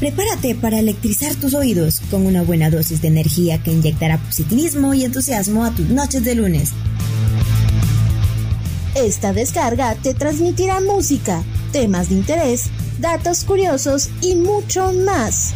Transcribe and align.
Prepárate 0.00 0.54
para 0.54 0.78
electrizar 0.78 1.34
tus 1.34 1.52
oídos 1.52 2.00
con 2.10 2.24
una 2.24 2.40
buena 2.42 2.70
dosis 2.70 3.02
de 3.02 3.08
energía 3.08 3.62
que 3.62 3.70
inyectará 3.70 4.16
positivismo 4.16 4.94
y 4.94 5.04
entusiasmo 5.04 5.62
a 5.62 5.72
tus 5.72 5.90
noches 5.90 6.24
de 6.24 6.34
lunes. 6.34 6.72
Esta 8.94 9.34
descarga 9.34 9.94
te 9.96 10.14
transmitirá 10.14 10.80
música, 10.80 11.44
temas 11.70 12.08
de 12.08 12.14
interés, 12.14 12.70
datos 12.98 13.44
curiosos 13.44 14.08
y 14.22 14.36
mucho 14.36 14.90
más. 15.04 15.52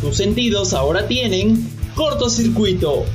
Tus 0.00 0.16
sentidos 0.16 0.72
ahora 0.72 1.08
tienen 1.08 1.68
cortocircuito. 1.96 3.06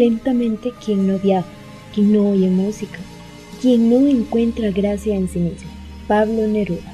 Lentamente 0.00 0.72
quien 0.82 1.06
no 1.06 1.18
viaja, 1.18 1.46
quien 1.94 2.14
no 2.14 2.30
oye 2.30 2.48
música, 2.48 2.98
quien 3.60 3.90
no 3.90 4.08
encuentra 4.08 4.70
gracia 4.70 5.14
en 5.14 5.28
sí 5.28 5.38
mismo. 5.38 5.68
Pablo 6.08 6.46
Neruda. 6.46 6.90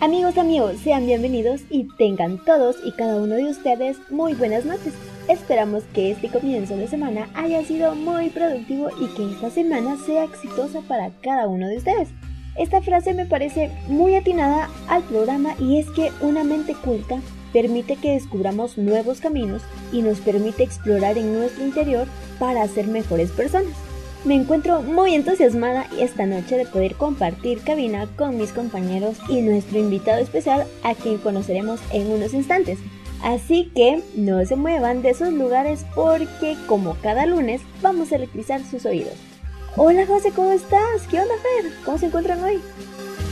Amigos, 0.00 0.38
amigos, 0.38 0.76
sean 0.82 1.04
bienvenidos 1.04 1.60
y 1.68 1.84
tengan 1.98 2.42
todos 2.46 2.76
y 2.82 2.92
cada 2.92 3.16
uno 3.16 3.34
de 3.34 3.44
ustedes 3.44 3.98
muy 4.08 4.32
buenas 4.32 4.64
noches. 4.64 4.94
Esperamos 5.28 5.82
que 5.92 6.12
este 6.12 6.30
comienzo 6.30 6.78
de 6.78 6.88
semana 6.88 7.28
haya 7.34 7.62
sido 7.62 7.94
muy 7.94 8.30
productivo 8.30 8.88
y 8.98 9.14
que 9.14 9.30
esta 9.34 9.50
semana 9.50 9.98
sea 10.06 10.24
exitosa 10.24 10.80
para 10.80 11.10
cada 11.20 11.46
uno 11.46 11.68
de 11.68 11.76
ustedes. 11.76 12.08
Esta 12.56 12.80
frase 12.80 13.12
me 13.12 13.26
parece 13.26 13.70
muy 13.86 14.14
atinada 14.14 14.70
al 14.88 15.02
programa 15.02 15.54
y 15.58 15.78
es 15.78 15.90
que 15.90 16.10
una 16.22 16.42
mente 16.42 16.74
culta 16.74 17.20
permite 17.52 17.96
que 17.96 18.12
descubramos 18.12 18.78
nuevos 18.78 19.20
caminos 19.20 19.62
y 19.92 20.02
nos 20.02 20.18
permite 20.18 20.62
explorar 20.62 21.18
en 21.18 21.32
nuestro 21.32 21.64
interior 21.64 22.06
para 22.38 22.66
ser 22.68 22.86
mejores 22.86 23.30
personas. 23.30 23.72
Me 24.24 24.34
encuentro 24.34 24.82
muy 24.82 25.14
entusiasmada 25.14 25.86
esta 25.98 26.26
noche 26.26 26.58
de 26.58 26.66
poder 26.66 26.94
compartir 26.94 27.62
cabina 27.62 28.06
con 28.16 28.36
mis 28.36 28.52
compañeros 28.52 29.16
y 29.28 29.40
nuestro 29.40 29.78
invitado 29.78 30.20
especial 30.20 30.66
a 30.82 30.94
quien 30.94 31.16
conoceremos 31.18 31.80
en 31.90 32.10
unos 32.10 32.34
instantes. 32.34 32.78
Así 33.22 33.70
que 33.74 34.02
no 34.14 34.44
se 34.44 34.56
muevan 34.56 35.02
de 35.02 35.10
esos 35.10 35.32
lugares 35.32 35.86
porque 35.94 36.56
como 36.66 36.96
cada 37.02 37.24
lunes 37.26 37.62
vamos 37.80 38.12
a 38.12 38.16
electrizar 38.16 38.62
sus 38.62 38.84
oídos. 38.84 39.14
Hola 39.76 40.06
José, 40.06 40.32
¿cómo 40.34 40.52
estás? 40.52 41.06
¿Qué 41.10 41.20
onda 41.20 41.34
Fer? 41.36 41.72
¿Cómo 41.84 41.96
se 41.96 42.06
encuentran 42.06 42.42
hoy? 42.42 42.60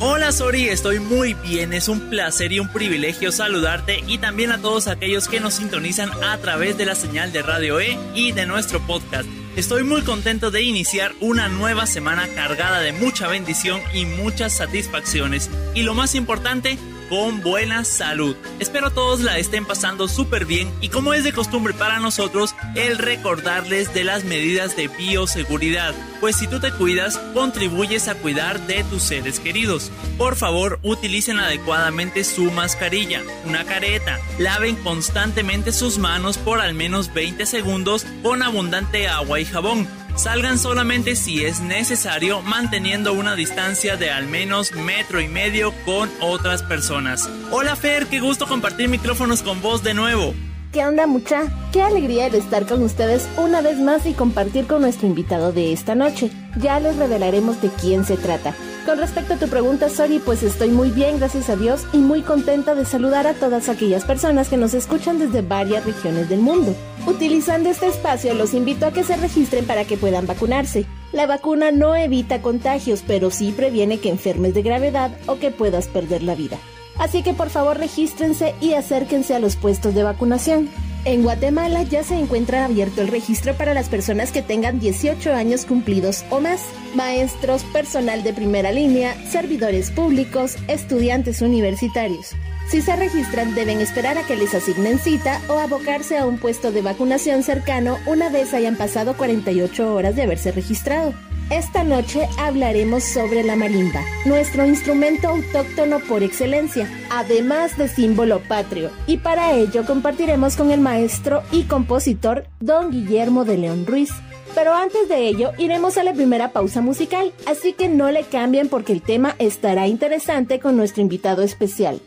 Hola 0.00 0.30
Sori, 0.30 0.68
estoy 0.68 1.00
muy 1.00 1.34
bien, 1.34 1.72
es 1.72 1.88
un 1.88 2.08
placer 2.08 2.52
y 2.52 2.60
un 2.60 2.68
privilegio 2.68 3.32
saludarte 3.32 4.04
y 4.06 4.18
también 4.18 4.52
a 4.52 4.58
todos 4.58 4.86
aquellos 4.86 5.26
que 5.26 5.40
nos 5.40 5.54
sintonizan 5.54 6.10
a 6.22 6.38
través 6.38 6.78
de 6.78 6.86
la 6.86 6.94
señal 6.94 7.32
de 7.32 7.42
Radio 7.42 7.80
E 7.80 7.98
y 8.14 8.30
de 8.30 8.46
nuestro 8.46 8.78
podcast. 8.86 9.28
Estoy 9.56 9.82
muy 9.82 10.02
contento 10.02 10.52
de 10.52 10.62
iniciar 10.62 11.14
una 11.18 11.48
nueva 11.48 11.84
semana 11.86 12.28
cargada 12.36 12.78
de 12.78 12.92
mucha 12.92 13.26
bendición 13.26 13.80
y 13.92 14.04
muchas 14.04 14.52
satisfacciones 14.52 15.50
y 15.74 15.82
lo 15.82 15.94
más 15.94 16.14
importante, 16.14 16.78
con 17.08 17.40
buena 17.40 17.84
salud. 17.84 18.36
Espero 18.58 18.90
todos 18.90 19.20
la 19.20 19.38
estén 19.38 19.64
pasando 19.64 20.08
súper 20.08 20.44
bien 20.44 20.70
y 20.80 20.88
como 20.88 21.14
es 21.14 21.24
de 21.24 21.32
costumbre 21.32 21.74
para 21.74 21.98
nosotros, 21.98 22.54
el 22.74 22.98
recordarles 22.98 23.94
de 23.94 24.04
las 24.04 24.24
medidas 24.24 24.76
de 24.76 24.88
bioseguridad, 24.88 25.94
pues 26.20 26.36
si 26.36 26.46
tú 26.46 26.60
te 26.60 26.72
cuidas, 26.72 27.18
contribuyes 27.34 28.08
a 28.08 28.14
cuidar 28.14 28.66
de 28.66 28.84
tus 28.84 29.02
seres 29.02 29.40
queridos. 29.40 29.90
Por 30.16 30.36
favor, 30.36 30.78
utilicen 30.82 31.38
adecuadamente 31.38 32.24
su 32.24 32.50
mascarilla, 32.50 33.22
una 33.44 33.64
careta, 33.64 34.18
laven 34.38 34.76
constantemente 34.76 35.72
sus 35.72 35.98
manos 35.98 36.38
por 36.38 36.60
al 36.60 36.74
menos 36.74 37.12
20 37.14 37.46
segundos 37.46 38.06
con 38.22 38.42
abundante 38.42 39.08
agua 39.08 39.40
y 39.40 39.44
jabón 39.44 39.88
Salgan 40.18 40.58
solamente 40.58 41.14
si 41.14 41.44
es 41.44 41.60
necesario, 41.60 42.42
manteniendo 42.42 43.12
una 43.12 43.36
distancia 43.36 43.96
de 43.96 44.10
al 44.10 44.26
menos 44.26 44.72
metro 44.72 45.20
y 45.20 45.28
medio 45.28 45.72
con 45.84 46.10
otras 46.20 46.64
personas. 46.64 47.30
Hola 47.52 47.76
Fer, 47.76 48.06
qué 48.06 48.18
gusto 48.18 48.48
compartir 48.48 48.88
micrófonos 48.88 49.44
con 49.44 49.62
vos 49.62 49.84
de 49.84 49.94
nuevo. 49.94 50.34
¿Qué 50.72 50.84
onda 50.84 51.06
mucha? 51.06 51.44
Qué 51.72 51.82
alegría 51.82 52.26
el 52.26 52.34
estar 52.34 52.66
con 52.66 52.82
ustedes 52.82 53.28
una 53.36 53.60
vez 53.60 53.78
más 53.78 54.06
y 54.06 54.12
compartir 54.12 54.66
con 54.66 54.80
nuestro 54.82 55.06
invitado 55.06 55.52
de 55.52 55.72
esta 55.72 55.94
noche. 55.94 56.32
Ya 56.60 56.80
les 56.80 56.96
revelaremos 56.96 57.62
de 57.62 57.68
quién 57.68 58.04
se 58.04 58.16
trata. 58.16 58.56
Con 58.88 58.96
respecto 58.96 59.34
a 59.34 59.36
tu 59.36 59.48
pregunta, 59.48 59.90
Sori, 59.90 60.18
pues 60.18 60.42
estoy 60.42 60.70
muy 60.70 60.90
bien, 60.90 61.18
gracias 61.18 61.50
a 61.50 61.56
Dios, 61.56 61.86
y 61.92 61.98
muy 61.98 62.22
contenta 62.22 62.74
de 62.74 62.86
saludar 62.86 63.26
a 63.26 63.34
todas 63.34 63.68
aquellas 63.68 64.06
personas 64.06 64.48
que 64.48 64.56
nos 64.56 64.72
escuchan 64.72 65.18
desde 65.18 65.42
varias 65.42 65.84
regiones 65.84 66.30
del 66.30 66.40
mundo. 66.40 66.74
Utilizando 67.06 67.68
este 67.68 67.88
espacio, 67.88 68.32
los 68.32 68.54
invito 68.54 68.86
a 68.86 68.90
que 68.90 69.04
se 69.04 69.18
registren 69.18 69.66
para 69.66 69.84
que 69.84 69.98
puedan 69.98 70.26
vacunarse. 70.26 70.86
La 71.12 71.26
vacuna 71.26 71.70
no 71.70 71.96
evita 71.96 72.40
contagios, 72.40 73.04
pero 73.06 73.30
sí 73.30 73.52
previene 73.54 74.00
que 74.00 74.08
enfermes 74.08 74.54
de 74.54 74.62
gravedad 74.62 75.10
o 75.26 75.38
que 75.38 75.50
puedas 75.50 75.86
perder 75.86 76.22
la 76.22 76.34
vida. 76.34 76.56
Así 76.98 77.22
que 77.22 77.34
por 77.34 77.50
favor 77.50 77.76
regístrense 77.76 78.54
y 78.58 78.72
acérquense 78.72 79.34
a 79.34 79.38
los 79.38 79.56
puestos 79.56 79.94
de 79.94 80.02
vacunación. 80.02 80.70
En 81.04 81.22
Guatemala 81.22 81.84
ya 81.84 82.02
se 82.02 82.18
encuentra 82.18 82.64
abierto 82.64 83.00
el 83.00 83.08
registro 83.08 83.54
para 83.54 83.72
las 83.72 83.88
personas 83.88 84.32
que 84.32 84.42
tengan 84.42 84.80
18 84.80 85.32
años 85.32 85.64
cumplidos 85.64 86.24
o 86.30 86.40
más, 86.40 86.60
maestros, 86.94 87.62
personal 87.64 88.22
de 88.22 88.32
primera 88.32 88.72
línea, 88.72 89.14
servidores 89.26 89.90
públicos, 89.90 90.56
estudiantes 90.66 91.40
universitarios. 91.40 92.34
Si 92.68 92.82
se 92.82 92.94
registran 92.96 93.54
deben 93.54 93.80
esperar 93.80 94.18
a 94.18 94.24
que 94.24 94.36
les 94.36 94.54
asignen 94.54 94.98
cita 94.98 95.40
o 95.48 95.54
abocarse 95.54 96.18
a 96.18 96.26
un 96.26 96.36
puesto 96.36 96.72
de 96.72 96.82
vacunación 96.82 97.42
cercano 97.42 97.98
una 98.04 98.28
vez 98.28 98.52
hayan 98.52 98.76
pasado 98.76 99.16
48 99.16 99.94
horas 99.94 100.16
de 100.16 100.22
haberse 100.22 100.52
registrado. 100.52 101.14
Esta 101.50 101.82
noche 101.82 102.28
hablaremos 102.36 103.04
sobre 103.04 103.42
la 103.42 103.56
marimba, 103.56 104.02
nuestro 104.26 104.66
instrumento 104.66 105.28
autóctono 105.28 105.98
por 106.00 106.22
excelencia, 106.22 106.86
además 107.10 107.78
de 107.78 107.88
símbolo 107.88 108.40
patrio, 108.40 108.90
y 109.06 109.16
para 109.16 109.54
ello 109.54 109.86
compartiremos 109.86 110.56
con 110.56 110.70
el 110.70 110.80
maestro 110.80 111.42
y 111.50 111.62
compositor 111.62 112.46
don 112.60 112.90
Guillermo 112.90 113.46
de 113.46 113.56
León 113.56 113.86
Ruiz. 113.86 114.10
Pero 114.54 114.74
antes 114.74 115.08
de 115.08 115.26
ello, 115.26 115.52
iremos 115.56 115.96
a 115.96 116.04
la 116.04 116.12
primera 116.12 116.52
pausa 116.52 116.82
musical, 116.82 117.32
así 117.46 117.72
que 117.72 117.88
no 117.88 118.10
le 118.10 118.24
cambien 118.24 118.68
porque 118.68 118.92
el 118.92 119.00
tema 119.00 119.34
estará 119.38 119.86
interesante 119.86 120.60
con 120.60 120.76
nuestro 120.76 121.00
invitado 121.00 121.42
especial. 121.42 121.98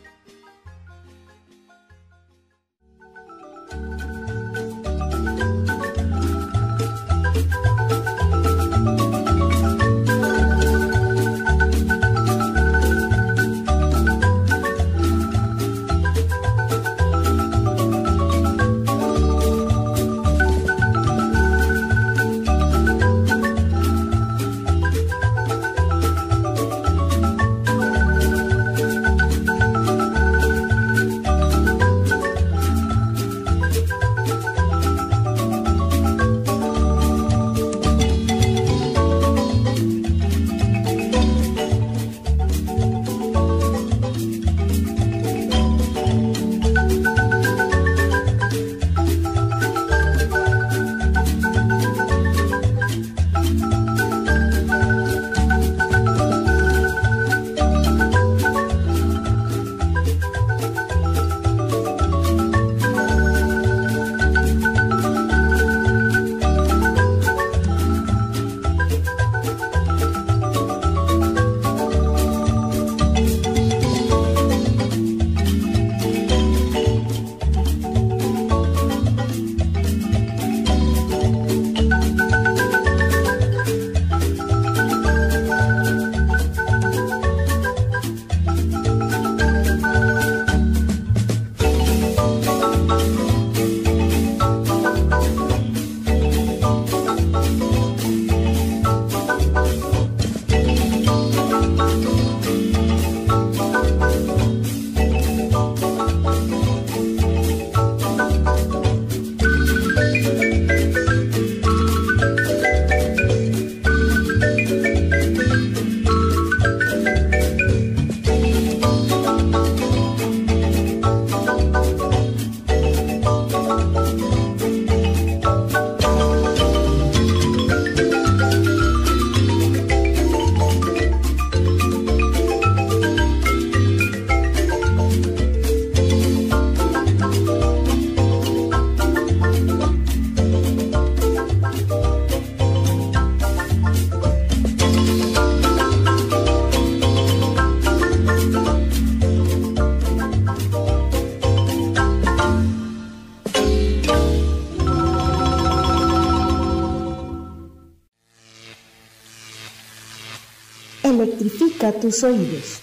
Tus 161.90 162.23
oídos. 162.23 162.80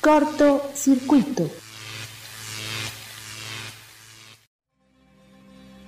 Corto 0.00 0.60
circuito. 0.74 1.48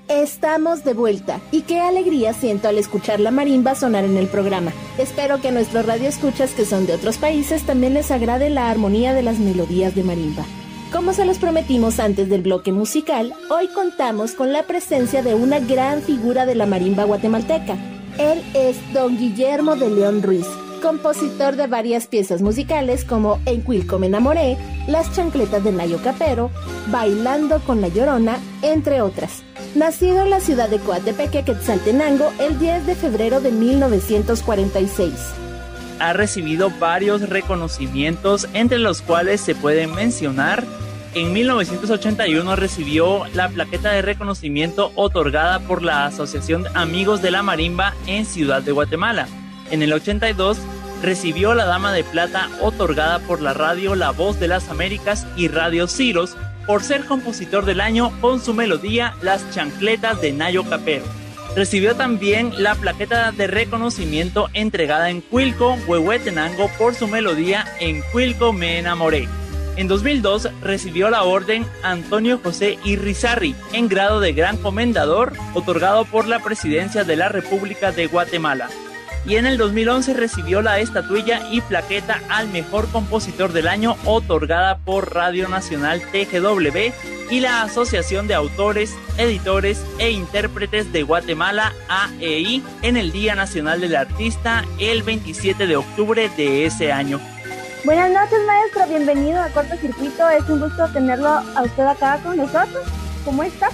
Estamos 0.07 0.85
de 0.85 0.95
vuelta 0.95 1.41
y 1.51 1.63
qué 1.63 1.81
alegría 1.81 2.33
siento 2.33 2.69
al 2.69 2.79
escuchar 2.79 3.19
la 3.19 3.33
marimba 3.33 3.75
sonar 3.75 4.05
en 4.05 4.17
el 4.17 4.29
programa. 4.29 4.73
Espero 4.99 5.41
que 5.41 5.49
a 5.49 5.51
nuestros 5.51 5.85
radioescuchas 5.85 6.53
que 6.53 6.65
son 6.65 6.87
de 6.87 6.95
otros 6.95 7.19
países 7.19 7.67
también 7.67 7.95
les 7.95 8.13
agrade 8.13 8.51
la 8.51 8.71
armonía 8.71 9.15
de 9.15 9.23
las 9.23 9.41
melodías 9.41 9.97
de 9.97 10.05
marimba. 10.05 10.45
Como 10.93 11.15
se 11.15 11.25
los 11.25 11.39
prometimos 11.39 11.99
antes 11.99 12.29
del 12.29 12.43
bloque 12.43 12.71
musical, 12.71 13.35
hoy 13.51 13.67
contamos 13.67 14.33
con 14.35 14.53
la 14.53 14.63
presencia 14.63 15.23
de 15.25 15.35
una 15.35 15.59
gran 15.59 16.03
figura 16.03 16.47
de 16.47 16.55
la 16.55 16.67
marimba 16.67 17.03
guatemalteca. 17.03 17.77
Él 18.19 18.45
es 18.55 18.77
don 18.93 19.19
Guillermo 19.19 19.75
de 19.75 19.91
León 19.91 20.23
Ruiz, 20.23 20.47
compositor 20.93 21.57
de 21.57 21.69
varias 21.69 22.07
piezas 22.07 22.43
musicales 22.43 23.07
como 23.07 23.41
En 23.47 23.63
Cuilco 23.63 23.99
me 23.99 24.09
enamoré, 24.09 24.59
Las 24.87 25.11
chancletas 25.15 25.65
de 25.65 25.73
Nayo 25.73 25.99
Capero, 26.05 26.51
Bailando 26.89 27.61
con 27.61 27.81
la 27.81 27.89
Llorona, 27.89 28.39
entre 28.61 29.01
otras. 29.01 29.43
Nacido 29.75 30.25
en 30.25 30.29
la 30.29 30.41
ciudad 30.41 30.69
de 30.69 30.79
Coatepeque, 30.81 31.45
Quetzaltenango, 31.45 32.31
el 32.39 32.59
10 32.59 32.85
de 32.85 32.95
febrero 32.95 33.41
de 33.41 33.53
1946 33.53 35.13
ha 35.99 36.13
recibido 36.15 36.69
varios 36.81 37.29
reconocimientos, 37.29 38.49
entre 38.55 38.81
los 38.81 39.03
cuales 39.03 39.41
se 39.41 39.55
pueden 39.55 39.95
mencionar 39.95 40.65
en 41.15 41.33
1981 41.33 42.57
recibió 42.57 43.25
la 43.35 43.49
plaqueta 43.49 43.93
de 43.93 44.03
reconocimiento 44.03 44.91
otorgada 44.97 45.61
por 45.61 45.85
la 45.85 46.07
Asociación 46.07 46.65
Amigos 46.75 47.23
de 47.23 47.31
la 47.31 47.45
Marimba 47.45 47.95
en 48.09 48.25
Ciudad 48.27 48.63
de 48.63 48.73
Guatemala. 48.73 49.29
En 49.71 49.83
el 49.83 49.93
82 49.93 50.59
recibió 51.03 51.55
la 51.55 51.65
Dama 51.65 51.93
de 51.93 52.05
Plata 52.05 52.49
otorgada 52.61 53.19
por 53.19 53.43
la 53.43 53.53
radio 53.53 53.95
La 53.95 54.13
Voz 54.13 54.39
de 54.39 54.49
las 54.49 54.69
Américas 54.69 55.27
y 55.37 55.49
Radio 55.49 55.89
Ciros 55.89 56.37
por 56.67 56.83
ser 56.83 57.05
compositor 57.05 57.65
del 57.65 57.81
año 57.81 58.13
con 58.21 58.41
su 58.41 58.55
melodía 58.55 59.15
Las 59.21 59.51
Chancletas 59.51 60.21
de 60.21 60.33
Nayo 60.33 60.65
Capero. 60.65 61.05
Recibió 61.57 61.97
también 61.97 62.53
la 62.63 62.75
plaqueta 62.77 63.33
de 63.33 63.47
reconocimiento 63.47 64.49
entregada 64.55 65.11
en 65.11 65.21
Cuilco, 65.21 65.77
Huehuetenango 65.87 66.71
por 66.79 66.95
su 66.95 67.09
melodía 67.09 67.67
En 67.79 68.01
Cuilco 68.13 68.53
me 68.53 68.79
enamoré. 68.79 69.29
En 69.77 69.89
2002 69.89 70.51
recibió 70.63 71.11
la 71.11 71.25
orden 71.25 71.67
Antonio 71.83 72.39
José 72.43 72.79
Irrizarri 72.85 73.55
en 73.73 73.89
grado 73.89 74.21
de 74.21 74.33
Gran 74.33 74.57
Comendador, 74.57 75.33
otorgado 75.55 76.05
por 76.05 76.27
la 76.29 76.41
Presidencia 76.41 77.05
de 77.05 77.17
la 77.17 77.29
República 77.29 77.91
de 77.91 78.07
Guatemala. 78.07 78.69
Y 79.25 79.37
en 79.37 79.47
el 79.47 79.57
2011 79.57 80.15
recibió 80.15 80.63
la 80.63 80.81
estatuilla 80.81 81.43
y 81.51 81.61
plaqueta 81.61 82.21
al 82.29 82.49
mejor 82.49 82.89
compositor 82.91 83.53
del 83.53 83.69
año, 83.69 83.97
otorgada 84.05 84.79
por 84.79 85.15
Radio 85.15 85.49
Nacional 85.49 86.03
TGW 86.11 86.93
y 87.31 87.41
la 87.41 87.63
Asociación 87.63 88.27
de 88.27 88.35
Autores, 88.35 88.95
Editores 89.19 89.81
e 89.99 90.11
Intérpretes 90.11 90.93
de 90.93 91.05
Guatemala, 91.05 91.73
AEI, 91.89 92.65
en 92.83 92.97
el 92.97 93.13
Día 93.13 93.37
Nacional 93.37 93.81
del 93.81 93.95
Artista, 93.95 94.65
el 94.81 95.05
27 95.05 95.69
de 95.69 95.77
octubre 95.77 96.29
de 96.37 96.67
ese 96.67 96.93
año. 96.93 97.21
Buenas 97.85 98.11
noches, 98.11 98.39
maestro. 98.47 98.87
Bienvenido 98.89 99.41
a 99.41 99.49
Cortocircuito. 99.49 100.29
Es 100.31 100.49
un 100.49 100.61
gusto 100.61 100.89
tenerlo 100.93 101.29
a 101.29 101.63
usted 101.63 101.85
acá 101.85 102.19
con 102.25 102.37
nosotros. 102.37 102.85
¿Cómo 103.25 103.45
está? 103.45 103.69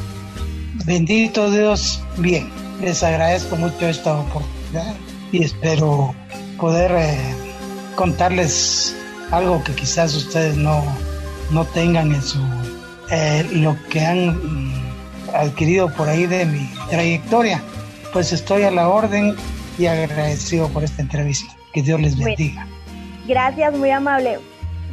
Bendito 0.84 1.50
Dios. 1.50 2.02
Bien. 2.18 2.50
Les 2.80 3.02
agradezco 3.02 3.56
mucho 3.56 3.88
esta 3.88 4.14
oportunidad 4.14 4.94
y 5.32 5.44
espero 5.44 6.14
poder 6.58 6.92
eh, 6.92 7.16
contarles 7.94 8.96
algo 9.30 9.62
que 9.62 9.72
quizás 9.74 10.14
ustedes 10.14 10.56
no, 10.56 10.82
no 11.50 11.64
tengan 11.66 12.12
en 12.12 12.22
su 12.22 12.38
eh, 13.10 13.46
lo 13.52 13.76
que 13.90 14.00
han 14.00 14.36
mm, 14.36 14.72
adquirido 15.34 15.92
por 15.94 16.08
ahí 16.08 16.26
de 16.26 16.44
mi 16.46 16.68
trayectoria. 16.90 17.62
Pues 18.12 18.32
estoy 18.32 18.62
a 18.62 18.70
la 18.70 18.88
orden 18.88 19.34
y 19.78 19.86
agradecido 19.86 20.68
por 20.68 20.84
esta 20.84 21.02
entrevista. 21.02 21.54
Que 21.72 21.82
Dios 21.82 22.00
les 22.00 22.18
bendiga. 22.18 22.66
Gracias, 23.26 23.76
muy 23.76 23.90
amable. 23.90 24.38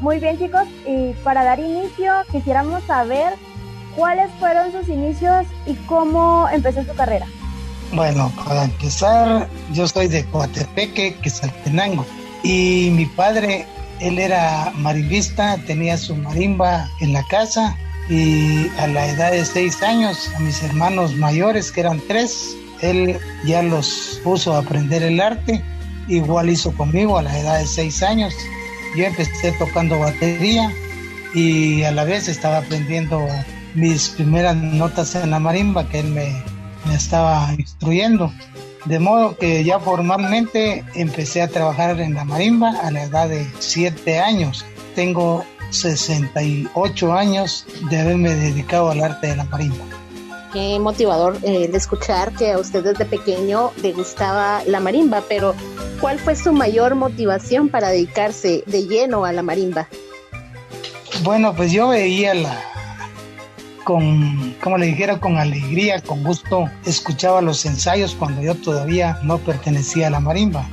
Muy 0.02 0.20
bien 0.20 0.38
chicos, 0.38 0.64
y 0.86 1.14
para 1.24 1.46
dar 1.46 1.60
inicio 1.60 2.12
quisiéramos 2.30 2.84
saber 2.84 3.34
cuáles 3.96 4.30
fueron 4.40 4.74
sus 4.74 4.90
inicios 4.90 5.48
y 5.66 5.74
cómo 5.86 6.48
empezó 6.52 6.84
su 6.84 6.94
carrera. 6.96 7.28
Bueno, 7.96 8.30
para 8.46 8.66
empezar, 8.66 9.48
yo 9.74 9.88
soy 9.88 10.10
de 10.10 10.26
Coatepeque, 10.26 11.16
Quetzaltenango, 11.22 12.06
y 12.44 12.90
mi 12.92 13.06
padre, 13.06 13.66
él 14.02 14.20
era 14.20 14.74
marimbista, 14.76 15.58
tenía 15.66 15.98
su 15.98 16.14
marimba 16.16 16.90
en 17.00 17.14
la 17.14 17.24
casa, 17.28 17.74
y 18.10 18.68
a 18.80 18.88
la 18.88 19.08
edad 19.08 19.32
de 19.32 19.46
seis 19.46 19.82
años, 19.82 20.30
a 20.36 20.40
mis 20.40 20.62
hermanos 20.62 21.16
mayores, 21.16 21.72
que 21.72 21.80
eran 21.82 22.02
tres, 22.08 22.56
él 22.82 23.18
ya 23.46 23.64
los 23.64 24.20
puso 24.26 24.54
a 24.54 24.60
aprender 24.60 25.02
el 25.02 25.22
arte 25.22 25.64
igual 26.08 26.50
hizo 26.50 26.72
conmigo 26.74 27.18
a 27.18 27.24
la 27.24 27.40
edad 27.40 27.60
de 27.60 27.66
seis 27.66 28.04
años. 28.04 28.36
Yo 28.96 29.06
empecé 29.06 29.52
tocando 29.54 30.00
batería 30.00 30.72
y 31.34 31.84
a 31.84 31.92
la 31.92 32.04
vez 32.04 32.28
estaba 32.28 32.58
aprendiendo 32.58 33.26
mis 33.74 34.10
primeras 34.10 34.56
notas 34.56 35.16
en 35.16 35.32
la 35.32 35.40
marimba 35.40 35.88
que 35.90 36.00
él 36.00 36.08
me, 36.08 36.44
me 36.86 36.96
estaba 36.96 37.54
instruyendo. 37.58 38.32
De 38.86 39.00
modo 39.00 39.36
que 39.38 39.64
ya 39.64 39.80
formalmente 39.80 40.84
empecé 40.94 41.42
a 41.42 41.48
trabajar 41.48 42.00
en 42.00 42.14
la 42.14 42.24
marimba 42.24 42.72
a 42.82 42.92
la 42.92 43.04
edad 43.04 43.30
de 43.30 43.48
siete 43.60 44.20
años. 44.20 44.66
Tengo 44.94 45.44
68 45.72 47.14
años 47.14 47.66
de 47.90 48.00
haberme 48.00 48.36
dedicado 48.36 48.92
al 48.92 49.04
arte 49.04 49.28
de 49.28 49.36
la 49.36 49.44
marimba 49.46 49.86
qué 50.56 50.80
motivador 50.80 51.38
eh, 51.44 51.68
de 51.68 51.78
escuchar 51.78 52.32
que 52.32 52.54
a 52.54 52.58
usted 52.58 52.82
desde 52.82 53.04
pequeño 53.04 53.74
le 53.84 53.92
gustaba 53.92 54.64
la 54.66 54.80
marimba, 54.80 55.22
pero 55.28 55.54
¿cuál 56.00 56.18
fue 56.18 56.38
su 56.38 56.54
mayor 56.54 56.96
motivación 56.96 57.68
para 57.68 57.90
dedicarse 57.90 58.64
de 58.66 58.88
lleno 58.88 59.26
a 59.26 59.34
la 59.34 59.44
marimba? 59.44 59.90
Bueno, 61.24 61.54
pues 61.54 61.74
yo 61.74 61.90
veía 61.90 62.34
la, 62.34 62.58
con, 63.86 64.56
como 64.62 64.78
le 64.78 64.88
dijera, 64.88 65.20
con 65.20 65.38
alegría, 65.38 66.02
con 66.02 66.24
gusto, 66.24 66.70
escuchaba 66.86 67.42
los 67.42 67.66
ensayos 67.66 68.16
cuando 68.16 68.42
yo 68.42 68.56
todavía 68.56 69.18
no 69.24 69.38
pertenecía 69.38 70.08
a 70.08 70.10
la 70.10 70.20
marimba. 70.20 70.68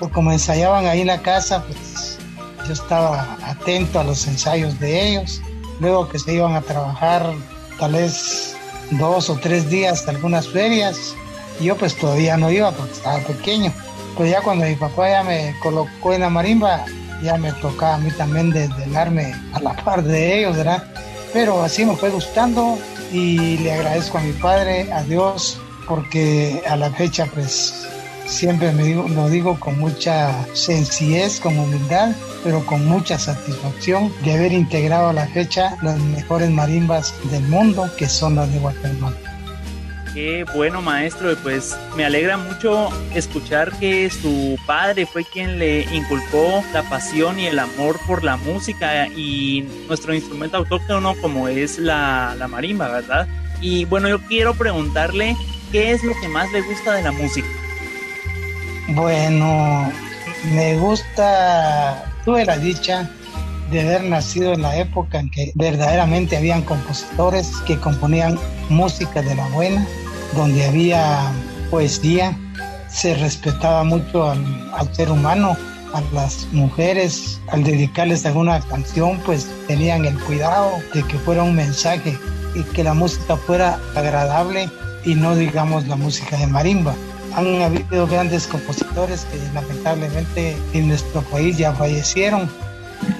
Pues 0.00 0.10
como 0.10 0.32
ensayaban 0.32 0.86
ahí 0.86 1.02
en 1.02 1.06
la 1.06 1.22
casa, 1.22 1.62
pues 1.62 2.18
yo 2.66 2.72
estaba 2.72 3.36
atento 3.44 4.00
a 4.00 4.04
los 4.04 4.26
ensayos 4.26 4.80
de 4.80 5.08
ellos. 5.08 5.40
Luego 5.78 6.08
que 6.08 6.18
se 6.18 6.34
iban 6.34 6.54
a 6.54 6.62
trabajar, 6.62 7.30
tal 7.78 7.92
vez 7.92 8.56
dos 8.92 9.30
o 9.30 9.36
tres 9.36 9.68
días 9.68 10.04
de 10.06 10.12
algunas 10.12 10.48
ferias. 10.48 11.14
Yo 11.60 11.76
pues 11.76 11.94
todavía 11.96 12.36
no 12.36 12.50
iba 12.50 12.72
porque 12.72 12.92
estaba 12.92 13.18
pequeño. 13.18 13.72
Pues 14.16 14.30
ya 14.30 14.40
cuando 14.40 14.64
mi 14.64 14.74
papá 14.74 15.10
ya 15.10 15.22
me 15.22 15.54
colocó 15.62 16.14
en 16.14 16.22
la 16.22 16.30
marimba, 16.30 16.84
ya 17.22 17.36
me 17.36 17.52
tocaba 17.52 17.96
a 17.96 17.98
mí 17.98 18.10
también 18.12 18.50
desvelarme 18.50 19.34
a 19.52 19.60
la 19.60 19.76
par 19.76 20.02
de 20.02 20.38
ellos, 20.38 20.56
¿verdad? 20.56 20.82
Pero 21.34 21.62
así 21.64 21.84
me 21.84 21.96
fue 21.96 22.10
gustando 22.10 22.78
y 23.12 23.58
le 23.58 23.72
agradezco 23.72 24.18
a 24.18 24.22
mi 24.22 24.32
padre, 24.32 24.90
a 24.92 25.02
Dios, 25.02 25.58
porque 25.88 26.62
a 26.66 26.76
la 26.76 26.90
fecha 26.92 27.26
pues 27.26 27.88
siempre 28.24 28.70
me 28.72 28.84
digo, 28.84 29.06
lo 29.08 29.28
digo 29.28 29.58
con 29.58 29.78
mucha 29.78 30.46
sencillez, 30.54 31.40
con 31.40 31.58
humildad, 31.58 32.12
pero 32.44 32.64
con 32.64 32.86
mucha 32.86 33.18
satisfacción 33.18 34.12
de 34.22 34.32
haber 34.32 34.52
integrado 34.52 35.08
a 35.08 35.12
la 35.12 35.26
fecha 35.26 35.76
las 35.82 35.98
mejores 35.98 36.50
marimbas 36.50 37.12
del 37.30 37.42
mundo, 37.48 37.90
que 37.98 38.08
son 38.08 38.36
las 38.36 38.52
de 38.52 38.60
Guatemala. 38.60 39.33
Qué 40.14 40.44
bueno 40.54 40.80
maestro, 40.80 41.36
pues 41.42 41.76
me 41.96 42.04
alegra 42.04 42.36
mucho 42.36 42.88
escuchar 43.16 43.76
que 43.80 44.08
su 44.10 44.56
padre 44.64 45.06
fue 45.06 45.24
quien 45.24 45.58
le 45.58 45.82
inculcó 45.92 46.62
la 46.72 46.88
pasión 46.88 47.40
y 47.40 47.46
el 47.46 47.58
amor 47.58 47.98
por 48.06 48.22
la 48.22 48.36
música 48.36 49.08
y 49.08 49.66
nuestro 49.88 50.14
instrumento 50.14 50.58
autóctono 50.58 51.16
como 51.20 51.48
es 51.48 51.80
la, 51.80 52.36
la 52.38 52.46
marimba, 52.46 52.86
¿verdad? 52.86 53.26
Y 53.60 53.86
bueno, 53.86 54.08
yo 54.08 54.20
quiero 54.20 54.54
preguntarle 54.54 55.36
qué 55.72 55.90
es 55.90 56.04
lo 56.04 56.12
que 56.20 56.28
más 56.28 56.52
le 56.52 56.60
gusta 56.60 56.92
de 56.92 57.02
la 57.02 57.10
música. 57.10 57.48
Bueno, 58.90 59.90
me 60.52 60.76
gusta, 60.78 62.04
tuve 62.24 62.44
la 62.44 62.56
dicha 62.56 63.10
de 63.72 63.80
haber 63.80 64.04
nacido 64.04 64.52
en 64.52 64.62
la 64.62 64.76
época 64.76 65.18
en 65.18 65.28
que 65.30 65.50
verdaderamente 65.56 66.36
habían 66.36 66.62
compositores 66.62 67.50
que 67.66 67.80
componían 67.80 68.38
música 68.68 69.20
de 69.22 69.34
la 69.34 69.48
buena, 69.48 69.84
donde 70.34 70.64
había 70.64 71.32
poesía, 71.70 72.36
se 72.88 73.14
respetaba 73.14 73.84
mucho 73.84 74.30
al, 74.30 74.70
al 74.72 74.94
ser 74.94 75.10
humano, 75.10 75.56
a 75.92 76.02
las 76.12 76.46
mujeres, 76.52 77.40
al 77.48 77.62
dedicarles 77.64 78.26
alguna 78.26 78.60
canción, 78.60 79.20
pues 79.24 79.48
tenían 79.68 80.04
el 80.04 80.18
cuidado 80.20 80.72
de 80.92 81.02
que 81.04 81.18
fuera 81.18 81.42
un 81.42 81.54
mensaje 81.54 82.18
y 82.54 82.62
que 82.74 82.84
la 82.84 82.94
música 82.94 83.36
fuera 83.36 83.78
agradable 83.94 84.68
y 85.04 85.14
no 85.14 85.34
digamos 85.34 85.86
la 85.86 85.96
música 85.96 86.36
de 86.36 86.46
marimba. 86.46 86.94
Han 87.34 87.62
habido 87.62 88.06
grandes 88.06 88.46
compositores 88.46 89.26
que 89.26 89.38
lamentablemente 89.52 90.56
en 90.72 90.88
nuestro 90.88 91.20
país 91.22 91.58
ya 91.58 91.72
fallecieron, 91.72 92.48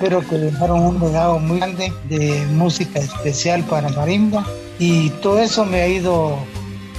pero 0.01 0.21
que 0.21 0.37
dejaron 0.37 0.81
un 0.81 1.01
legado 1.01 1.39
muy 1.39 1.59
grande 1.59 1.93
de 2.09 2.47
música 2.53 3.01
especial 3.01 3.63
para 3.65 3.89
marimba. 3.91 4.47
Y 4.79 5.11
todo 5.23 5.41
eso 5.41 5.65
me 5.65 5.81
ha 5.81 5.89
ido 5.89 6.39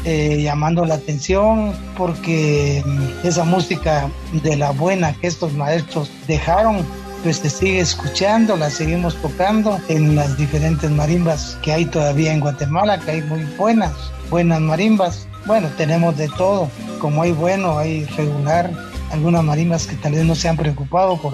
eh, 0.06 0.42
llamando 0.42 0.86
la 0.86 0.96
atención 0.96 1.74
porque 1.98 2.84
mm, 2.86 3.28
esa 3.28 3.44
música 3.44 4.10
de 4.44 4.56
la 4.56 4.72
buena 4.72 5.14
que 5.14 5.28
estos 5.28 5.54
maestros 5.54 6.10
dejaron 6.28 6.86
pues 7.26 7.38
se 7.38 7.50
sigue 7.50 7.80
escuchando, 7.80 8.56
la 8.56 8.70
seguimos 8.70 9.16
tocando 9.16 9.80
en 9.88 10.16
las 10.16 10.38
diferentes 10.38 10.92
marimbas 10.92 11.58
que 11.64 11.74
hay 11.74 11.86
todavía 11.86 12.32
en 12.32 12.40
Guatemala, 12.40 13.00
que 13.00 13.10
hay 13.10 13.22
muy 13.24 13.44
buenas, 13.58 13.94
buenas 14.30 14.62
marimbas. 14.62 15.28
Bueno, 15.48 15.68
tenemos 15.76 16.16
de 16.18 16.28
todo, 16.28 16.70
como 17.00 17.24
hay 17.24 17.32
bueno, 17.32 17.80
hay 17.80 18.06
regular, 18.16 18.70
algunas 19.12 19.44
marimbas 19.44 19.88
que 19.88 19.96
tal 19.96 20.12
vez 20.12 20.24
no 20.24 20.36
se 20.36 20.50
han 20.50 20.56
preocupado 20.56 21.20
por, 21.20 21.34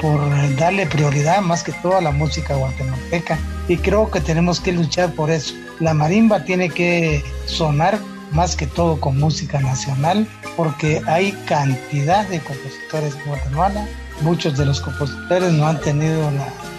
por 0.00 0.20
darle 0.56 0.86
prioridad 0.86 1.40
más 1.40 1.62
que 1.62 1.72
todo 1.72 1.96
a 1.96 2.00
la 2.00 2.10
música 2.10 2.54
guatemalteca. 2.54 3.38
Y 3.68 3.76
creo 3.76 4.10
que 4.10 4.20
tenemos 4.20 4.60
que 4.60 4.72
luchar 4.72 5.12
por 5.12 5.30
eso. 5.30 5.54
La 5.80 5.94
marimba 5.94 6.44
tiene 6.44 6.70
que 6.70 7.24
sonar 7.46 7.98
más 8.32 8.56
que 8.56 8.66
todo 8.66 9.00
con 9.00 9.18
música 9.18 9.60
nacional, 9.60 10.28
porque 10.56 11.00
hay 11.06 11.32
cantidad 11.46 12.26
de 12.28 12.40
compositores 12.40 13.14
en 13.14 13.24
Guatemala 13.26 13.88
muchos 14.22 14.56
de 14.56 14.66
los 14.66 14.80
compositores 14.80 15.52
no 15.52 15.66
han 15.66 15.80
tenido 15.80 16.30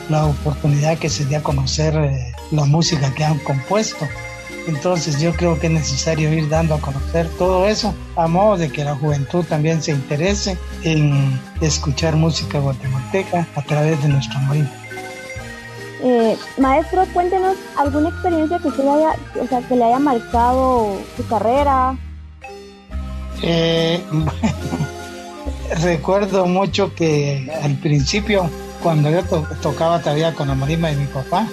la, 0.09 0.25
oportunidad 0.25 0.97
que 0.97 1.09
se 1.09 1.25
dé 1.25 1.35
a 1.35 1.43
conocer 1.43 1.95
eh, 1.95 2.33
la 2.51 2.65
música 2.65 3.13
que 3.13 3.23
han 3.23 3.38
compuesto. 3.39 4.07
Entonces 4.69 5.19
yo 5.19 5.33
creo 5.33 5.59
que 5.59 5.67
es 5.67 5.73
necesario 5.73 6.31
ir 6.31 6.47
dando 6.47 6.75
a 6.75 6.79
conocer 6.79 7.27
todo 7.38 7.67
eso 7.67 7.93
a 8.15 8.27
modo 8.27 8.55
de 8.55 8.69
que 8.69 8.83
la 8.83 8.95
juventud 8.95 9.43
también 9.43 9.81
se 9.81 9.91
interese 9.91 10.57
en 10.83 11.39
escuchar 11.59 12.15
música 12.15 12.59
guatemalteca 12.59 13.47
a 13.55 13.61
través 13.63 14.01
de 14.03 14.09
nuestro 14.09 14.39
marino. 14.41 14.69
Eh, 16.01 16.38
maestro, 16.57 17.03
cuéntenos 17.13 17.57
alguna 17.77 18.09
experiencia 18.09 18.59
que, 18.59 18.69
le 18.69 18.89
haya, 18.89 19.15
o 19.41 19.47
sea, 19.47 19.59
que 19.61 19.75
le 19.75 19.83
haya 19.83 19.99
marcado 19.99 20.97
su 21.17 21.27
carrera. 21.27 21.97
Eh, 23.41 24.01
recuerdo 25.81 26.45
mucho 26.45 26.93
que 26.93 27.51
al 27.63 27.75
principio, 27.79 28.49
cuando 28.83 29.09
yo 29.09 29.23
tocaba 29.61 29.99
todavía 29.99 30.33
con 30.35 30.47
la 30.47 30.55
marimba 30.55 30.89
de 30.89 30.95
mi 30.95 31.07
papá, 31.07 31.47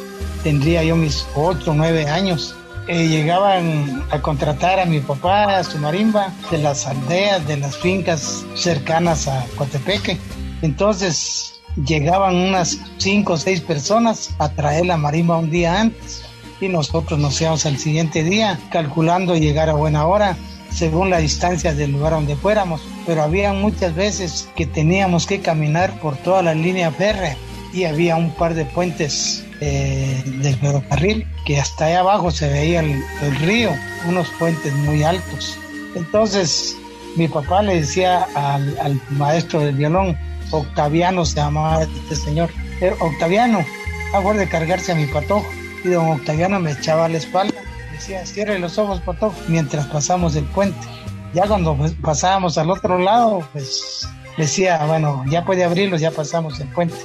tendría 0.44 0.84
yo 0.84 0.96
mis 0.96 1.26
8 1.34 1.70
o 1.70 1.74
9 1.74 2.08
años. 2.08 2.54
Eh, 2.88 3.08
llegaban 3.08 4.04
a 4.10 4.22
contratar 4.22 4.78
a 4.78 4.84
mi 4.84 5.00
papá, 5.00 5.58
a 5.58 5.64
su 5.64 5.76
marimba, 5.78 6.32
de 6.52 6.58
las 6.58 6.86
aldeas, 6.86 7.46
de 7.48 7.56
las 7.56 7.76
fincas 7.76 8.44
cercanas 8.54 9.26
a 9.26 9.44
Cotepeque. 9.56 10.18
Entonces 10.62 11.60
llegaban 11.84 12.36
unas 12.36 12.78
5 12.98 13.32
o 13.32 13.36
6 13.36 13.60
personas 13.62 14.30
a 14.38 14.50
traer 14.50 14.86
la 14.86 14.96
marimba 14.96 15.36
un 15.36 15.50
día 15.50 15.80
antes 15.80 16.22
y 16.60 16.68
nosotros 16.68 17.18
nos 17.18 17.40
íbamos 17.40 17.66
al 17.66 17.76
siguiente 17.76 18.22
día 18.22 18.58
calculando 18.70 19.36
llegar 19.36 19.68
a 19.68 19.74
buena 19.74 20.06
hora 20.06 20.36
según 20.70 21.10
la 21.10 21.18
distancia 21.18 21.74
del 21.74 21.92
lugar 21.92 22.12
donde 22.12 22.36
fuéramos, 22.36 22.82
pero 23.04 23.22
había 23.22 23.52
muchas 23.52 23.94
veces 23.94 24.48
que 24.54 24.66
teníamos 24.66 25.26
que 25.26 25.40
caminar 25.40 25.98
por 26.00 26.16
toda 26.16 26.42
la 26.42 26.54
línea 26.54 26.90
férrea 26.92 27.36
y 27.76 27.84
había 27.84 28.16
un 28.16 28.30
par 28.30 28.54
de 28.54 28.64
puentes 28.64 29.44
eh, 29.60 30.22
del 30.24 30.56
ferrocarril 30.56 31.26
que 31.44 31.60
hasta 31.60 31.84
allá 31.84 32.00
abajo 32.00 32.30
se 32.30 32.48
veía 32.48 32.80
el, 32.80 33.36
río, 33.42 33.70
unos 34.08 34.28
puentes 34.38 34.72
muy 34.72 35.02
altos. 35.02 35.58
Entonces 35.94 36.74
mi 37.16 37.28
papá 37.28 37.62
le 37.62 37.76
decía 37.76 38.26
al, 38.34 39.00
maestro 39.10 39.60
del 39.60 39.74
violón, 39.74 40.16
Octaviano 40.50 41.24
se 41.24 41.36
llamaba 41.36 41.82
este 41.82 42.16
señor, 42.16 42.50
eh, 42.80 42.94
Octaviano, 42.98 43.64
favor 44.10 44.36
de 44.36 44.48
cargarse 44.48 44.92
a 44.92 44.94
mi 44.94 45.06
patojo. 45.06 45.46
Y 45.84 45.88
don 45.88 46.08
Octaviano 46.12 46.58
me 46.58 46.72
echaba 46.72 47.08
la 47.08 47.18
espalda 47.18 47.54
decía, 47.96 48.24
cierre 48.26 48.58
los 48.58 48.78
ojos, 48.78 49.00
Pato, 49.00 49.34
mientras 49.48 49.86
pasamos 49.86 50.36
el 50.36 50.44
puente. 50.44 50.86
Ya 51.34 51.46
cuando 51.46 51.76
pues, 51.76 51.92
pasábamos 51.92 52.56
al 52.58 52.70
otro 52.70 52.98
lado, 52.98 53.46
pues 53.52 54.08
decía, 54.36 54.84
bueno, 54.86 55.24
ya 55.28 55.44
puede 55.44 55.64
abrirlos, 55.64 56.00
ya 56.00 56.10
pasamos 56.10 56.60
el 56.60 56.68
puente. 56.68 56.96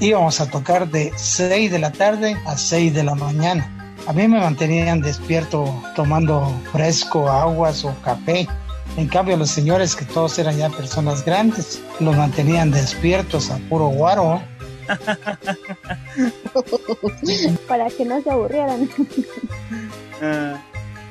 Íbamos 0.00 0.40
a 0.40 0.48
tocar 0.48 0.88
de 0.88 1.12
6 1.14 1.70
de 1.70 1.78
la 1.78 1.92
tarde 1.92 2.34
a 2.46 2.56
6 2.56 2.94
de 2.94 3.04
la 3.04 3.14
mañana. 3.14 3.94
A 4.06 4.14
mí 4.14 4.26
me 4.26 4.40
mantenían 4.40 5.02
despierto 5.02 5.82
tomando 5.94 6.50
fresco, 6.72 7.28
aguas 7.28 7.84
o 7.84 7.94
café. 8.02 8.48
En 8.96 9.08
cambio, 9.08 9.36
los 9.36 9.50
señores, 9.50 9.94
que 9.94 10.06
todos 10.06 10.38
eran 10.38 10.56
ya 10.56 10.70
personas 10.70 11.22
grandes, 11.22 11.82
los 12.00 12.16
mantenían 12.16 12.70
despiertos 12.70 13.50
a 13.50 13.58
puro 13.68 13.88
guaro. 13.88 14.40
Para 17.68 17.90
que 17.90 18.06
no 18.06 18.22
se 18.22 18.30
aburrieran. 18.30 18.88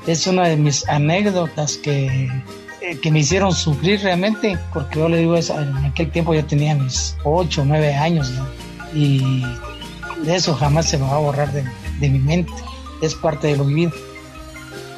Es 0.08 0.26
una 0.26 0.48
de 0.48 0.56
mis 0.56 0.88
anécdotas 0.88 1.78
que, 1.78 2.28
eh, 2.82 2.98
que 3.00 3.12
me 3.12 3.20
hicieron 3.20 3.54
sufrir 3.54 4.02
realmente, 4.02 4.58
porque 4.74 4.98
yo 4.98 5.10
le 5.10 5.18
digo, 5.18 5.38
en 5.38 5.86
aquel 5.86 6.10
tiempo 6.10 6.34
yo 6.34 6.44
tenía 6.46 6.74
mis 6.74 7.16
8 7.24 7.62
o 7.62 7.66
9 7.66 7.94
años, 7.94 8.32
y 8.94 9.44
de 10.24 10.36
eso 10.36 10.54
jamás 10.56 10.90
se 10.90 10.98
me 10.98 11.06
va 11.06 11.16
a 11.16 11.20
borrar 11.20 11.52
de, 11.52 11.64
de 12.00 12.10
mi 12.10 12.20
mente, 12.20 12.52
es 13.02 13.16
parte 13.16 13.48
de 13.48 13.58
lo 13.58 13.66
vivido. 13.66 13.92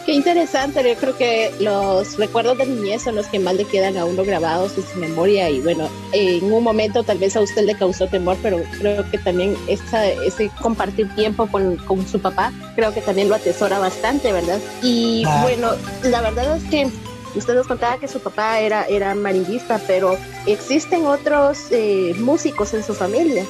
Qué 0.05 0.13
interesante, 0.13 0.83
yo 0.83 0.95
creo 0.95 1.15
que 1.15 1.53
los 1.59 2.17
recuerdos 2.17 2.57
de 2.57 2.65
niñez 2.65 3.03
son 3.03 3.15
los 3.15 3.27
que 3.27 3.37
más 3.37 3.53
le 3.53 3.65
quedan 3.65 3.97
a 3.97 4.05
uno 4.05 4.23
grabados 4.23 4.75
en 4.75 4.83
su 4.83 4.97
memoria 4.97 5.47
y 5.49 5.61
bueno, 5.61 5.87
en 6.11 6.51
un 6.51 6.63
momento 6.63 7.03
tal 7.03 7.19
vez 7.19 7.35
a 7.35 7.41
usted 7.41 7.65
le 7.65 7.75
causó 7.75 8.07
temor, 8.07 8.35
pero 8.41 8.63
creo 8.79 9.07
que 9.11 9.19
también 9.19 9.55
esa, 9.67 10.07
ese 10.07 10.49
compartir 10.59 11.07
tiempo 11.13 11.45
con, 11.45 11.77
con 11.77 12.07
su 12.07 12.19
papá, 12.19 12.51
creo 12.75 12.91
que 12.95 13.01
también 13.01 13.29
lo 13.29 13.35
atesora 13.35 13.77
bastante, 13.77 14.33
¿verdad? 14.33 14.59
Y 14.81 15.23
bueno, 15.43 15.69
la 16.03 16.21
verdad 16.21 16.57
es 16.57 16.63
que 16.63 16.89
usted 17.35 17.53
nos 17.53 17.67
contaba 17.67 17.99
que 17.99 18.07
su 18.07 18.19
papá 18.19 18.59
era, 18.59 18.85
era 18.85 19.13
marimbista, 19.13 19.79
pero 19.85 20.17
¿existen 20.47 21.05
otros 21.05 21.67
eh, 21.69 22.15
músicos 22.17 22.73
en 22.73 22.83
su 22.83 22.95
familia? 22.95 23.45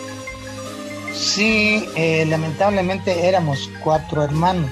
Sí, 1.14 1.86
eh, 1.96 2.26
lamentablemente 2.28 3.28
éramos 3.28 3.70
cuatro 3.84 4.24
hermanos 4.24 4.70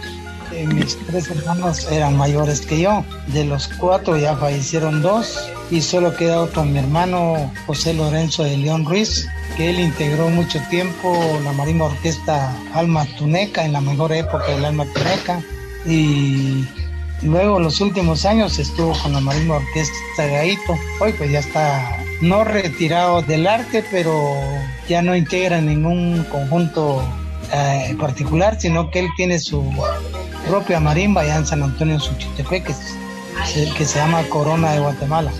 mis 0.68 0.98
tres 1.06 1.30
hermanos 1.30 1.88
eran 1.92 2.18
mayores 2.18 2.62
que 2.62 2.82
yo. 2.82 3.04
De 3.28 3.46
los 3.46 3.68
cuatro 3.68 4.18
ya 4.18 4.36
fallecieron 4.36 5.02
dos 5.02 5.50
y 5.70 5.82
solo 5.82 6.16
queda 6.16 6.42
otro 6.42 6.66
mi 6.66 6.80
hermano 6.80 7.52
José 7.68 7.94
Lorenzo 7.94 8.44
de 8.44 8.58
León 8.58 8.86
Ruiz, 8.86 9.28
que 9.56 9.70
él 9.70 9.80
integró 9.80 10.30
mucho 10.30 10.60
tiempo 10.70 11.18
la 11.44 11.52
marimba 11.54 11.86
orquesta 11.86 12.52
Alma 12.74 13.06
Tuneca 13.18 13.66
en 13.66 13.74
la 13.74 13.82
mejor 13.82 14.12
época 14.12 14.48
del 14.48 14.66
Alma 14.66 14.86
Tuneca 14.94 15.42
y 15.86 16.66
luego 17.22 17.60
los 17.60 17.80
últimos 17.82 18.26
años 18.26 18.60
estuvo 18.60 18.94
con 19.02 19.14
la 19.14 19.20
marimba 19.20 19.58
orquesta 19.58 20.26
Gaito. 20.26 20.78
Hoy 21.00 21.14
pues 21.14 21.32
ya 21.32 21.40
está 21.40 22.00
no 22.22 22.44
retirado 22.44 23.22
del 23.22 23.48
arte, 23.48 23.84
pero 23.92 24.34
ya 24.88 25.02
no 25.02 25.16
integra 25.16 25.62
ningún 25.62 26.24
conjunto 26.26 27.02
eh, 27.54 27.96
particular, 28.00 28.60
sino 28.60 28.92
que 28.92 29.00
él 29.00 29.08
tiene 29.16 29.40
su 29.40 29.64
propia 30.48 30.80
marimba 30.80 31.22
allá 31.22 31.38
en 31.38 31.46
San 31.46 31.64
Antonio 31.64 32.00
Suchitepec, 32.00 32.66
que, 33.78 33.86
se 33.86 34.00
llama 34.00 34.24
Corona 34.30 34.74
de 34.74 34.80
Guatemala. 34.80 35.32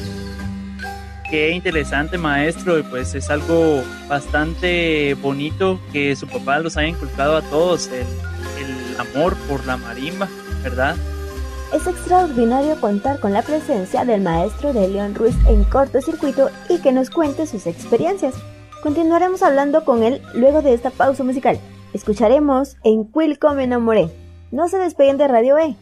Qué 1.30 1.52
interesante 1.52 2.18
maestro, 2.18 2.80
y 2.80 2.84
pues 2.84 3.14
es 3.14 3.30
algo 3.30 3.84
bastante 4.08 5.14
bonito 5.16 5.80
que 5.92 6.16
su 6.16 6.28
papá 6.28 6.60
los 6.60 6.78
haya 6.78 6.88
inculcado 6.88 7.38
a 7.38 7.42
todos, 7.44 7.90
el 7.90 9.00
amor 9.00 9.36
por 9.48 9.66
la 9.66 9.78
marimba, 9.78 10.28
¿verdad? 10.64 10.96
Es 11.74 11.86
extraordinario 11.86 12.82
contar 12.82 13.20
con 13.20 13.32
la 13.32 13.44
presencia 13.44 14.04
del 14.04 14.22
maestro 14.22 14.74
de 14.74 14.88
León 14.88 15.14
Ruiz 15.14 15.36
en 15.48 15.64
cortocircuito 15.64 16.50
y 16.68 16.80
que 16.82 16.92
nos 16.92 17.12
cuente 17.12 17.46
sus 17.46 17.68
experiencias. 17.68 18.34
Continuaremos 18.82 19.44
hablando 19.44 19.86
con 19.86 20.02
él 20.02 20.22
luego 20.34 20.64
de 20.64 20.74
esta 20.74 20.90
pausa 20.90 21.24
musical. 21.24 21.60
Escucharemos 21.94 22.78
En 22.84 23.06
Quilco 23.12 23.54
me 23.54 23.66
enamoré, 23.66 24.10
no 24.52 24.68
se 24.68 24.80
despeguen 24.80 25.18
de 25.18 25.28
Radio 25.28 25.60
E. 25.60 25.76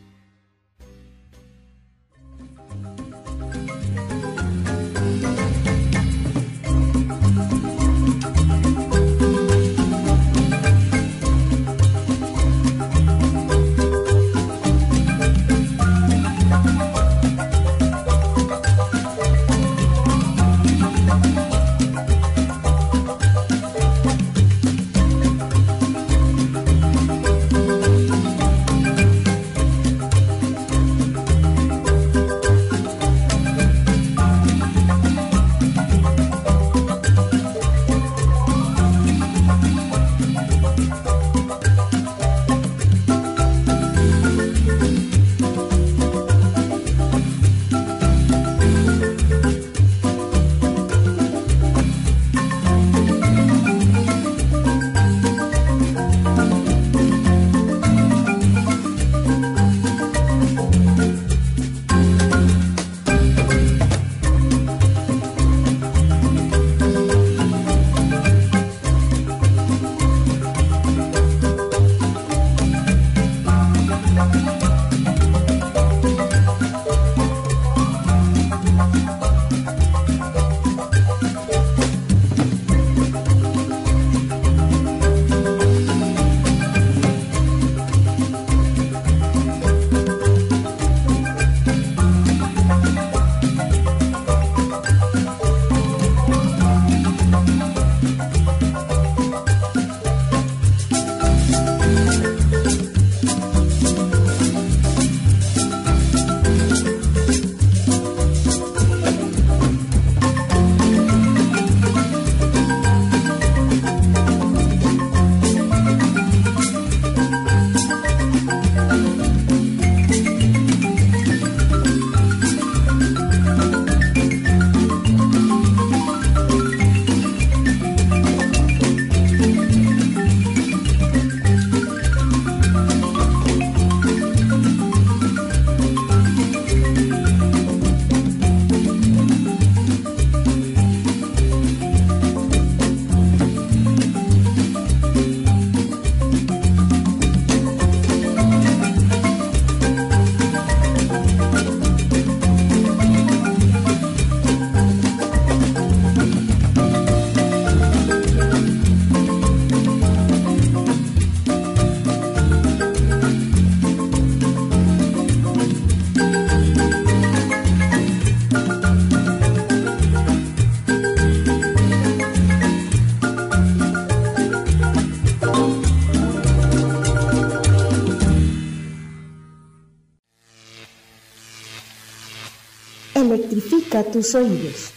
tus 184.04 184.36
oídos. 184.36 184.92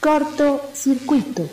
Corto 0.00 0.60
circuito. 0.74 1.48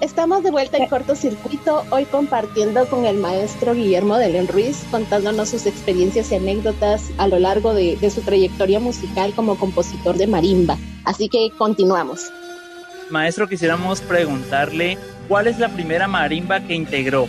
Estamos 0.00 0.42
de 0.42 0.50
vuelta 0.50 0.76
en 0.76 0.86
cortocircuito, 0.86 1.84
hoy 1.90 2.04
compartiendo 2.04 2.86
con 2.88 3.06
el 3.06 3.16
maestro 3.16 3.74
Guillermo 3.74 4.18
Delén 4.18 4.48
Ruiz, 4.48 4.84
contándonos 4.90 5.48
sus 5.48 5.64
experiencias 5.64 6.30
y 6.30 6.34
anécdotas 6.34 7.10
a 7.16 7.26
lo 7.26 7.38
largo 7.38 7.72
de, 7.72 7.96
de 7.96 8.10
su 8.10 8.20
trayectoria 8.20 8.80
musical 8.80 9.32
como 9.34 9.56
compositor 9.56 10.16
de 10.16 10.26
marimba. 10.26 10.76
Así 11.04 11.28
que 11.30 11.50
continuamos. 11.56 12.30
Maestro, 13.10 13.48
quisiéramos 13.48 14.00
preguntarle, 14.02 14.98
¿cuál 15.28 15.46
es 15.46 15.58
la 15.58 15.68
primera 15.70 16.06
marimba 16.06 16.60
que 16.60 16.74
integró? 16.74 17.26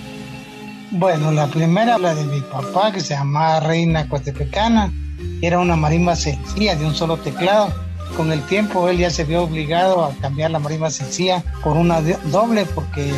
Bueno, 0.97 1.29
la 1.33 1.47
primera, 1.47 1.97
la 1.97 2.15
de 2.15 2.23
mi 2.23 2.39
papá, 2.39 2.93
que 2.93 3.01
se 3.01 3.15
llamaba 3.15 3.59
Reina 3.59 4.07
Coatepecana, 4.07 4.93
era 5.41 5.59
una 5.59 5.75
marimba 5.75 6.15
sencilla 6.15 6.73
de 6.77 6.85
un 6.85 6.95
solo 6.95 7.17
teclado. 7.17 7.67
Con 8.15 8.31
el 8.31 8.41
tiempo 8.43 8.87
él 8.87 8.99
ya 8.99 9.09
se 9.09 9.25
vio 9.25 9.43
obligado 9.43 10.05
a 10.05 10.13
cambiar 10.21 10.51
la 10.51 10.59
marimba 10.59 10.89
sencilla 10.89 11.43
por 11.61 11.75
una 11.75 11.99
doble 12.31 12.65
porque 12.73 13.11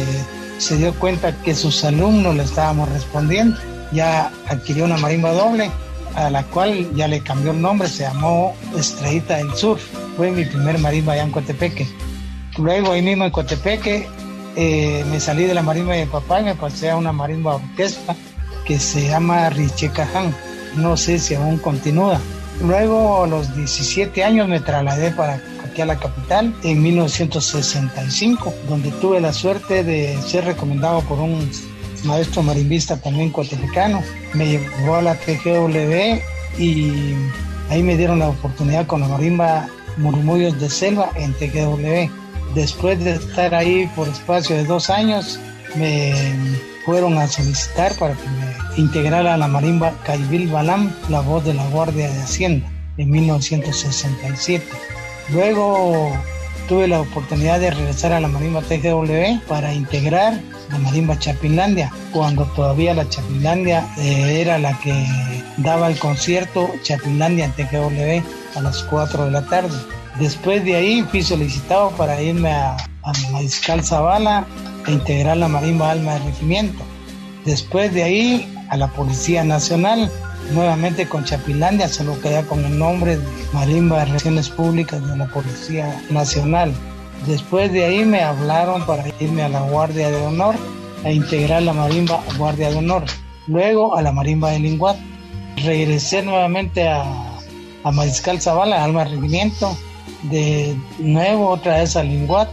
se 0.58 0.78
dio 0.78 0.92
cuenta 0.96 1.40
que 1.44 1.54
sus 1.54 1.84
alumnos 1.84 2.36
le 2.36 2.44
estábamos 2.44 2.90
respondiendo. 2.90 3.60
Ya 3.92 4.32
adquirió 4.48 4.86
una 4.86 4.98
marimba 4.98 5.32
doble 5.34 5.70
a 6.16 6.32
la 6.32 6.42
cual 6.46 6.90
ya 6.96 7.08
le 7.08 7.22
cambió 7.22 7.52
el 7.52 7.62
nombre, 7.62 7.88
se 7.88 8.04
llamó 8.06 8.56
Estrellita 8.76 9.38
del 9.38 9.54
Sur. 9.54 9.78
Fue 10.16 10.32
mi 10.32 10.46
primer 10.46 10.80
marimba 10.80 11.13
allá 11.13 11.22
en 11.22 11.32
Coatepeque. 11.32 11.88
Luego 12.58 12.94
ahí 12.94 13.04
mismo 13.04 13.26
en 13.26 13.30
Coatepeque 13.30 14.08
eh, 14.60 15.06
me 15.12 15.20
salí 15.20 15.43
de 15.43 15.54
la 15.54 15.62
marimba 15.62 15.93
de 15.93 16.08
papá 16.08 16.41
y 16.41 16.46
me 16.46 16.56
pasé 16.56 16.89
a 16.89 16.98
una 16.98 17.12
marimba 17.12 17.56
orquesta 17.56 18.15
que 18.65 18.80
se 18.80 19.08
llama 19.08 19.52
Richecaján. 19.52 20.36
No 20.76 20.98
sé 20.98 21.20
si 21.20 21.36
aún 21.36 21.60
continúa. 21.60 22.20
Luego 22.62 23.24
a 23.24 23.28
los 23.28 23.56
17 23.56 24.24
años 24.24 24.48
me 24.48 24.60
trasladé 24.60 25.12
para 25.12 25.39
aquí 25.63 25.82
a 25.84 25.86
la 25.86 26.00
capital 26.00 26.56
en 26.63 26.82
1965, 26.82 28.52
donde 28.67 28.89
tuve 28.93 29.22
la 29.22 29.32
suerte 29.32 29.84
de 29.84 30.20
ser 30.24 30.46
recomendado 30.46 31.02
por 31.02 31.20
un 31.20 31.48
maestro 32.04 32.41
marimbista 32.41 33.00
también 33.00 33.30
coatepecano. 33.30 34.02
Me 34.34 34.48
llevó 34.48 34.96
a 34.96 35.04
la 35.04 35.13
TGW 35.13 36.20
y 36.58 37.13
ahí 37.70 37.84
me 37.84 37.96
dieron 37.96 38.17
la 38.17 38.30
oportunidad 38.30 38.88
con 38.88 39.02
la 39.02 39.08
marimba 39.08 39.67
Murmullos 39.98 40.60
de 40.60 40.67
Selva 40.67 41.12
en 41.15 41.32
TGW. 41.34 42.27
Después 42.55 43.03
de 43.03 43.12
estar 43.12 43.53
ahí 43.53 43.89
por 43.95 44.07
espacio 44.07 44.55
de 44.55 44.65
dos 44.65 44.89
años, 44.89 45.39
me 45.75 46.13
fueron 46.86 47.17
a 47.17 47.27
solicitar 47.27 47.93
para 47.95 48.13
que 48.13 48.23
me 48.29 48.81
integrara 48.81 49.33
a 49.33 49.38
la 49.38 49.47
marimba 49.47 49.93
Caibil 50.05 50.47
Balam, 50.47 50.93
la 51.10 51.21
voz 51.21 51.43
de 51.43 51.53
la 51.53 51.67
Guardia 51.67 52.10
de 52.10 52.21
Hacienda, 52.21 52.71
en 52.97 53.12
1967. 53.12 54.65
Luego 55.33 56.12
tuve 56.67 56.88
la 56.88 57.01
oportunidad 57.01 57.60
de 57.60 57.71
regresar 57.71 58.13
a 58.13 58.19
la 58.19 58.27
marimba 58.27 58.62
TGW 58.62 59.39
para 59.47 59.73
integrar 59.73 60.39
la 60.71 60.77
marimba 60.79 61.17
Chapinlandia, 61.17 61.91
cuando 62.12 62.45
todavía 62.45 62.93
la 62.93 63.07
Chapinlandia 63.07 63.88
eh, 63.97 64.41
era 64.41 64.57
la 64.57 64.77
que 64.79 64.93
daba 65.57 65.88
el 65.88 65.97
concierto 65.97 66.69
Chapinlandia 66.83 67.45
en 67.45 67.51
TGW 67.53 68.57
a 68.57 68.62
las 68.62 68.83
4 68.83 69.25
de 69.25 69.31
la 69.31 69.45
tarde. 69.45 69.77
Después 70.19 70.65
de 70.65 70.75
ahí 70.75 71.03
fui 71.03 71.21
solicitado 71.21 71.91
para 71.91 72.19
irme 72.19 72.51
a, 72.51 72.75
a 73.03 73.13
Mariscal 73.32 73.84
Zavala 73.84 74.47
e 74.88 74.91
integrar 74.91 75.38
la 75.38 75.47
Marimba 75.47 75.91
Alma 75.91 76.13
de 76.13 76.19
Regimiento. 76.25 76.84
Después 77.45 77.93
de 77.93 78.03
ahí 78.03 78.53
a 78.69 78.77
la 78.77 78.88
Policía 78.88 79.43
Nacional, 79.43 80.12
nuevamente 80.53 81.08
con 81.08 81.23
Chapilandia, 81.23 81.88
solo 81.88 82.19
queda 82.19 82.41
con 82.43 82.65
el 82.65 82.80
nombre 82.80 83.17
de 83.17 83.25
Marimba 83.53 83.99
de 83.99 84.06
Relaciones 84.06 84.49
Públicas 84.49 85.08
de 85.08 85.17
la 85.17 85.27
Policía 85.27 86.01
Nacional. 86.10 86.73
Después 87.27 87.71
de 87.71 87.86
ahí 87.86 88.03
me 88.03 88.21
hablaron 88.21 88.84
para 88.88 89.03
irme 89.19 89.43
a 89.43 89.49
la 89.49 89.62
Guardia 89.62 90.10
de 90.10 90.17
Honor 90.25 90.56
e 91.03 91.13
integrar 91.13 91.62
la 91.62 91.73
Marimba 91.73 92.23
Guardia 92.39 92.71
de 92.71 92.77
Honor. 92.77 93.03
Luego 93.45 93.95
a 93.95 94.01
la 94.01 94.12
Marimba 94.12 94.49
de 94.49 94.60
Linguat. 94.60 94.97
Regresé 95.58 96.21
nuevamente 96.23 96.88
a, 96.88 97.03
a 97.84 97.91
Mariscal 97.91 98.41
Zavala, 98.41 98.84
Alma 98.84 99.06
de 99.06 99.12
Regimiento 99.15 99.77
de 100.24 100.76
nuevo 101.00 101.50
otra 101.50 101.80
vez 101.80 101.96
a 101.96 102.04
Linguat 102.04 102.50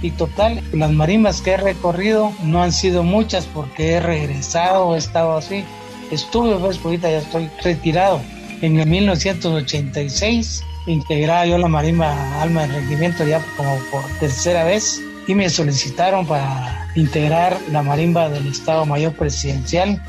y 0.00 0.10
total, 0.12 0.62
las 0.72 0.92
marimbas 0.92 1.40
que 1.40 1.52
he 1.52 1.56
recorrido 1.56 2.32
no 2.42 2.62
han 2.62 2.72
sido 2.72 3.02
muchas 3.02 3.46
porque 3.46 3.94
he 3.94 4.00
regresado, 4.00 4.94
he 4.94 4.98
estado 4.98 5.36
así. 5.36 5.64
Estuve, 6.10 6.56
pues, 6.56 6.78
ahorita 6.84 7.10
ya 7.10 7.18
estoy 7.18 7.50
retirado. 7.62 8.20
En 8.62 8.78
el 8.78 8.86
1986 8.86 10.64
integraba 10.86 11.46
yo 11.46 11.58
la 11.58 11.68
marimba 11.68 12.42
Alma 12.42 12.66
de 12.66 12.80
Regimiento 12.80 13.26
ya 13.26 13.44
como 13.56 13.76
por 13.90 14.02
tercera 14.20 14.64
vez 14.64 15.00
y 15.26 15.34
me 15.34 15.50
solicitaron 15.50 16.26
para 16.26 16.88
integrar 16.94 17.58
la 17.70 17.82
marimba 17.82 18.28
del 18.28 18.46
Estado 18.46 18.86
Mayor 18.86 19.12
Presidencial, 19.12 20.02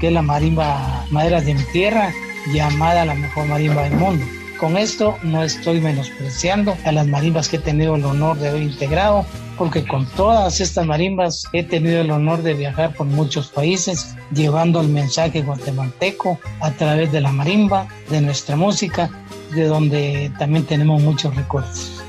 que 0.00 0.08
es 0.08 0.12
la 0.12 0.22
marimba 0.22 1.04
Maderas 1.10 1.46
de 1.46 1.54
mi 1.54 1.62
Tierra, 1.64 2.12
llamada 2.52 3.04
la 3.04 3.14
mejor 3.14 3.46
marimba 3.46 3.84
del 3.84 3.94
mundo. 3.94 4.24
Con 4.58 4.76
esto 4.76 5.18
no 5.22 5.42
estoy 5.42 5.80
menospreciando 5.80 6.76
a 6.84 6.92
las 6.92 7.08
marimbas 7.08 7.48
que 7.48 7.56
he 7.56 7.60
tenido 7.60 7.96
el 7.96 8.04
honor 8.04 8.38
de 8.38 8.48
haber 8.48 8.62
integrado, 8.62 9.26
porque 9.58 9.84
con 9.84 10.06
todas 10.06 10.60
estas 10.60 10.86
marimbas 10.86 11.44
he 11.52 11.64
tenido 11.64 12.00
el 12.00 12.10
honor 12.10 12.42
de 12.42 12.54
viajar 12.54 12.94
por 12.94 13.06
muchos 13.06 13.48
países, 13.48 14.14
llevando 14.32 14.80
el 14.80 14.88
mensaje 14.88 15.42
guatemalteco 15.42 16.38
a 16.60 16.70
través 16.70 17.10
de 17.10 17.20
la 17.20 17.32
marimba, 17.32 17.88
de 18.10 18.20
nuestra 18.20 18.54
música, 18.54 19.10
de 19.54 19.64
donde 19.64 20.30
también 20.38 20.64
tenemos 20.64 21.02
muchos 21.02 21.34
recuerdos. 21.34 22.02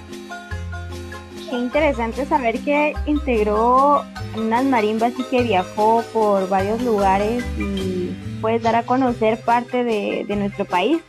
Qué 1.50 1.58
interesante 1.58 2.26
saber 2.26 2.60
que 2.60 2.94
integró 3.08 4.06
unas 4.36 4.66
marimbas 4.66 5.14
y 5.18 5.24
que 5.24 5.42
viajó 5.42 6.04
por 6.14 6.48
varios 6.48 6.82
lugares 6.82 7.44
y 7.58 8.12
puede 8.40 8.60
dar 8.60 8.76
a 8.76 8.84
conocer 8.84 9.40
parte 9.42 9.84
de, 9.84 10.26
de 10.28 10.36
nuestro 10.36 10.66
país. 10.66 11.02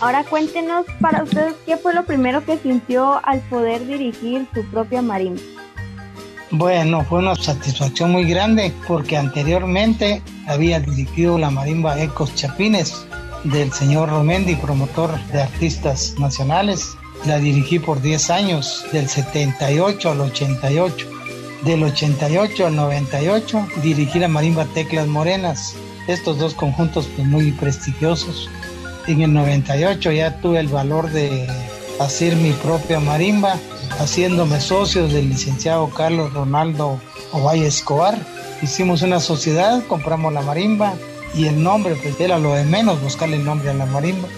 Ahora 0.00 0.24
cuéntenos 0.24 0.84
para 1.00 1.22
ustedes 1.22 1.54
qué 1.64 1.76
fue 1.76 1.94
lo 1.94 2.04
primero 2.04 2.44
que 2.44 2.58
sintió 2.58 3.20
al 3.24 3.40
poder 3.48 3.86
dirigir 3.86 4.46
su 4.54 4.64
propia 4.66 5.02
marimba. 5.02 5.40
Bueno, 6.50 7.04
fue 7.04 7.18
una 7.18 7.34
satisfacción 7.34 8.12
muy 8.12 8.24
grande 8.24 8.72
porque 8.86 9.16
anteriormente 9.16 10.22
había 10.46 10.80
dirigido 10.80 11.38
la 11.38 11.50
marimba 11.50 12.00
Ecos 12.00 12.34
Chapines 12.34 13.06
del 13.44 13.72
señor 13.72 14.10
Romendi, 14.10 14.54
promotor 14.56 15.18
de 15.32 15.42
artistas 15.42 16.14
nacionales. 16.18 16.96
La 17.24 17.38
dirigí 17.38 17.78
por 17.78 18.00
10 18.00 18.30
años, 18.30 18.84
del 18.92 19.08
78 19.08 20.10
al 20.10 20.20
88. 20.20 21.08
Del 21.62 21.82
88 21.82 22.66
al 22.66 22.76
98 22.76 23.66
dirigí 23.82 24.18
la 24.18 24.28
marimba 24.28 24.66
Teclas 24.66 25.08
Morenas. 25.08 25.74
Estos 26.06 26.38
dos 26.38 26.54
conjuntos 26.54 27.08
pues, 27.16 27.26
muy 27.26 27.50
prestigiosos 27.52 28.48
en 29.06 29.22
el 29.22 29.32
98 29.32 30.12
ya 30.12 30.40
tuve 30.40 30.60
el 30.60 30.68
valor 30.68 31.10
de 31.10 31.46
hacer 32.00 32.36
mi 32.36 32.52
propia 32.52 33.00
marimba, 33.00 33.56
haciéndome 33.98 34.60
socios 34.60 35.12
del 35.12 35.28
licenciado 35.28 35.88
Carlos 35.90 36.32
Ronaldo 36.32 37.00
Ovalle 37.32 37.66
Escobar. 37.66 38.18
Hicimos 38.62 39.02
una 39.02 39.20
sociedad, 39.20 39.82
compramos 39.86 40.32
la 40.32 40.42
marimba 40.42 40.94
y 41.34 41.46
el 41.46 41.62
nombre, 41.62 41.96
pues 41.96 42.18
era 42.20 42.38
lo 42.38 42.54
de 42.54 42.64
menos, 42.64 43.00
buscarle 43.02 43.36
el 43.36 43.44
nombre 43.44 43.70
a 43.70 43.74
la 43.74 43.86
marimba. 43.86 44.28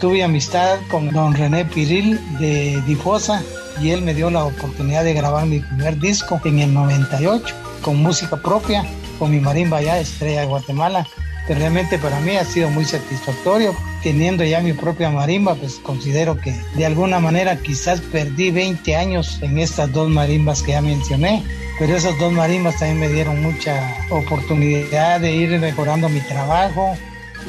Tuve 0.00 0.22
amistad 0.22 0.78
con 0.90 1.10
don 1.10 1.34
René 1.34 1.64
Piril 1.64 2.20
de 2.38 2.82
Difosa 2.86 3.42
y 3.80 3.90
él 3.90 4.02
me 4.02 4.14
dio 4.14 4.30
la 4.30 4.44
oportunidad 4.44 5.04
de 5.04 5.14
grabar 5.14 5.46
mi 5.46 5.60
primer 5.60 5.98
disco 5.98 6.40
en 6.44 6.58
el 6.58 6.74
98 6.74 7.54
con 7.82 8.02
música 8.02 8.36
propia, 8.36 8.84
con 9.18 9.30
mi 9.30 9.40
marimba 9.40 9.80
ya 9.80 9.98
Estrella 9.98 10.40
de 10.42 10.46
Guatemala 10.46 11.06
que 11.46 11.54
realmente 11.54 11.98
para 11.98 12.18
mí 12.20 12.36
ha 12.36 12.44
sido 12.44 12.68
muy 12.70 12.84
satisfactorio. 12.84 13.74
Teniendo 14.06 14.44
ya 14.44 14.60
mi 14.60 14.72
propia 14.72 15.10
marimba, 15.10 15.56
pues 15.56 15.80
considero 15.82 16.38
que 16.40 16.54
de 16.76 16.86
alguna 16.86 17.18
manera 17.18 17.56
quizás 17.56 18.00
perdí 18.00 18.52
20 18.52 18.94
años 18.94 19.42
en 19.42 19.58
estas 19.58 19.92
dos 19.92 20.08
marimbas 20.08 20.62
que 20.62 20.70
ya 20.70 20.80
mencioné, 20.80 21.42
pero 21.80 21.96
esas 21.96 22.16
dos 22.20 22.32
marimbas 22.32 22.78
también 22.78 23.00
me 23.00 23.08
dieron 23.08 23.42
mucha 23.42 23.96
oportunidad 24.10 25.20
de 25.20 25.34
ir 25.34 25.58
mejorando 25.58 26.08
mi 26.08 26.20
trabajo, 26.20 26.96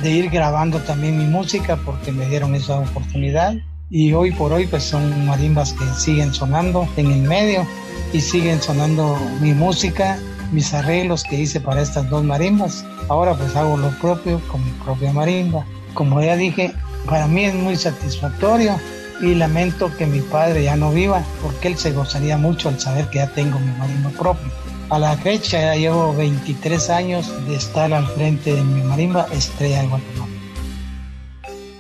de 0.02 0.10
ir 0.10 0.32
grabando 0.32 0.80
también 0.82 1.20
mi 1.20 1.26
música 1.26 1.78
porque 1.86 2.12
me 2.12 2.26
dieron 2.26 2.56
esa 2.56 2.80
oportunidad. 2.80 3.54
Y 3.92 4.14
hoy 4.14 4.32
por 4.32 4.52
hoy 4.52 4.66
pues 4.66 4.82
son 4.82 5.28
marimbas 5.28 5.74
que 5.74 5.86
siguen 5.96 6.34
sonando 6.34 6.90
en 6.98 7.12
el 7.12 7.22
medio 7.22 7.68
y 8.14 8.20
siguen 8.20 8.64
sonando 8.64 9.16
mi 9.42 9.54
música 9.54 10.18
mis 10.52 10.74
arreglos 10.74 11.24
que 11.24 11.40
hice 11.40 11.62
para 11.62 11.84
estas 11.84 12.10
dos 12.10 12.24
marimbas. 12.24 12.84
Ahora 13.10 13.36
pues 13.36 13.56
hago 13.56 13.78
lo 13.78 13.92
propio 14.00 14.42
con 14.48 14.66
mi 14.66 14.72
propia 14.84 15.14
marimba. 15.14 15.64
Como 15.98 16.22
ya 16.22 16.36
dije, 16.36 16.76
para 17.08 17.26
mí 17.26 17.46
es 17.46 17.56
muy 17.56 17.76
satisfactorio 17.76 18.80
y 19.20 19.34
lamento 19.34 19.92
que 19.98 20.06
mi 20.06 20.20
padre 20.20 20.66
ya 20.66 20.76
no 20.76 20.92
viva 20.92 21.24
porque 21.42 21.70
él 21.70 21.76
se 21.76 21.92
gozaría 21.92 22.38
mucho 22.38 22.70
al 22.70 22.80
saber 22.80 23.10
que 23.10 23.18
ya 23.18 23.28
tengo 23.34 23.58
mi 23.58 23.72
marimba 23.80 24.12
propia. 24.12 24.48
A 24.92 25.00
la 25.00 25.18
fecha 25.18 25.60
ya 25.60 25.76
llevo 25.76 26.16
23 26.16 26.92
años 26.92 27.34
de 27.48 27.56
estar 27.56 27.92
al 27.92 28.06
frente 28.10 28.54
de 28.54 28.62
mi 28.62 28.84
marimba 28.84 29.26
Estrella 29.32 29.82
de 29.82 29.88
Guatemala. 29.88 30.32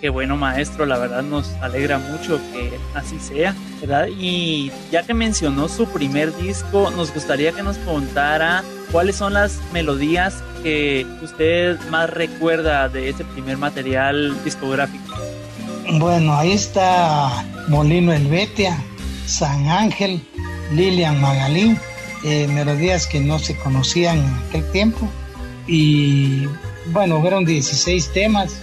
Qué 0.02 0.10
bueno 0.10 0.36
maestro, 0.36 0.88
la 0.88 0.98
verdad 0.98 1.22
nos 1.22 1.52
alegra 1.62 2.00
mucho 2.00 2.40
que 2.52 2.72
así 2.96 3.20
sea, 3.20 3.56
¿verdad? 3.82 4.08
Y 4.08 4.72
ya 4.92 5.04
que 5.04 5.14
mencionó 5.14 5.68
su 5.68 5.86
primer 5.90 6.36
disco, 6.38 6.90
nos 6.90 7.14
gustaría 7.14 7.52
que 7.52 7.62
nos 7.62 7.78
contara 7.78 8.64
cuáles 8.92 9.16
son 9.16 9.34
las 9.34 9.60
melodías 9.74 10.44
que 10.64 11.06
usted 11.22 11.80
más 11.90 12.10
recuerda 12.10 12.90
de 12.90 13.10
ese 13.10 13.24
primer 13.26 13.58
material 13.58 14.36
discográfico. 14.44 15.16
Bueno, 16.00 16.34
ahí 16.34 16.52
está 16.52 17.46
Molino 17.70 18.12
Helvetia, 18.12 18.78
San 19.26 19.70
Ángel, 19.70 20.22
Lilian 20.74 21.20
Magalín, 21.22 21.80
eh, 22.24 22.48
melodías 22.48 23.08
que 23.08 23.20
no 23.20 23.40
se 23.40 23.56
conocían 23.58 24.18
en 24.18 24.34
aquel 24.48 24.72
tiempo. 24.72 25.08
Y 25.68 26.46
bueno, 26.88 27.22
fueron 27.22 27.46
16 27.46 28.12
temas, 28.14 28.60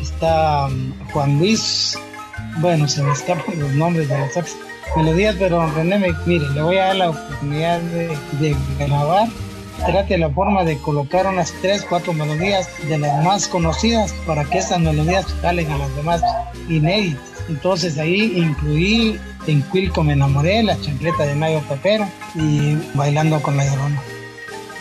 está 0.00 0.66
um, 0.66 0.92
Juan 1.12 1.38
Luis, 1.38 1.98
bueno, 2.58 2.88
se 2.88 3.02
me 3.02 3.12
escapan 3.12 3.58
los 3.58 3.72
nombres 3.72 4.08
de 4.08 4.18
las 4.18 4.56
melodías, 4.96 5.36
pero 5.38 5.70
René, 5.72 5.98
mire, 6.26 6.48
le 6.50 6.62
voy 6.62 6.78
a 6.78 6.86
dar 6.86 6.96
la 6.96 7.10
oportunidad 7.10 7.80
de, 7.80 8.56
grabar. 8.78 9.28
Trate 9.86 10.18
la 10.18 10.30
forma 10.30 10.64
de 10.64 10.78
colocar 10.78 11.26
unas 11.26 11.52
3, 11.62 11.86
4 11.88 12.12
melodías 12.12 12.68
de 12.88 12.98
las 12.98 13.24
más 13.24 13.48
conocidas 13.48 14.12
para 14.26 14.44
que 14.44 14.58
esas 14.58 14.80
melodías 14.80 15.26
salen 15.40 15.70
a 15.70 15.78
las 15.78 15.96
demás 15.96 16.22
inéditas. 16.68 17.22
Entonces 17.48 17.98
ahí 17.98 18.32
incluí 18.36 19.18
en 19.46 19.62
Quilco 19.62 20.04
me 20.04 20.12
enamoré, 20.12 20.62
la 20.62 20.80
chancleta 20.80 21.24
de 21.24 21.34
Mayo 21.34 21.60
Papero 21.68 22.06
y 22.34 22.76
bailando 22.94 23.40
con 23.42 23.56
la 23.56 23.64
llorona. 23.64 24.00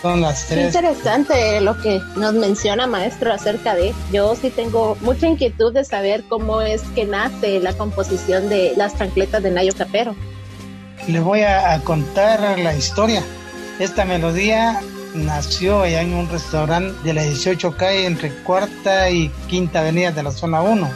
Son 0.01 0.21
las 0.21 0.45
tres. 0.45 0.67
interesante 0.67 1.59
lo 1.59 1.77
que 1.81 1.99
nos 2.15 2.33
menciona 2.33 2.87
maestro 2.87 3.33
acerca 3.33 3.75
de. 3.75 3.93
Yo 4.13 4.33
sí 4.35 4.49
tengo 4.49 4.95
mucha 5.01 5.27
inquietud 5.27 5.73
de 5.73 5.83
saber 5.83 6.23
cómo 6.29 6.61
es 6.61 6.83
que 6.95 7.05
nace 7.05 7.59
la 7.59 7.73
composición 7.73 8.47
de 8.47 8.73
las 8.77 8.97
chancletas 8.97 9.43
de 9.43 9.51
Nayo 9.51 9.73
Capero. 9.77 10.15
Le 11.07 11.19
voy 11.19 11.41
a, 11.41 11.81
contar 11.83 12.59
la 12.59 12.75
historia. 12.75 13.23
Esta 13.79 14.03
melodía 14.03 14.81
nació 15.15 15.81
allá 15.81 16.01
en 16.01 16.13
un 16.13 16.29
restaurante 16.29 16.93
de 17.03 17.13
la 17.13 17.23
18 17.23 17.77
calle 17.77 18.05
entre 18.05 18.29
cuarta 18.43 19.09
y 19.09 19.29
quinta 19.47 19.79
avenida 19.79 20.11
de 20.11 20.21
la 20.21 20.31
zona 20.31 20.61
1, 20.61 20.89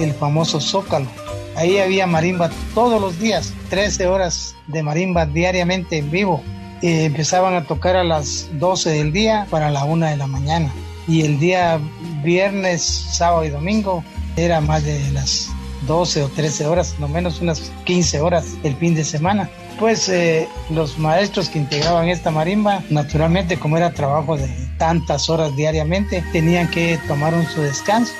el 0.00 0.12
famoso 0.14 0.58
Zócalo. 0.58 1.06
Ahí 1.54 1.78
había 1.78 2.06
marimba 2.06 2.50
todos 2.74 3.00
los 3.00 3.18
días, 3.18 3.52
13 3.68 4.06
horas 4.06 4.56
de 4.66 4.82
marimba 4.82 5.26
diariamente 5.26 5.98
en 5.98 6.10
vivo 6.10 6.42
empezaban 6.84 7.54
a 7.54 7.64
tocar 7.64 7.96
a 7.96 8.04
las 8.04 8.48
12 8.58 8.90
del 8.90 9.12
día 9.12 9.46
para 9.50 9.70
la 9.70 9.84
1 9.84 10.06
de 10.06 10.16
la 10.16 10.26
mañana. 10.26 10.70
Y 11.06 11.22
el 11.22 11.38
día 11.38 11.80
viernes, 12.22 12.82
sábado 12.82 13.44
y 13.44 13.50
domingo 13.50 14.04
era 14.36 14.60
más 14.60 14.84
de 14.84 15.10
las 15.12 15.50
12 15.86 16.24
o 16.24 16.28
13 16.28 16.66
horas, 16.66 16.96
no 16.98 17.08
menos 17.08 17.40
unas 17.40 17.72
15 17.84 18.20
horas 18.20 18.46
el 18.62 18.76
fin 18.76 18.94
de 18.94 19.04
semana. 19.04 19.48
Pues 19.78 20.08
eh, 20.08 20.48
los 20.70 20.98
maestros 20.98 21.48
que 21.48 21.58
integraban 21.58 22.08
esta 22.08 22.30
marimba, 22.30 22.82
naturalmente 22.90 23.58
como 23.58 23.76
era 23.76 23.92
trabajo 23.92 24.36
de 24.36 24.48
tantas 24.78 25.28
horas 25.28 25.54
diariamente, 25.56 26.24
tenían 26.32 26.70
que 26.70 26.98
tomar 27.08 27.34
un 27.34 27.44
su 27.46 27.60
descanso. 27.60 28.12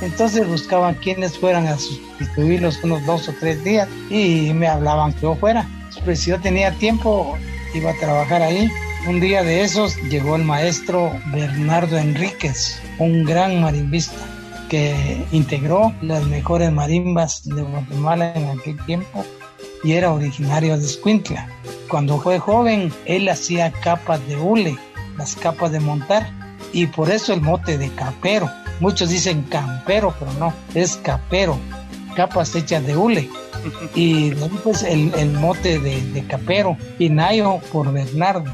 Entonces 0.00 0.48
buscaban 0.48 0.94
quienes 0.94 1.38
fueran 1.38 1.66
a 1.66 1.78
sustituirlos 1.78 2.82
unos 2.82 3.04
dos 3.06 3.28
o 3.28 3.34
tres 3.38 3.62
días 3.62 3.88
y 4.10 4.52
me 4.54 4.66
hablaban 4.66 5.12
que 5.12 5.22
yo 5.22 5.34
fuera. 5.36 5.68
Pues 6.04 6.20
si 6.20 6.30
yo 6.30 6.40
tenía 6.40 6.72
tiempo, 6.72 7.36
iba 7.74 7.90
a 7.90 7.98
trabajar 7.98 8.42
ahí. 8.42 8.70
Un 9.06 9.20
día 9.20 9.42
de 9.42 9.62
esos 9.62 9.96
llegó 10.04 10.36
el 10.36 10.44
maestro 10.44 11.12
Bernardo 11.32 11.98
Enríquez, 11.98 12.80
un 12.98 13.24
gran 13.24 13.60
marimbista 13.60 14.16
que 14.70 15.24
integró 15.30 15.92
las 16.00 16.24
mejores 16.24 16.72
marimbas 16.72 17.44
de 17.44 17.62
Guatemala 17.62 18.32
en 18.34 18.58
aquel 18.58 18.82
tiempo 18.86 19.24
y 19.84 19.92
era 19.92 20.12
originario 20.12 20.76
de 20.76 20.84
Escuintla. 20.84 21.46
Cuando 21.88 22.18
fue 22.18 22.38
joven, 22.38 22.92
él 23.04 23.28
hacía 23.28 23.70
capas 23.70 24.26
de 24.26 24.36
hule, 24.36 24.76
las 25.16 25.36
capas 25.36 25.70
de 25.70 25.78
montar, 25.78 26.28
y 26.72 26.86
por 26.86 27.10
eso 27.10 27.32
el 27.34 27.42
mote 27.42 27.78
de 27.78 27.90
capero. 27.90 28.50
Muchos 28.80 29.10
dicen 29.10 29.42
campero, 29.42 30.12
pero 30.18 30.32
no, 30.34 30.52
es 30.74 30.96
capero, 30.96 31.56
capas 32.16 32.54
hechas 32.56 32.84
de 32.84 32.96
hule 32.96 33.30
y 33.94 34.32
pues 34.64 34.82
el, 34.82 35.12
el 35.14 35.32
mote 35.32 35.78
de, 35.78 36.00
de, 36.12 36.26
capero, 36.26 36.76
Pinayo 36.98 37.60
por 37.70 37.92
Bernardo. 37.92 38.50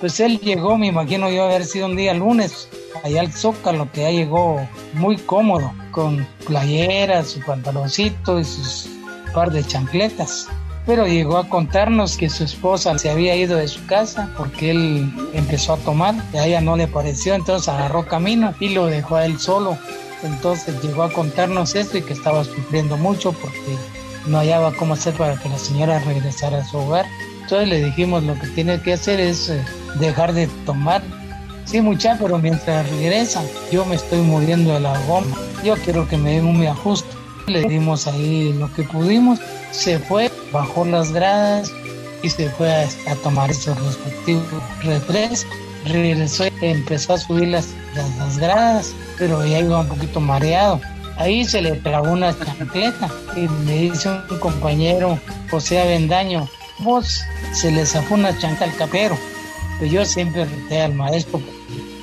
Pues 0.00 0.20
él 0.20 0.38
llegó, 0.40 0.76
me 0.76 0.88
imagino 0.88 1.30
yo 1.30 1.44
haber 1.44 1.64
sido 1.64 1.86
un 1.86 1.96
día 1.96 2.12
lunes, 2.12 2.68
allá 3.02 3.22
al 3.22 3.32
Zócalo, 3.32 3.90
que 3.90 4.02
ya 4.02 4.10
llegó 4.10 4.68
muy 4.92 5.16
cómodo, 5.16 5.72
con 5.90 6.26
playeras, 6.46 7.28
su 7.28 7.40
pantaloncito 7.40 8.38
y 8.38 8.44
sus 8.44 8.88
par 9.32 9.50
de 9.50 9.64
chancletas. 9.64 10.48
Pero 10.86 11.06
llegó 11.06 11.38
a 11.38 11.48
contarnos 11.48 12.16
que 12.16 12.28
su 12.28 12.44
esposa 12.44 12.98
se 12.98 13.10
había 13.10 13.34
ido 13.36 13.56
de 13.56 13.68
su 13.68 13.84
casa 13.86 14.28
porque 14.36 14.70
él 14.70 15.10
empezó 15.32 15.74
a 15.74 15.78
tomar, 15.78 16.14
y 16.32 16.36
a 16.36 16.46
ella 16.46 16.60
no 16.60 16.76
le 16.76 16.86
pareció, 16.86 17.34
entonces 17.34 17.68
agarró 17.68 18.06
camino 18.06 18.54
y 18.60 18.68
lo 18.70 18.86
dejó 18.86 19.16
a 19.16 19.24
él 19.24 19.38
solo. 19.38 19.78
Entonces 20.22 20.82
llegó 20.82 21.02
a 21.02 21.12
contarnos 21.12 21.74
esto 21.74 21.98
y 21.98 22.02
que 22.02 22.12
estaba 22.12 22.44
sufriendo 22.44 22.96
mucho 22.96 23.32
porque 23.32 23.76
no 24.26 24.38
hallaba 24.38 24.72
cómo 24.72 24.94
hacer 24.94 25.14
para 25.14 25.36
que 25.36 25.48
la 25.48 25.58
señora 25.58 25.98
regresara 26.00 26.58
a 26.58 26.64
su 26.64 26.78
hogar. 26.78 27.06
Entonces 27.42 27.68
le 27.68 27.84
dijimos 27.84 28.22
lo 28.22 28.38
que 28.38 28.46
tiene 28.48 28.80
que 28.80 28.94
hacer 28.94 29.20
es 29.20 29.50
eh, 29.50 29.62
dejar 29.98 30.32
de 30.32 30.48
tomar. 30.66 31.02
Sí, 31.66 31.80
mucha, 31.80 32.18
pero 32.18 32.38
mientras 32.38 32.88
regresa, 32.90 33.42
yo 33.70 33.84
me 33.86 33.96
estoy 33.96 34.20
muriendo 34.20 34.74
de 34.74 34.80
la 34.80 34.98
goma. 35.06 35.36
Yo 35.62 35.76
quiero 35.76 36.06
que 36.08 36.16
me 36.16 36.34
den 36.34 36.46
un 36.46 36.66
ajuste. 36.66 37.23
Le 37.46 37.62
dimos 37.68 38.06
ahí 38.06 38.52
lo 38.52 38.72
que 38.72 38.82
pudimos. 38.84 39.38
Se 39.70 39.98
fue, 39.98 40.30
bajó 40.52 40.84
las 40.84 41.12
gradas 41.12 41.72
y 42.22 42.30
se 42.30 42.48
fue 42.50 42.70
a, 42.72 43.14
tomar 43.22 43.50
esos 43.50 43.78
respectivos 43.84 44.44
refrescos. 44.82 45.56
Regresó, 45.84 46.44
empezó 46.62 47.12
a 47.12 47.18
subir 47.18 47.48
las, 47.48 47.68
las, 47.94 48.16
las 48.16 48.38
gradas, 48.38 48.94
pero 49.18 49.44
ya 49.44 49.60
iba 49.60 49.80
un 49.80 49.88
poquito 49.88 50.18
mareado 50.18 50.80
Ahí 51.16 51.44
se 51.44 51.62
le 51.62 51.72
trabó 51.76 52.12
una 52.12 52.36
chancleta 52.36 53.08
y 53.36 53.48
me 53.64 53.74
dice 53.74 54.10
un 54.30 54.38
compañero, 54.38 55.18
José 55.50 55.80
Avendaño, 55.80 56.48
vos 56.80 57.22
se 57.52 57.70
le 57.70 57.86
zafó 57.86 58.14
una 58.14 58.36
chanca 58.38 58.64
al 58.64 58.74
capero. 58.76 59.16
Pues 59.78 59.92
yo 59.92 60.04
siempre 60.04 60.44
reté 60.44 60.82
al 60.82 60.94
maestro, 60.94 61.40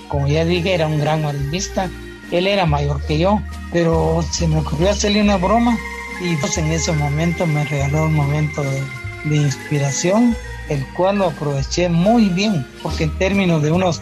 como 0.08 0.28
ya 0.28 0.46
dije, 0.46 0.74
era 0.74 0.88
un 0.88 1.00
gran 1.00 1.24
marimbista, 1.24 1.90
él 2.32 2.48
era 2.48 2.66
mayor 2.66 3.02
que 3.04 3.18
yo, 3.18 3.42
pero 3.72 4.24
se 4.32 4.48
me 4.48 4.60
ocurrió 4.60 4.90
hacerle 4.90 5.22
una 5.22 5.38
broma 5.38 5.78
y 6.22 6.36
pues 6.38 6.58
en 6.58 6.72
ese 6.72 6.92
momento 6.92 7.46
me 7.46 7.64
regaló 7.66 8.06
un 8.06 8.14
momento 8.14 8.64
de, 8.64 8.84
de 9.26 9.36
inspiración, 9.38 10.36
el 10.70 10.86
cual 10.94 11.18
lo 11.18 11.26
aproveché 11.28 11.90
muy 11.90 12.30
bien, 12.30 12.66
porque 12.84 13.06
en 13.06 13.18
términos 13.18 13.62
de 13.62 13.72
unos, 13.72 14.02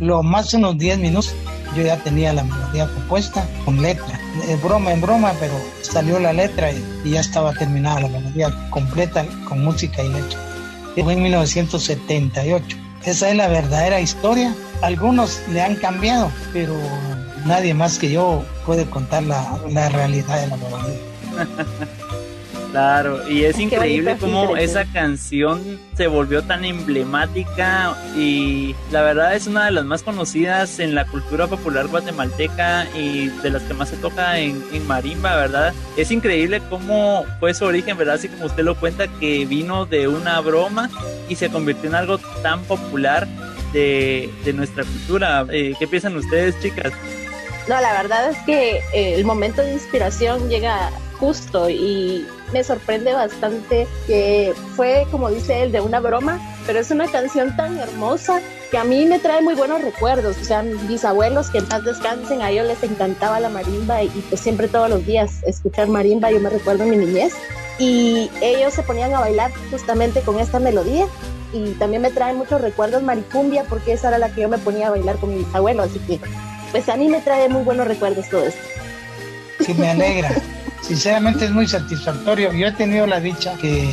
lo 0.00 0.22
más 0.22 0.52
unos 0.54 0.78
10 0.78 0.98
minutos, 0.98 1.34
yo 1.76 1.82
ya 1.82 1.96
tenía 1.96 2.32
la 2.32 2.44
melodía 2.44 2.86
compuesta 2.86 3.46
con 3.64 3.80
letra. 3.82 4.20
Es 4.48 4.62
broma 4.62 4.92
en 4.92 5.00
broma, 5.00 5.32
pero 5.40 5.54
salió 5.82 6.18
la 6.18 6.32
letra 6.32 6.70
y, 6.72 7.10
ya 7.10 7.20
estaba 7.20 7.52
terminada 7.52 8.00
la 8.00 8.08
melodía 8.08 8.50
completa 8.70 9.24
con 9.48 9.64
música 9.64 10.02
y 10.02 10.08
letra. 10.08 10.38
Fue 10.94 11.12
en 11.12 11.22
1978. 11.22 12.76
Esa 13.04 13.30
es 13.30 13.36
la 13.36 13.48
verdadera 13.48 14.00
historia. 14.00 14.54
Algunos 14.82 15.40
le 15.52 15.62
han 15.62 15.76
cambiado, 15.76 16.30
pero 16.52 16.74
nadie 17.44 17.74
más 17.74 17.98
que 17.98 18.10
yo 18.10 18.44
puede 18.66 18.86
contar 18.86 19.22
la, 19.22 19.58
la 19.70 19.88
realidad 19.88 20.40
de 20.40 20.46
la 20.48 20.56
melodía. 20.56 20.98
Claro, 22.74 23.20
y 23.30 23.44
es 23.44 23.56
increíble 23.60 24.16
cómo 24.18 24.56
esa 24.56 24.84
canción 24.84 25.78
se 25.96 26.08
volvió 26.08 26.42
tan 26.42 26.64
emblemática 26.64 27.96
y 28.16 28.74
la 28.90 29.02
verdad 29.02 29.36
es 29.36 29.46
una 29.46 29.66
de 29.66 29.70
las 29.70 29.84
más 29.84 30.02
conocidas 30.02 30.80
en 30.80 30.92
la 30.96 31.06
cultura 31.06 31.46
popular 31.46 31.86
guatemalteca 31.86 32.88
y 32.98 33.28
de 33.28 33.50
las 33.50 33.62
que 33.62 33.74
más 33.74 33.90
se 33.90 33.96
toca 33.98 34.40
en, 34.40 34.60
marimba, 34.88 35.36
¿verdad? 35.36 35.72
Es 35.96 36.10
increíble 36.10 36.60
cómo 36.68 37.24
fue 37.38 37.54
su 37.54 37.64
origen, 37.64 37.96
¿verdad? 37.96 38.16
Así 38.16 38.26
como 38.26 38.46
usted 38.46 38.64
lo 38.64 38.74
cuenta, 38.74 39.06
que 39.06 39.46
vino 39.46 39.86
de 39.86 40.08
una 40.08 40.40
broma 40.40 40.90
y 41.28 41.36
se 41.36 41.50
convirtió 41.50 41.88
en 41.88 41.94
algo 41.94 42.18
tan 42.42 42.60
popular 42.64 43.28
de, 43.72 44.32
nuestra 44.52 44.82
cultura. 44.82 45.46
Eh, 45.52 45.74
¿Qué 45.78 45.86
piensan 45.86 46.16
ustedes, 46.16 46.60
chicas? 46.60 46.92
No, 47.68 47.80
la 47.80 47.92
verdad 48.02 48.30
es 48.30 48.38
que 48.44 48.78
eh, 48.92 49.14
el 49.14 49.24
momento 49.24 49.62
de 49.62 49.72
inspiración 49.72 50.48
llega 50.48 50.90
justo 51.18 51.70
y 51.70 52.26
me 52.52 52.62
sorprende 52.62 53.14
bastante 53.14 53.86
que 54.06 54.52
fue, 54.76 55.06
como 55.10 55.30
dice 55.30 55.62
él, 55.62 55.72
de 55.72 55.80
una 55.80 56.00
broma, 56.00 56.38
pero 56.66 56.78
es 56.78 56.90
una 56.90 57.10
canción 57.10 57.56
tan 57.56 57.78
hermosa 57.78 58.40
que 58.70 58.78
a 58.78 58.84
mí 58.84 59.06
me 59.06 59.18
trae 59.18 59.40
muy 59.40 59.54
buenos 59.54 59.82
recuerdos. 59.82 60.36
O 60.40 60.44
sea, 60.44 60.62
mis 60.62 61.04
abuelos 61.04 61.48
que 61.48 61.58
en 61.58 61.66
paz 61.66 61.84
descansen, 61.84 62.42
a 62.42 62.50
ellos 62.50 62.66
les 62.66 62.82
encantaba 62.82 63.40
la 63.40 63.48
marimba 63.48 64.02
y, 64.02 64.08
pues 64.28 64.40
siempre 64.40 64.68
todos 64.68 64.90
los 64.90 65.04
días 65.06 65.42
escuchar 65.46 65.88
marimba, 65.88 66.30
yo 66.30 66.40
me 66.40 66.50
recuerdo 66.50 66.84
mi 66.84 66.96
niñez. 66.96 67.34
Y 67.78 68.30
ellos 68.40 68.74
se 68.74 68.82
ponían 68.82 69.14
a 69.14 69.20
bailar 69.20 69.50
justamente 69.70 70.20
con 70.20 70.38
esta 70.38 70.60
melodía 70.60 71.06
y 71.52 71.70
también 71.72 72.02
me 72.02 72.10
trae 72.10 72.34
muchos 72.34 72.60
recuerdos 72.60 73.02
maricumbia 73.02 73.64
porque 73.68 73.92
esa 73.92 74.08
era 74.08 74.18
la 74.18 74.28
que 74.28 74.42
yo 74.42 74.48
me 74.48 74.58
ponía 74.58 74.88
a 74.88 74.90
bailar 74.90 75.16
con 75.16 75.30
mi 75.30 75.44
bisabuelo, 75.44 75.82
así 75.82 75.98
que 76.00 76.20
pues 76.74 76.88
a 76.88 76.96
mí 76.96 77.06
me 77.08 77.20
trae 77.20 77.48
muy 77.48 77.62
buenos 77.62 77.86
recuerdos 77.86 78.28
todo 78.28 78.46
esto. 78.46 78.60
Sí, 79.64 79.74
me 79.74 79.90
alegra. 79.90 80.32
Sinceramente 80.82 81.44
es 81.44 81.52
muy 81.52 81.68
satisfactorio. 81.68 82.52
Yo 82.52 82.66
he 82.66 82.72
tenido 82.72 83.06
la 83.06 83.20
dicha 83.20 83.56
que 83.58 83.88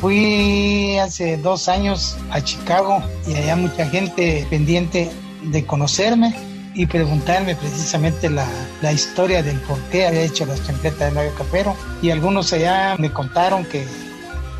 fui 0.00 0.96
hace 0.96 1.36
dos 1.36 1.68
años 1.68 2.16
a 2.30 2.40
Chicago 2.40 3.02
y 3.26 3.34
allá 3.34 3.56
mucha 3.56 3.86
gente 3.90 4.46
pendiente 4.48 5.10
de 5.42 5.66
conocerme 5.66 6.34
y 6.74 6.86
preguntarme 6.86 7.54
precisamente 7.54 8.30
la, 8.30 8.48
la, 8.80 8.92
historia 8.92 9.42
del 9.42 9.60
por 9.60 9.78
qué 9.90 10.06
había 10.06 10.22
hecho 10.22 10.46
las 10.46 10.66
chancletas 10.66 11.00
del 11.00 11.16
lago 11.16 11.34
Capero. 11.36 11.76
Y 12.00 12.12
algunos 12.12 12.50
allá 12.54 12.96
me 12.96 13.12
contaron 13.12 13.66
que 13.66 13.84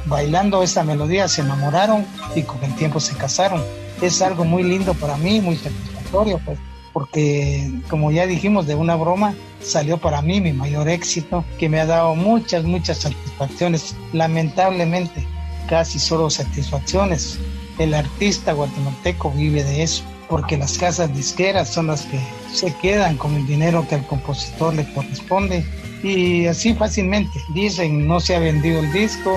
bailando 0.04 0.62
esa 0.62 0.84
melodía 0.84 1.26
se 1.26 1.40
enamoraron 1.40 2.04
y 2.34 2.42
con 2.42 2.62
el 2.62 2.74
tiempo 2.74 3.00
se 3.00 3.16
casaron. 3.16 3.64
Es 4.02 4.20
algo 4.20 4.44
muy 4.44 4.62
lindo 4.62 4.92
para 4.92 5.16
mí, 5.16 5.40
muy 5.40 5.56
satisfactorio, 5.56 6.38
pues, 6.44 6.58
porque 6.96 7.70
como 7.90 8.10
ya 8.10 8.26
dijimos 8.26 8.66
de 8.66 8.74
una 8.74 8.96
broma, 8.96 9.34
salió 9.60 9.98
para 9.98 10.22
mí 10.22 10.40
mi 10.40 10.54
mayor 10.54 10.88
éxito, 10.88 11.44
que 11.58 11.68
me 11.68 11.78
ha 11.78 11.84
dado 11.84 12.14
muchas, 12.14 12.64
muchas 12.64 13.00
satisfacciones. 13.00 13.94
Lamentablemente, 14.14 15.26
casi 15.68 15.98
solo 15.98 16.30
satisfacciones. 16.30 17.38
El 17.78 17.92
artista 17.92 18.54
guatemalteco 18.54 19.30
vive 19.32 19.62
de 19.62 19.82
eso 19.82 20.04
porque 20.30 20.56
las 20.56 20.78
casas 20.78 21.14
disqueras 21.14 21.68
son 21.68 21.88
las 21.88 22.00
que 22.06 22.18
se 22.50 22.74
quedan 22.76 23.18
con 23.18 23.34
el 23.34 23.46
dinero 23.46 23.86
que 23.86 23.96
al 23.96 24.06
compositor 24.06 24.72
le 24.72 24.90
corresponde 24.94 25.66
y 26.02 26.46
así 26.46 26.72
fácilmente 26.72 27.38
dicen 27.52 28.06
no 28.06 28.20
se 28.20 28.36
ha 28.36 28.38
vendido 28.38 28.80
el 28.80 28.90
disco, 28.94 29.36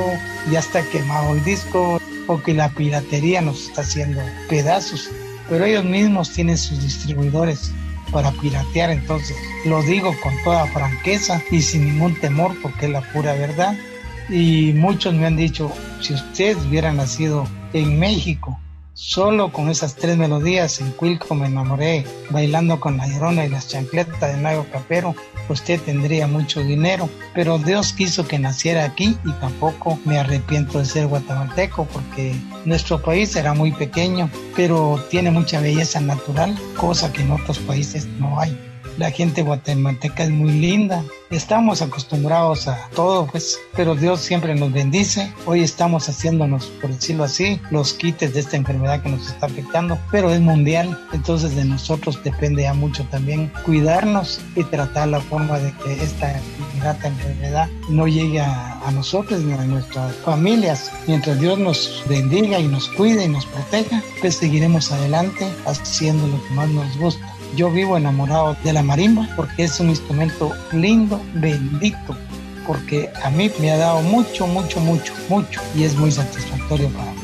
ya 0.50 0.60
está 0.60 0.82
quemado 0.92 1.34
el 1.34 1.44
disco 1.44 2.00
o 2.28 2.42
que 2.42 2.54
la 2.54 2.70
piratería 2.70 3.42
nos 3.42 3.68
está 3.68 3.82
haciendo 3.82 4.22
pedazos, 4.48 5.10
pero 5.50 5.66
ellos 5.66 5.84
mismos 5.84 6.32
tienen 6.32 6.58
sus 6.58 6.82
distribuidores 6.82 7.72
para 8.12 8.32
piratear, 8.32 8.90
entonces 8.92 9.36
lo 9.66 9.82
digo 9.84 10.14
con 10.22 10.34
toda 10.44 10.66
franqueza 10.68 11.42
y 11.52 11.62
sin 11.62 11.86
ningún 11.86 12.16
temor 12.20 12.56
porque 12.62 12.86
es 12.86 12.92
la 12.92 13.02
pura 13.02 13.34
verdad. 13.34 13.78
Y 14.30 14.74
muchos 14.74 15.14
me 15.14 15.26
han 15.26 15.36
dicho 15.36 15.72
si 16.02 16.14
ustedes 16.14 16.58
hubieran 16.66 16.98
nacido 16.98 17.48
en 17.74 18.00
México 18.00 18.60
Solo 19.02 19.54
con 19.54 19.70
esas 19.70 19.96
tres 19.96 20.18
melodías 20.18 20.82
en 20.82 20.92
Quilco 20.92 21.34
me 21.34 21.48
enamoré, 21.48 22.06
bailando 22.32 22.82
con 22.82 22.98
la 22.98 23.08
llorona 23.08 23.46
y 23.46 23.50
las 23.50 23.70
chancletas 23.70 24.20
de 24.20 24.42
Nago 24.42 24.66
Capero, 24.74 25.16
usted 25.48 25.80
tendría 25.80 26.28
mucho 26.28 26.62
dinero, 26.62 27.10
pero 27.34 27.58
Dios 27.60 27.94
quiso 27.94 28.28
que 28.28 28.40
naciera 28.40 28.84
aquí 28.84 29.18
y 29.24 29.32
tampoco 29.40 29.98
me 30.04 30.20
arrepiento 30.20 30.80
de 30.80 30.86
ser 30.86 31.08
guatemalteco 31.08 31.86
porque 31.86 32.36
nuestro 32.66 33.02
país 33.02 33.34
era 33.38 33.54
muy 33.54 33.72
pequeño, 33.72 34.30
pero 34.54 35.02
tiene 35.10 35.32
mucha 35.32 35.62
belleza 35.62 36.02
natural, 36.02 36.60
cosa 36.76 37.14
que 37.14 37.22
en 37.22 37.32
otros 37.32 37.58
países 37.60 38.06
no 38.06 38.38
hay. 38.38 38.69
La 39.00 39.12
gente 39.12 39.44
guatemalteca 39.44 40.26
es 40.26 40.30
muy 40.30 40.52
linda. 40.52 41.06
Estamos 41.30 41.82
acostumbrados 41.82 42.68
a 42.68 42.90
todo, 42.94 43.28
pues, 43.28 43.58
pero 43.74 43.96
Dios 43.96 44.20
siempre 44.20 44.54
nos 44.56 44.74
bendice. 44.74 45.32
Hoy 45.46 45.64
estamos 45.64 46.10
haciéndonos, 46.10 46.66
por 46.82 46.90
decirlo 46.90 47.24
así, 47.24 47.62
los 47.72 47.94
quites 47.94 48.34
de 48.34 48.42
esta 48.42 48.58
enfermedad 48.58 49.02
que 49.02 49.08
nos 49.08 49.30
está 49.30 49.46
afectando, 49.46 49.98
pero 50.12 50.30
es 50.32 50.42
mundial. 50.42 51.00
Entonces 51.14 51.56
de 51.56 51.64
nosotros 51.64 52.22
depende 52.26 52.64
ya 52.64 52.74
mucho 52.74 53.06
también 53.06 53.50
cuidarnos 53.64 54.42
y 54.58 54.66
tratar 54.66 55.08
la 55.08 55.22
forma 55.22 55.60
de 55.60 55.72
que 55.78 55.94
esta 56.04 56.38
enfermedad 57.02 57.70
no 57.88 58.06
llegue 58.06 58.42
a, 58.42 58.80
a 58.86 58.92
nosotros 58.92 59.40
ni 59.40 59.54
a 59.54 59.64
nuestras 59.64 60.14
familias. 60.18 60.92
Mientras 61.08 61.40
Dios 61.40 61.58
nos 61.58 62.04
bendiga 62.10 62.60
y 62.60 62.68
nos 62.68 62.90
cuide 62.90 63.24
y 63.24 63.30
nos 63.30 63.46
proteja, 63.46 64.04
pues 64.20 64.36
seguiremos 64.36 64.92
adelante 64.92 65.48
haciendo 65.66 66.28
lo 66.28 66.44
que 66.44 66.54
más 66.54 66.68
nos 66.68 66.98
gusta 66.98 67.39
yo 67.56 67.72
vivo 67.72 67.98
enamorado 67.98 68.56
de 68.64 68.74
la 68.74 68.84
marimba 68.84 69.28
porque 69.36 69.64
es 69.64 69.80
un 69.80 69.90
instrumento 69.90 70.52
lindo, 70.72 71.22
bendito, 71.36 72.16
porque 72.66 73.10
a 73.24 73.30
mí 73.30 73.52
me 73.60 73.72
ha 73.72 73.78
dado 73.78 74.02
mucho, 74.02 74.48
mucho, 74.48 74.80
mucho, 74.80 75.14
mucho 75.28 75.62
y 75.76 75.84
es 75.84 75.96
muy 75.96 76.12
satisfactorio 76.12 76.90
para 76.90 77.12
mí. 77.12 77.22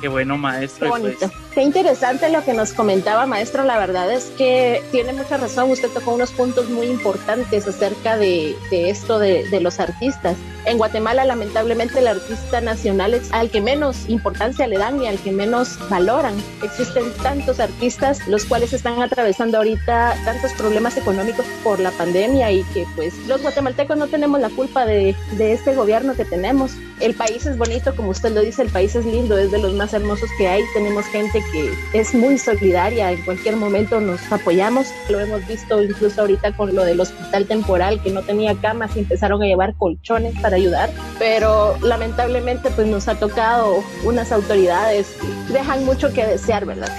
Qué 0.00 0.08
bueno, 0.08 0.38
maestro. 0.38 0.94
Qué 0.94 1.00
bonito. 1.00 1.30
Qué 1.54 1.62
interesante 1.62 2.28
lo 2.28 2.44
que 2.44 2.52
nos 2.52 2.72
comentaba, 2.72 3.26
maestro. 3.26 3.64
La 3.64 3.78
verdad 3.78 4.12
es 4.12 4.26
que 4.36 4.82
tiene 4.92 5.12
mucha 5.12 5.38
razón. 5.38 5.70
Usted 5.70 5.88
tocó 5.88 6.14
unos 6.14 6.30
puntos 6.30 6.68
muy 6.68 6.86
importantes 6.86 7.66
acerca 7.66 8.16
de, 8.16 8.56
esto 8.70 9.18
de, 9.18 9.48
de, 9.48 9.60
los 9.60 9.80
artistas. 9.80 10.36
En 10.66 10.76
Guatemala, 10.76 11.24
lamentablemente, 11.24 12.00
el 12.00 12.08
artista 12.08 12.60
nacional 12.60 13.14
es 13.14 13.32
al 13.32 13.50
que 13.50 13.60
menos 13.60 14.08
importancia 14.08 14.66
le 14.66 14.76
dan 14.76 15.02
y 15.02 15.06
al 15.06 15.18
que 15.18 15.32
menos 15.32 15.78
valoran. 15.88 16.34
Existen 16.62 17.04
tantos 17.22 17.58
artistas 17.60 18.26
los 18.28 18.44
cuales 18.44 18.72
están 18.72 19.00
atravesando 19.00 19.56
ahorita 19.56 20.16
tantos 20.24 20.52
problemas 20.52 20.96
económicos 20.96 21.46
por 21.64 21.80
la 21.80 21.90
pandemia 21.92 22.52
y 22.52 22.62
que 22.74 22.86
pues 22.94 23.14
los 23.26 23.40
guatemaltecos 23.40 23.96
no 23.96 24.08
tenemos 24.08 24.40
la 24.40 24.50
culpa 24.50 24.84
de, 24.84 25.16
de 25.38 25.54
este 25.54 25.74
gobierno 25.74 26.14
que 26.14 26.26
tenemos. 26.26 26.72
El 27.00 27.14
país 27.14 27.46
es 27.46 27.56
bonito, 27.56 27.96
como 27.96 28.10
usted 28.10 28.32
lo 28.32 28.42
dice, 28.42 28.62
el 28.62 28.70
país 28.70 28.94
es 28.94 29.06
lindo, 29.06 29.38
es 29.38 29.50
de 29.50 29.58
los 29.58 29.72
más 29.72 29.94
hermosos 29.94 30.28
que 30.36 30.48
hay. 30.48 30.62
Tenemos 30.74 31.06
gente 31.06 31.42
que 31.52 31.72
es 31.92 32.14
muy 32.14 32.38
solidaria, 32.38 33.12
en 33.12 33.22
cualquier 33.22 33.56
momento 33.56 34.00
nos 34.00 34.20
apoyamos. 34.30 34.88
Lo 35.08 35.20
hemos 35.20 35.46
visto 35.46 35.82
incluso 35.82 36.20
ahorita 36.22 36.56
con 36.56 36.74
lo 36.74 36.84
del 36.84 37.00
hospital 37.00 37.46
temporal 37.46 38.02
que 38.02 38.10
no 38.10 38.22
tenía 38.22 38.54
camas 38.54 38.96
y 38.96 39.00
empezaron 39.00 39.42
a 39.42 39.46
llevar 39.46 39.74
colchones 39.74 40.38
para 40.40 40.56
ayudar, 40.56 40.90
pero 41.18 41.76
lamentablemente 41.82 42.70
pues 42.70 42.86
nos 42.86 43.08
ha 43.08 43.14
tocado 43.14 43.82
unas 44.04 44.32
autoridades 44.32 45.16
que 45.46 45.52
dejan 45.52 45.84
mucho 45.84 46.12
que 46.12 46.26
desear, 46.26 46.66
¿verdad? 46.66 46.90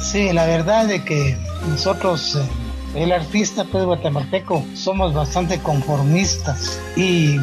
Sí, 0.00 0.32
la 0.32 0.46
verdad 0.46 0.90
es 0.90 1.02
que 1.02 1.36
nosotros 1.68 2.36
eh, 2.36 3.02
el 3.02 3.12
artista 3.12 3.64
pues 3.64 3.84
guatemalteco 3.84 4.64
somos 4.74 5.14
bastante 5.14 5.58
conformistas 5.58 6.80
y 6.96 7.38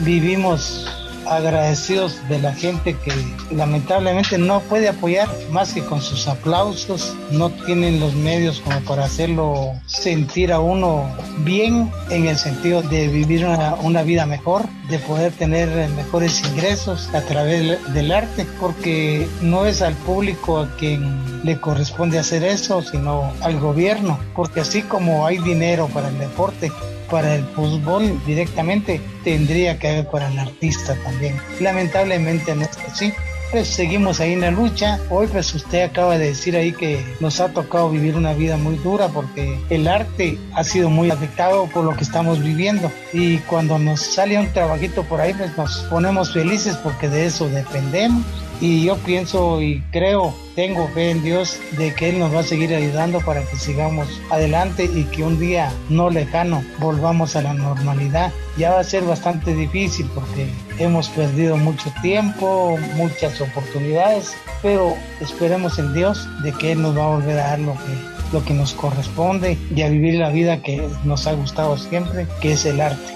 vivimos 0.00 0.86
agradecidos 1.28 2.16
de 2.28 2.38
la 2.38 2.54
gente 2.54 2.96
que 2.96 3.12
lamentablemente 3.50 4.38
no 4.38 4.60
puede 4.60 4.88
apoyar 4.88 5.28
más 5.50 5.72
que 5.72 5.84
con 5.84 6.00
sus 6.00 6.26
aplausos, 6.28 7.14
no 7.30 7.50
tienen 7.50 8.00
los 8.00 8.14
medios 8.14 8.60
como 8.60 8.80
para 8.80 9.04
hacerlo 9.04 9.72
sentir 9.86 10.52
a 10.52 10.60
uno 10.60 11.04
bien 11.38 11.90
en 12.10 12.26
el 12.26 12.36
sentido 12.36 12.82
de 12.82 13.08
vivir 13.08 13.46
una, 13.46 14.02
vida 14.02 14.26
mejor, 14.26 14.62
de 14.88 14.98
poder 14.98 15.32
tener 15.32 15.68
mejores 15.90 16.42
ingresos 16.44 17.12
a 17.14 17.20
través 17.22 17.78
del 17.92 18.12
arte, 18.12 18.46
porque 18.60 19.28
no 19.42 19.66
es 19.66 19.82
al 19.82 19.94
público 19.94 20.60
a 20.60 20.76
quien 20.76 21.44
le 21.44 21.60
corresponde 21.60 22.18
hacer 22.18 22.42
eso, 22.44 22.82
sino 22.82 23.32
al 23.42 23.58
gobierno, 23.60 24.18
porque 24.34 24.60
así 24.60 24.82
como 24.82 25.26
hay 25.26 25.38
dinero 25.38 25.88
para 25.88 26.08
el 26.08 26.18
deporte, 26.18 26.72
para 27.10 27.34
el 27.34 27.44
fútbol 27.44 28.20
directamente, 28.26 29.00
tendría 29.24 29.78
que 29.78 29.88
haber 29.88 30.06
para 30.08 30.28
el 30.28 30.38
artista 30.38 30.94
también. 31.02 31.36
Lamentablemente 31.60 32.54
no 32.54 32.62
es 32.62 32.78
así. 32.78 33.12
Pues 33.50 33.68
seguimos 33.68 34.20
ahí 34.20 34.34
en 34.34 34.42
la 34.42 34.50
lucha. 34.50 35.00
Hoy 35.08 35.26
pues 35.26 35.54
usted 35.54 35.82
acaba 35.82 36.18
de 36.18 36.26
decir 36.26 36.54
ahí 36.54 36.72
que 36.72 37.02
nos 37.18 37.40
ha 37.40 37.48
tocado 37.48 37.88
vivir 37.88 38.14
una 38.14 38.34
vida 38.34 38.58
muy 38.58 38.76
dura 38.76 39.08
porque 39.08 39.58
el 39.70 39.88
arte 39.88 40.38
ha 40.52 40.64
sido 40.64 40.90
muy 40.90 41.10
afectado 41.10 41.66
por 41.66 41.84
lo 41.84 41.96
que 41.96 42.04
estamos 42.04 42.42
viviendo. 42.42 42.92
Y 43.14 43.38
cuando 43.38 43.78
nos 43.78 44.00
sale 44.00 44.38
un 44.38 44.52
trabajito 44.52 45.02
por 45.04 45.22
ahí 45.22 45.32
pues 45.32 45.56
nos 45.56 45.78
ponemos 45.84 46.34
felices 46.34 46.76
porque 46.76 47.08
de 47.08 47.24
eso 47.24 47.48
dependemos 47.48 48.22
y 48.60 48.84
yo 48.84 48.96
pienso 48.98 49.62
y 49.62 49.82
creo, 49.92 50.34
tengo 50.56 50.88
fe 50.88 51.10
en 51.10 51.22
Dios 51.22 51.58
de 51.76 51.94
que 51.94 52.10
Él 52.10 52.18
nos 52.18 52.34
va 52.34 52.40
a 52.40 52.44
seguir 52.44 52.74
ayudando 52.74 53.20
para 53.20 53.42
que 53.44 53.56
sigamos 53.56 54.08
adelante 54.30 54.90
y 54.92 55.04
que 55.04 55.22
un 55.22 55.38
día 55.38 55.72
no 55.88 56.10
lejano 56.10 56.64
volvamos 56.80 57.36
a 57.36 57.42
la 57.42 57.54
normalidad. 57.54 58.32
Ya 58.56 58.72
va 58.72 58.80
a 58.80 58.84
ser 58.84 59.04
bastante 59.04 59.54
difícil 59.54 60.06
porque 60.12 60.48
hemos 60.78 61.08
perdido 61.08 61.56
mucho 61.56 61.92
tiempo, 62.02 62.78
muchas 62.94 63.40
oportunidades, 63.40 64.34
pero 64.62 64.94
esperemos 65.20 65.78
en 65.78 65.94
Dios 65.94 66.28
de 66.42 66.52
que 66.52 66.72
Él 66.72 66.82
nos 66.82 66.96
va 66.96 67.04
a 67.04 67.16
volver 67.16 67.38
a 67.38 67.48
dar 67.48 67.58
lo 67.60 67.72
que 67.72 68.18
lo 68.32 68.44
que 68.44 68.54
nos 68.54 68.74
corresponde 68.74 69.56
y 69.74 69.82
a 69.82 69.88
vivir 69.88 70.14
la 70.14 70.30
vida 70.30 70.62
que 70.62 70.86
nos 71.04 71.26
ha 71.26 71.32
gustado 71.32 71.76
siempre, 71.76 72.26
que 72.40 72.52
es 72.52 72.64
el 72.64 72.80
arte. 72.80 73.14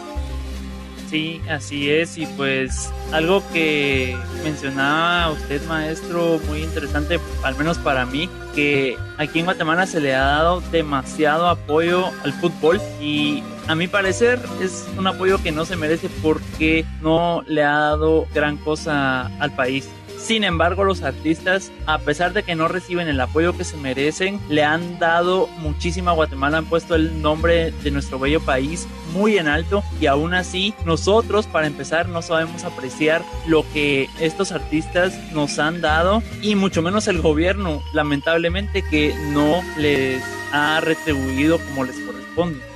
Sí, 1.11 1.43
así 1.51 1.91
es. 1.91 2.17
Y 2.17 2.25
pues 2.25 2.91
algo 3.13 3.43
que 3.53 4.17
mencionaba 4.43 5.31
usted, 5.33 5.63
maestro, 5.67 6.41
muy 6.49 6.63
interesante, 6.63 7.21
al 7.43 7.55
menos 7.57 7.77
para 7.77 8.07
mí, 8.07 8.31
que 8.55 8.97
aquí 9.19 9.41
en 9.41 9.45
Guatemala 9.45 9.87
se 9.87 10.01
le 10.01 10.15
ha 10.15 10.23
dado 10.23 10.63
demasiado 10.73 11.49
apoyo 11.49 12.07
al 12.25 12.33
fútbol 12.33 12.81
y 12.99 13.43
a 13.69 13.75
mi 13.75 13.89
parecer 13.89 14.41
es 14.61 14.87
un 14.97 15.07
apoyo 15.07 15.43
que 15.43 15.53
no 15.53 15.65
se 15.65 15.77
merece 15.77 16.09
porque 16.23 16.85
no 17.01 17.43
le 17.47 17.63
ha 17.63 17.79
dado 17.79 18.27
gran 18.35 18.57
cosa 18.57 19.27
al 19.39 19.55
país. 19.55 19.89
Sin 20.23 20.45
embargo, 20.45 20.85
los 20.85 21.03
artistas, 21.03 21.73
a 21.85 21.99
pesar 21.99 22.33
de 22.33 22.45
que 22.45 22.55
no 22.55 22.69
reciben 22.69 23.09
el 23.09 23.21
apoyo 23.21 23.57
que 23.57 23.65
se 23.65 23.77
merecen, 23.77 24.41
le 24.49 24.63
han 24.63 25.01
dado 25.01 25.49
muchísimo 25.59 26.11
a 26.11 26.13
Guatemala, 26.13 26.59
han 26.59 26.67
puesto 26.67 26.95
el 26.95 27.21
nombre 27.23 27.73
de 27.83 27.91
nuestro 27.91 28.21
bello 28.21 28.41
país 28.41 28.87
muy 29.13 29.37
en 29.37 29.49
alto 29.49 29.83
y 30.01 30.07
aún 30.07 30.33
así 30.33 30.75
nosotros 30.85 31.49
para 31.49 31.67
empezar 31.67 32.09
no 32.09 32.23
sabemos 32.23 32.63
apreciar 32.63 33.23
lo 33.49 33.65
que 33.73 34.09
estos 34.21 34.53
artistas 34.53 35.13
nos 35.33 35.59
han 35.59 35.81
dado 35.81 36.23
y 36.41 36.55
mucho 36.55 36.83
menos 36.83 37.09
el 37.09 37.21
gobierno, 37.21 37.83
lamentablemente 37.93 38.83
que 38.89 39.13
no 39.33 39.61
les 39.77 40.23
ha 40.53 40.81
retribuido 40.81 41.59
como 41.59 41.85
les 41.85 41.99
corresponde. 41.99 42.72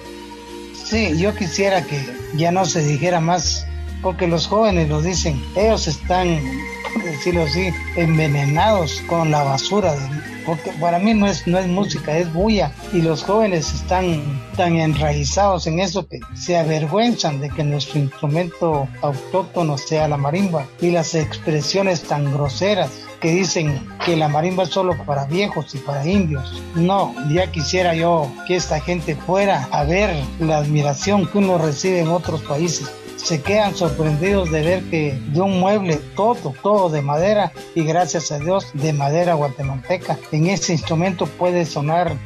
Sí, 0.89 1.19
yo 1.19 1.35
quisiera 1.35 1.83
que 1.83 2.01
ya 2.37 2.53
no 2.53 2.65
se 2.65 2.81
dijera 2.81 3.19
más, 3.19 3.67
porque 4.03 4.29
los 4.29 4.47
jóvenes 4.47 4.89
lo 4.89 5.03
dicen, 5.03 5.43
ellos 5.57 5.89
están 5.89 6.41
decirlo 7.05 7.43
así, 7.43 7.71
envenenados 7.97 9.03
con 9.09 9.33
la 9.33 9.43
basura. 9.43 9.97
Porque 10.47 10.71
para 10.81 10.99
mí 10.99 11.13
no 11.13 11.27
es, 11.27 11.47
no 11.47 11.59
es 11.59 11.67
música, 11.67 12.17
es 12.17 12.33
bulla. 12.33 12.73
Y 12.93 13.03
los 13.03 13.25
jóvenes 13.25 13.75
están 13.75 14.41
tan 14.57 14.77
enraizados 14.77 15.67
en 15.67 15.81
eso 15.81 16.07
que 16.07 16.21
se 16.35 16.57
avergüenzan 16.57 17.41
de 17.41 17.51
que 17.51 17.65
nuestro 17.65 17.99
instrumento 17.99 18.89
autóctono 19.03 19.77
sea 19.77 20.09
la 20.09 20.17
marimba. 20.17 20.67
Y 20.81 20.91
las 20.91 21.15
expresiones 21.15 22.03
tan 22.03 22.33
groseras 22.33 22.91
que 23.21 23.31
dicen 23.31 23.87
que 24.05 24.17
la 24.17 24.29
marimba 24.29 24.63
es 24.63 24.71
solo 24.71 24.97
para 25.05 25.27
viejos 25.27 25.75
y 25.75 25.79
para 25.79 26.07
indios. 26.07 26.63
No, 26.75 27.15
ya 27.31 27.51
quisiera 27.51 27.95
yo 27.95 28.31
que 28.47 28.57
esta 28.57 28.81
gente 28.81 29.17
fuera 29.17 29.69
a 29.73 29.85
ver 29.85 30.15
la 30.39 30.59
admiración 30.59 31.27
que 31.27 31.39
uno 31.39 31.59
recibe 31.59 32.01
en 32.01 32.09
otros 32.09 32.43
países 32.43 32.89
se 33.17 33.43
quedan 33.43 33.75
sorprendidos 33.75 34.51
de 34.51 34.63
ver 34.63 34.85
que 34.85 35.19
de 35.29 35.41
un 35.41 35.59
mueble 35.59 35.97
todo, 36.15 36.55
todo 36.63 36.89
de 36.89 37.03
madera 37.03 37.53
y 37.75 37.85
gracias 37.85 38.31
a 38.31 38.39
Dios 38.39 38.67
de 38.75 38.93
madera 38.93 39.35
guatemalteca. 39.35 40.19
En 40.33 40.47
ese 40.47 40.73
instrumento 40.73 41.27
puede 41.27 41.65
sonar 41.65 42.17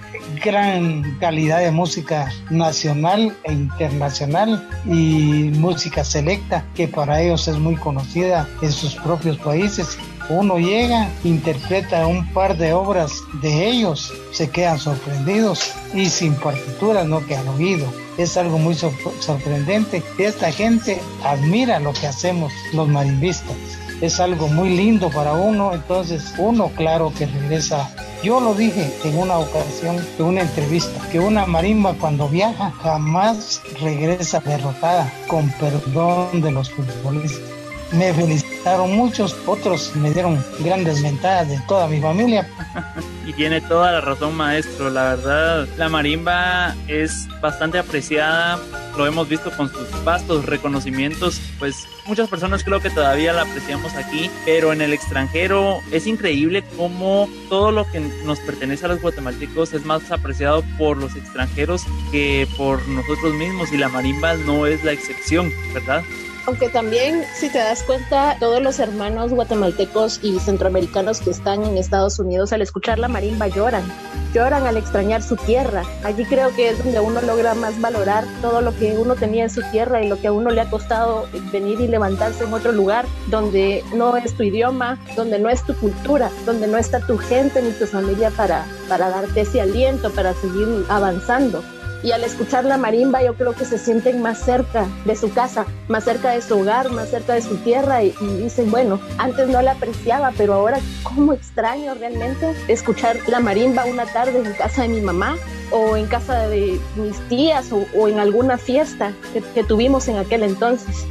gran 0.44 1.16
calidad 1.18 1.60
de 1.60 1.70
música 1.70 2.30
nacional 2.50 3.36
e 3.44 3.52
internacional 3.52 4.68
y 4.84 5.50
música 5.54 6.04
selecta 6.04 6.64
que 6.74 6.88
para 6.88 7.20
ellos 7.20 7.48
es 7.48 7.58
muy 7.58 7.76
conocida 7.76 8.48
en 8.62 8.72
sus 8.72 8.94
propios 8.96 9.38
países 9.38 9.98
uno 10.30 10.58
llega, 10.58 11.10
interpreta 11.24 12.06
un 12.06 12.32
par 12.32 12.56
de 12.56 12.72
obras 12.72 13.22
de 13.42 13.68
ellos, 13.68 14.12
se 14.32 14.48
quedan 14.48 14.78
sorprendidos 14.78 15.72
y 15.92 16.06
sin 16.06 16.34
partituras, 16.34 17.06
no 17.06 17.26
que 17.26 17.36
han 17.36 17.48
oído. 17.48 17.86
Es 18.16 18.36
algo 18.36 18.58
muy 18.58 18.74
sorprendente. 18.74 20.02
Esta 20.18 20.52
gente 20.52 21.00
admira 21.24 21.80
lo 21.80 21.92
que 21.92 22.06
hacemos 22.06 22.52
los 22.72 22.88
marimbistas. 22.88 23.56
Es 24.00 24.20
algo 24.20 24.48
muy 24.48 24.70
lindo 24.70 25.10
para 25.10 25.34
uno, 25.34 25.74
entonces 25.74 26.32
uno 26.38 26.70
claro 26.74 27.12
que 27.16 27.26
regresa 27.26 27.90
yo 28.22 28.38
lo 28.38 28.52
dije 28.52 28.92
en 29.04 29.16
una 29.16 29.38
ocasión, 29.38 29.96
en 30.18 30.24
una 30.24 30.42
entrevista, 30.42 31.08
que 31.10 31.18
una 31.18 31.46
marimba 31.46 31.94
cuando 31.94 32.28
viaja 32.28 32.70
jamás 32.82 33.62
regresa 33.80 34.40
derrotada, 34.40 35.10
con 35.26 35.48
perdón 35.52 36.42
de 36.42 36.50
los 36.50 36.68
futbolistas. 36.70 37.59
Me 37.92 38.14
felicitaron 38.14 38.92
muchos, 38.92 39.36
otros 39.46 39.96
me 39.96 40.12
dieron 40.12 40.42
grandes 40.60 41.02
mentadas 41.02 41.48
de 41.48 41.58
toda 41.66 41.88
mi 41.88 42.00
familia. 42.00 42.48
y 43.26 43.32
tiene 43.32 43.60
toda 43.60 43.90
la 43.90 44.00
razón, 44.00 44.36
maestro. 44.36 44.90
La 44.90 45.16
verdad, 45.16 45.68
la 45.76 45.88
marimba 45.88 46.76
es 46.86 47.26
bastante 47.40 47.78
apreciada. 47.78 48.60
Lo 48.96 49.06
hemos 49.06 49.28
visto 49.28 49.50
con 49.56 49.72
sus 49.72 50.04
vastos 50.04 50.46
reconocimientos. 50.46 51.40
Pues 51.58 51.88
muchas 52.06 52.28
personas 52.28 52.62
creo 52.62 52.80
que 52.80 52.90
todavía 52.90 53.32
la 53.32 53.42
apreciamos 53.42 53.94
aquí, 53.94 54.30
pero 54.44 54.72
en 54.72 54.82
el 54.82 54.92
extranjero 54.92 55.80
es 55.90 56.06
increíble 56.06 56.62
cómo 56.76 57.28
todo 57.48 57.72
lo 57.72 57.90
que 57.90 57.98
nos 58.24 58.38
pertenece 58.38 58.84
a 58.84 58.88
los 58.88 59.02
guatemaltecos 59.02 59.72
es 59.72 59.84
más 59.84 60.12
apreciado 60.12 60.62
por 60.78 60.96
los 60.96 61.16
extranjeros 61.16 61.82
que 62.12 62.46
por 62.56 62.86
nosotros 62.86 63.34
mismos. 63.34 63.72
Y 63.72 63.78
la 63.78 63.88
marimba 63.88 64.34
no 64.34 64.66
es 64.66 64.84
la 64.84 64.92
excepción, 64.92 65.52
¿verdad? 65.74 66.04
Aunque 66.46 66.68
también, 66.68 67.22
si 67.34 67.50
te 67.50 67.58
das 67.58 67.82
cuenta, 67.82 68.36
todos 68.40 68.62
los 68.62 68.78
hermanos 68.78 69.32
guatemaltecos 69.32 70.20
y 70.22 70.38
centroamericanos 70.38 71.20
que 71.20 71.30
están 71.30 71.62
en 71.64 71.76
Estados 71.76 72.18
Unidos 72.18 72.52
al 72.52 72.62
escuchar 72.62 72.98
la 72.98 73.08
marimba 73.08 73.48
lloran, 73.48 73.84
lloran 74.32 74.66
al 74.66 74.76
extrañar 74.76 75.22
su 75.22 75.36
tierra. 75.36 75.82
Allí 76.02 76.24
creo 76.24 76.54
que 76.56 76.70
es 76.70 76.82
donde 76.82 77.00
uno 77.00 77.20
logra 77.20 77.54
más 77.54 77.78
valorar 77.80 78.24
todo 78.40 78.62
lo 78.62 78.74
que 78.76 78.96
uno 78.96 79.16
tenía 79.16 79.44
en 79.44 79.50
su 79.50 79.62
tierra 79.70 80.02
y 80.02 80.08
lo 80.08 80.20
que 80.20 80.28
a 80.28 80.32
uno 80.32 80.50
le 80.50 80.62
ha 80.62 80.70
costado 80.70 81.28
venir 81.52 81.80
y 81.80 81.88
levantarse 81.88 82.44
en 82.44 82.52
otro 82.52 82.72
lugar 82.72 83.06
donde 83.28 83.84
no 83.94 84.16
es 84.16 84.34
tu 84.34 84.42
idioma, 84.42 84.98
donde 85.16 85.38
no 85.38 85.50
es 85.50 85.62
tu 85.64 85.74
cultura, 85.76 86.30
donde 86.46 86.66
no 86.66 86.78
está 86.78 87.00
tu 87.00 87.18
gente 87.18 87.60
ni 87.60 87.72
tu 87.72 87.86
familia 87.86 88.30
para, 88.30 88.64
para 88.88 89.10
darte 89.10 89.42
ese 89.42 89.60
aliento, 89.60 90.10
para 90.10 90.32
seguir 90.34 90.86
avanzando 90.88 91.62
y 92.02 92.12
al 92.12 92.24
escuchar 92.24 92.64
la 92.64 92.76
marimba 92.76 93.22
yo 93.22 93.34
creo 93.34 93.54
que 93.54 93.64
se 93.64 93.78
sienten 93.78 94.22
más 94.22 94.38
cerca 94.38 94.86
de 95.04 95.16
su 95.16 95.32
casa, 95.32 95.66
más 95.88 96.04
cerca 96.04 96.30
de 96.30 96.42
su 96.42 96.58
hogar, 96.58 96.90
más 96.90 97.10
cerca 97.10 97.34
de 97.34 97.42
su 97.42 97.56
tierra 97.58 98.02
y, 98.02 98.14
dicen, 98.38 98.70
bueno, 98.70 99.00
antes 99.18 99.48
no 99.48 99.60
la 99.62 99.72
apreciaba, 99.72 100.32
pero 100.36 100.54
ahora 100.54 100.78
cómo 101.02 101.32
extraño 101.32 101.94
realmente 101.94 102.54
escuchar 102.68 103.16
la 103.28 103.40
marimba 103.40 103.84
una 103.84 104.06
tarde 104.06 104.38
en 104.38 104.52
casa 104.54 104.82
de 104.82 104.88
mi 104.88 105.00
mamá 105.00 105.36
o 105.70 105.96
en 105.96 106.06
casa 106.06 106.48
de 106.48 106.80
mis 106.96 107.16
tías 107.28 107.70
o, 107.72 108.08
en 108.08 108.18
alguna 108.18 108.58
fiesta 108.58 109.12
que 109.54 109.64
tuvimos 109.64 110.08
en 110.08 110.16
aquel 110.16 110.42
entonces. 110.42 111.06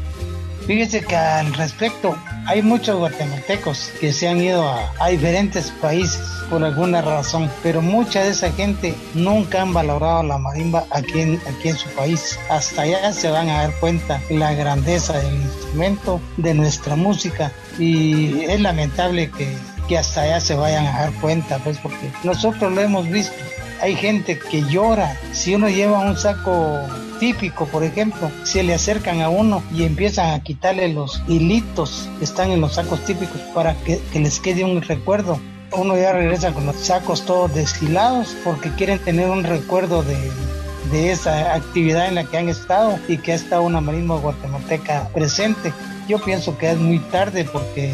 Fíjese 0.65 1.01
que 1.01 1.15
al 1.15 1.53
respecto, 1.53 2.15
hay 2.49 2.63
muchos 2.63 2.97
guatemaltecos 2.97 3.91
que 4.01 4.11
se 4.11 4.27
han 4.27 4.41
ido 4.41 4.67
a, 4.67 5.07
diferentes 5.09 5.69
países 5.69 6.19
por 6.49 6.63
alguna 6.63 6.99
razón, 6.99 7.47
pero 7.61 7.79
mucha 7.79 8.23
de 8.23 8.31
esa 8.31 8.51
gente 8.51 8.95
nunca 9.13 9.61
han 9.61 9.71
valorado 9.71 10.23
la 10.23 10.39
marimba 10.39 10.83
aquí 10.89 11.19
en, 11.19 11.39
aquí 11.47 11.69
en 11.69 11.77
su 11.77 11.87
país. 11.89 12.39
Hasta 12.49 12.81
allá 12.81 13.13
se 13.13 13.29
van 13.29 13.49
a 13.49 13.61
dar 13.61 13.79
cuenta 13.79 14.19
la 14.31 14.51
grandeza 14.53 15.19
del 15.19 15.35
instrumento, 15.35 16.19
de 16.37 16.55
nuestra 16.55 16.95
música, 16.95 17.51
y 17.77 18.41
es 18.41 18.59
lamentable 18.59 19.29
que, 19.29 19.55
que 19.87 19.99
hasta 19.99 20.23
allá 20.23 20.41
se 20.41 20.55
vayan 20.55 20.87
a 20.87 21.01
dar 21.01 21.13
cuenta, 21.21 21.59
pues 21.59 21.77
porque 21.77 22.11
nosotros 22.23 22.71
lo 22.73 22.81
hemos 22.81 23.07
visto. 23.09 23.35
Hay 23.79 23.95
gente 23.95 24.39
que 24.39 24.63
llora 24.63 25.15
si 25.33 25.53
uno 25.53 25.69
lleva 25.69 25.99
un 25.99 26.17
saco 26.17 26.79
típico, 27.20 27.65
por 27.67 27.84
ejemplo, 27.84 28.32
se 28.43 28.63
le 28.63 28.74
acercan 28.74 29.22
a 29.22 29.30
uno 29.30 29.61
y 29.74 29.84
empiezan 29.84 30.34
a 30.34 30.43
quitarle 30.43 30.91
los 30.93 31.22
hilitos 31.28 32.09
que 32.17 32.26
están 32.26 32.51
en 32.51 32.61
los 32.61 32.76
sacos 32.76 33.03
típicos 33.05 33.41
para 33.53 33.76
que, 33.84 34.01
les 34.13 34.39
quede 34.39 34.63
un 34.63 34.82
recuerdo. 34.82 35.39
Uno 35.72 35.95
ya 35.95 36.13
regresa 36.13 36.51
con 36.51 36.65
los 36.65 36.78
sacos 36.78 37.26
todos 37.26 37.53
desfilados 37.53 38.36
porque 38.43 38.72
quieren 38.72 38.99
tener 38.99 39.30
un 39.30 39.43
recuerdo 39.43 40.01
de, 40.01 40.17
de 40.91 41.11
esa 41.11 41.53
actividad 41.53 42.07
en 42.07 42.15
la 42.15 42.24
que 42.24 42.38
han 42.38 42.49
estado 42.49 42.97
y 43.07 43.17
que 43.17 43.34
ha 43.34 43.36
estado 43.36 43.61
una 43.61 43.82
marisma 43.82 44.17
guatemalteca 44.17 45.09
presente. 45.13 45.72
Yo 46.07 46.17
pienso 46.20 46.57
que 46.57 46.72
es 46.72 46.78
muy 46.78 46.97
tarde 46.99 47.47
porque 47.51 47.93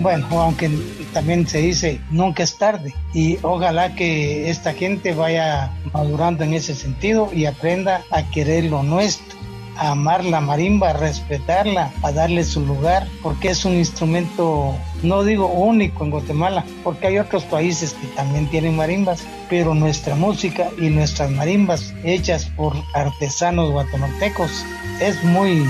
bueno, 0.00 0.26
aunque 0.30 0.70
también 1.12 1.46
se 1.46 1.58
dice 1.58 2.00
nunca 2.10 2.42
es 2.42 2.56
tarde 2.56 2.94
y 3.14 3.38
ojalá 3.42 3.94
que 3.94 4.50
esta 4.50 4.72
gente 4.72 5.14
vaya 5.14 5.70
madurando 5.92 6.44
en 6.44 6.54
ese 6.54 6.74
sentido 6.74 7.30
y 7.32 7.46
aprenda 7.46 8.02
a 8.10 8.28
querer 8.30 8.64
lo 8.64 8.82
nuestro 8.82 9.40
a 9.80 9.92
amar 9.92 10.24
la 10.26 10.42
marimba, 10.42 10.90
a 10.90 10.92
respetarla, 10.92 11.90
a 12.02 12.12
darle 12.12 12.44
su 12.44 12.60
lugar, 12.66 13.08
porque 13.22 13.48
es 13.48 13.64
un 13.64 13.72
instrumento, 13.72 14.74
no 15.02 15.24
digo 15.24 15.46
único 15.46 16.04
en 16.04 16.10
Guatemala, 16.10 16.64
porque 16.84 17.06
hay 17.06 17.18
otros 17.18 17.44
países 17.44 17.94
que 17.94 18.06
también 18.08 18.46
tienen 18.50 18.76
marimbas, 18.76 19.26
pero 19.48 19.74
nuestra 19.74 20.14
música 20.16 20.68
y 20.78 20.90
nuestras 20.90 21.30
marimbas 21.30 21.94
hechas 22.04 22.44
por 22.56 22.74
artesanos 22.92 23.70
guatemaltecos 23.70 24.66
es 25.00 25.24
muy 25.24 25.66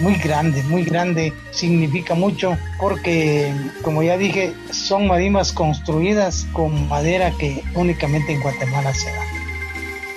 muy 0.00 0.14
grande, 0.16 0.62
muy 0.64 0.84
grande, 0.84 1.32
significa 1.50 2.14
mucho 2.14 2.56
porque, 2.78 3.52
como 3.82 4.02
ya 4.02 4.16
dije, 4.16 4.54
son 4.70 5.06
marimbas 5.06 5.52
construidas 5.52 6.46
con 6.52 6.88
madera 6.88 7.32
que 7.38 7.62
únicamente 7.74 8.32
en 8.32 8.40
Guatemala 8.40 8.94
se 8.94 9.10
da. 9.10 9.22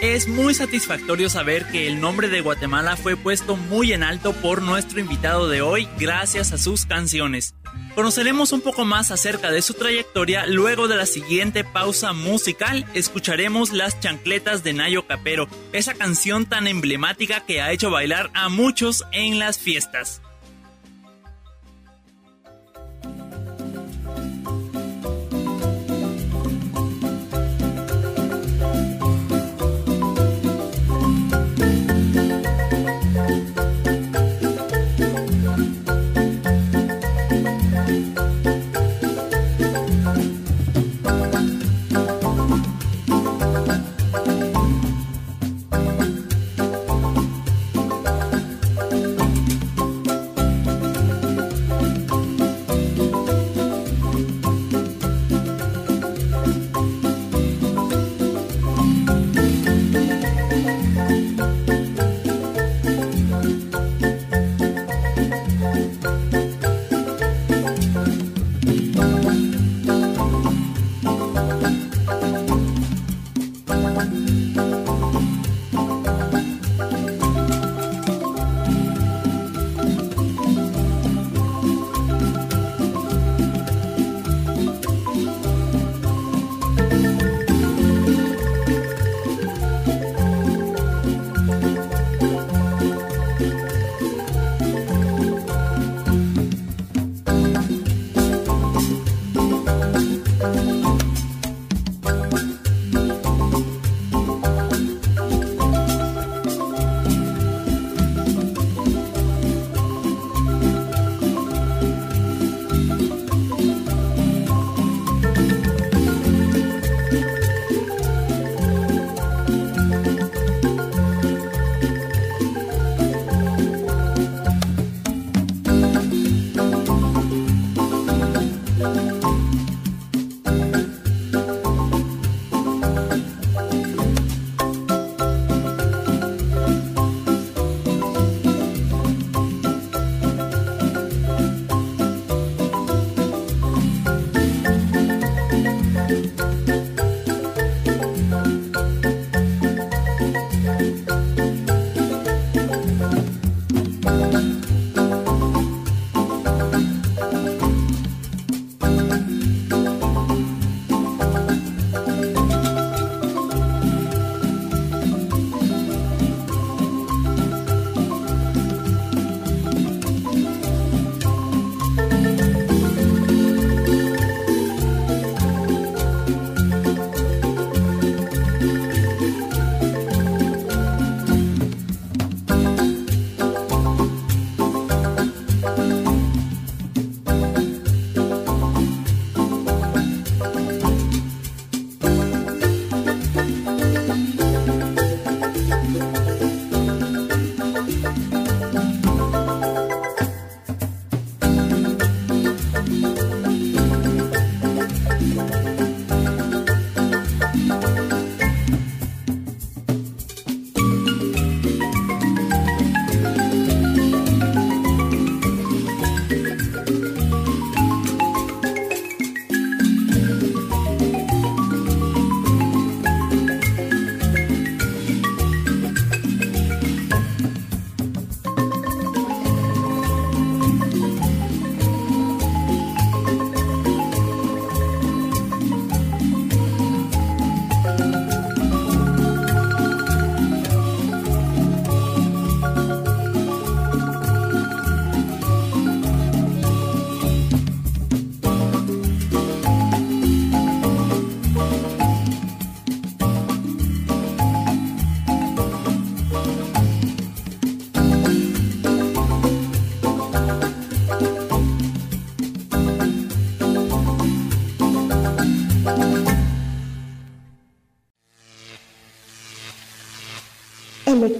Es 0.01 0.27
muy 0.27 0.53
satisfactorio 0.53 1.29
saber 1.29 1.65
que 1.67 1.87
el 1.87 1.99
nombre 1.99 2.27
de 2.27 2.41
Guatemala 2.41 2.97
fue 2.97 3.15
puesto 3.15 3.55
muy 3.55 3.93
en 3.93 4.03
alto 4.03 4.33
por 4.33 4.61
nuestro 4.61 4.99
invitado 4.99 5.47
de 5.47 5.61
hoy 5.61 5.87
gracias 5.97 6.51
a 6.51 6.57
sus 6.57 6.85
canciones. 6.85 7.55
Conoceremos 7.95 8.51
un 8.51 8.59
poco 8.59 8.83
más 8.83 9.09
acerca 9.09 9.51
de 9.51 9.61
su 9.61 9.73
trayectoria 9.73 10.45
luego 10.45 10.89
de 10.89 10.97
la 10.97 11.05
siguiente 11.05 11.63
pausa 11.63 12.11
musical. 12.11 12.85
Escucharemos 12.93 13.71
Las 13.71 14.01
chancletas 14.01 14.65
de 14.65 14.73
Nayo 14.73 15.07
Capero, 15.07 15.47
esa 15.71 15.93
canción 15.93 16.45
tan 16.45 16.67
emblemática 16.67 17.45
que 17.45 17.61
ha 17.61 17.71
hecho 17.71 17.89
bailar 17.91 18.31
a 18.33 18.49
muchos 18.49 19.05
en 19.13 19.39
las 19.39 19.57
fiestas. 19.59 20.21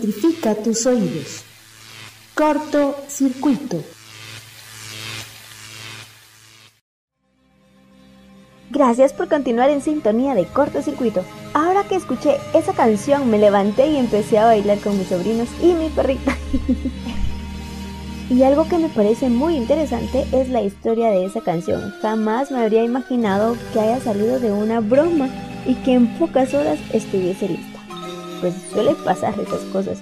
Electrifica 0.05 0.55
tus 0.55 0.85
oídos. 0.85 1.43
Corto 2.35 2.95
circuito. 3.07 3.81
Gracias 8.69 9.13
por 9.13 9.29
continuar 9.29 9.69
en 9.69 9.81
sintonía 9.81 10.35
de 10.35 10.45
cortocircuito. 10.45 11.23
Ahora 11.53 11.83
que 11.85 11.95
escuché 11.95 12.37
esa 12.53 12.73
canción 12.73 13.29
me 13.29 13.39
levanté 13.39 13.87
y 13.87 13.97
empecé 13.97 14.37
a 14.37 14.45
bailar 14.45 14.79
con 14.79 14.97
mis 14.97 15.07
sobrinos 15.07 15.47
y 15.61 15.73
mi 15.73 15.89
perrita. 15.89 16.37
y 18.29 18.43
algo 18.43 18.67
que 18.67 18.77
me 18.77 18.89
parece 18.89 19.29
muy 19.29 19.55
interesante 19.55 20.25
es 20.33 20.49
la 20.49 20.61
historia 20.61 21.09
de 21.09 21.25
esa 21.25 21.41
canción. 21.41 21.93
Jamás 22.01 22.51
me 22.51 22.59
habría 22.59 22.83
imaginado 22.83 23.55
que 23.71 23.79
haya 23.79 23.99
salido 24.01 24.39
de 24.39 24.51
una 24.51 24.81
broma 24.81 25.29
y 25.65 25.75
que 25.75 25.93
en 25.93 26.17
pocas 26.19 26.53
horas 26.53 26.77
estuviese 26.91 27.47
lista. 27.47 27.74
Pues 28.41 28.55
suele 28.71 28.95
pasar 28.95 29.39
esas 29.39 29.61
cosas. 29.71 29.99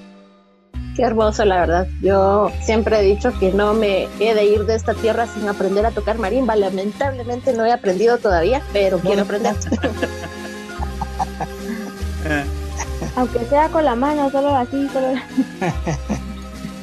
Qué 0.95 1.03
hermoso, 1.03 1.43
la 1.45 1.61
verdad. 1.61 1.87
Yo 2.01 2.51
siempre 2.61 2.99
he 2.99 3.03
dicho 3.03 3.31
que 3.39 3.51
no 3.51 3.73
me 3.73 4.07
he 4.19 4.35
de 4.35 4.45
ir 4.45 4.65
de 4.65 4.75
esta 4.75 4.93
tierra 4.93 5.25
sin 5.27 5.47
aprender 5.47 5.85
a 5.85 5.91
tocar 5.91 6.19
marimba. 6.19 6.55
Lamentablemente 6.55 7.53
no 7.53 7.65
he 7.65 7.71
aprendido 7.71 8.17
todavía, 8.19 8.61
pero 8.73 8.99
quiero 8.99 9.23
aprender. 9.23 9.55
Aunque 13.15 13.39
sea 13.45 13.69
con 13.69 13.85
la 13.85 13.95
mano, 13.95 14.29
solo 14.29 14.55
así, 14.55 14.87
solo... 14.89 15.07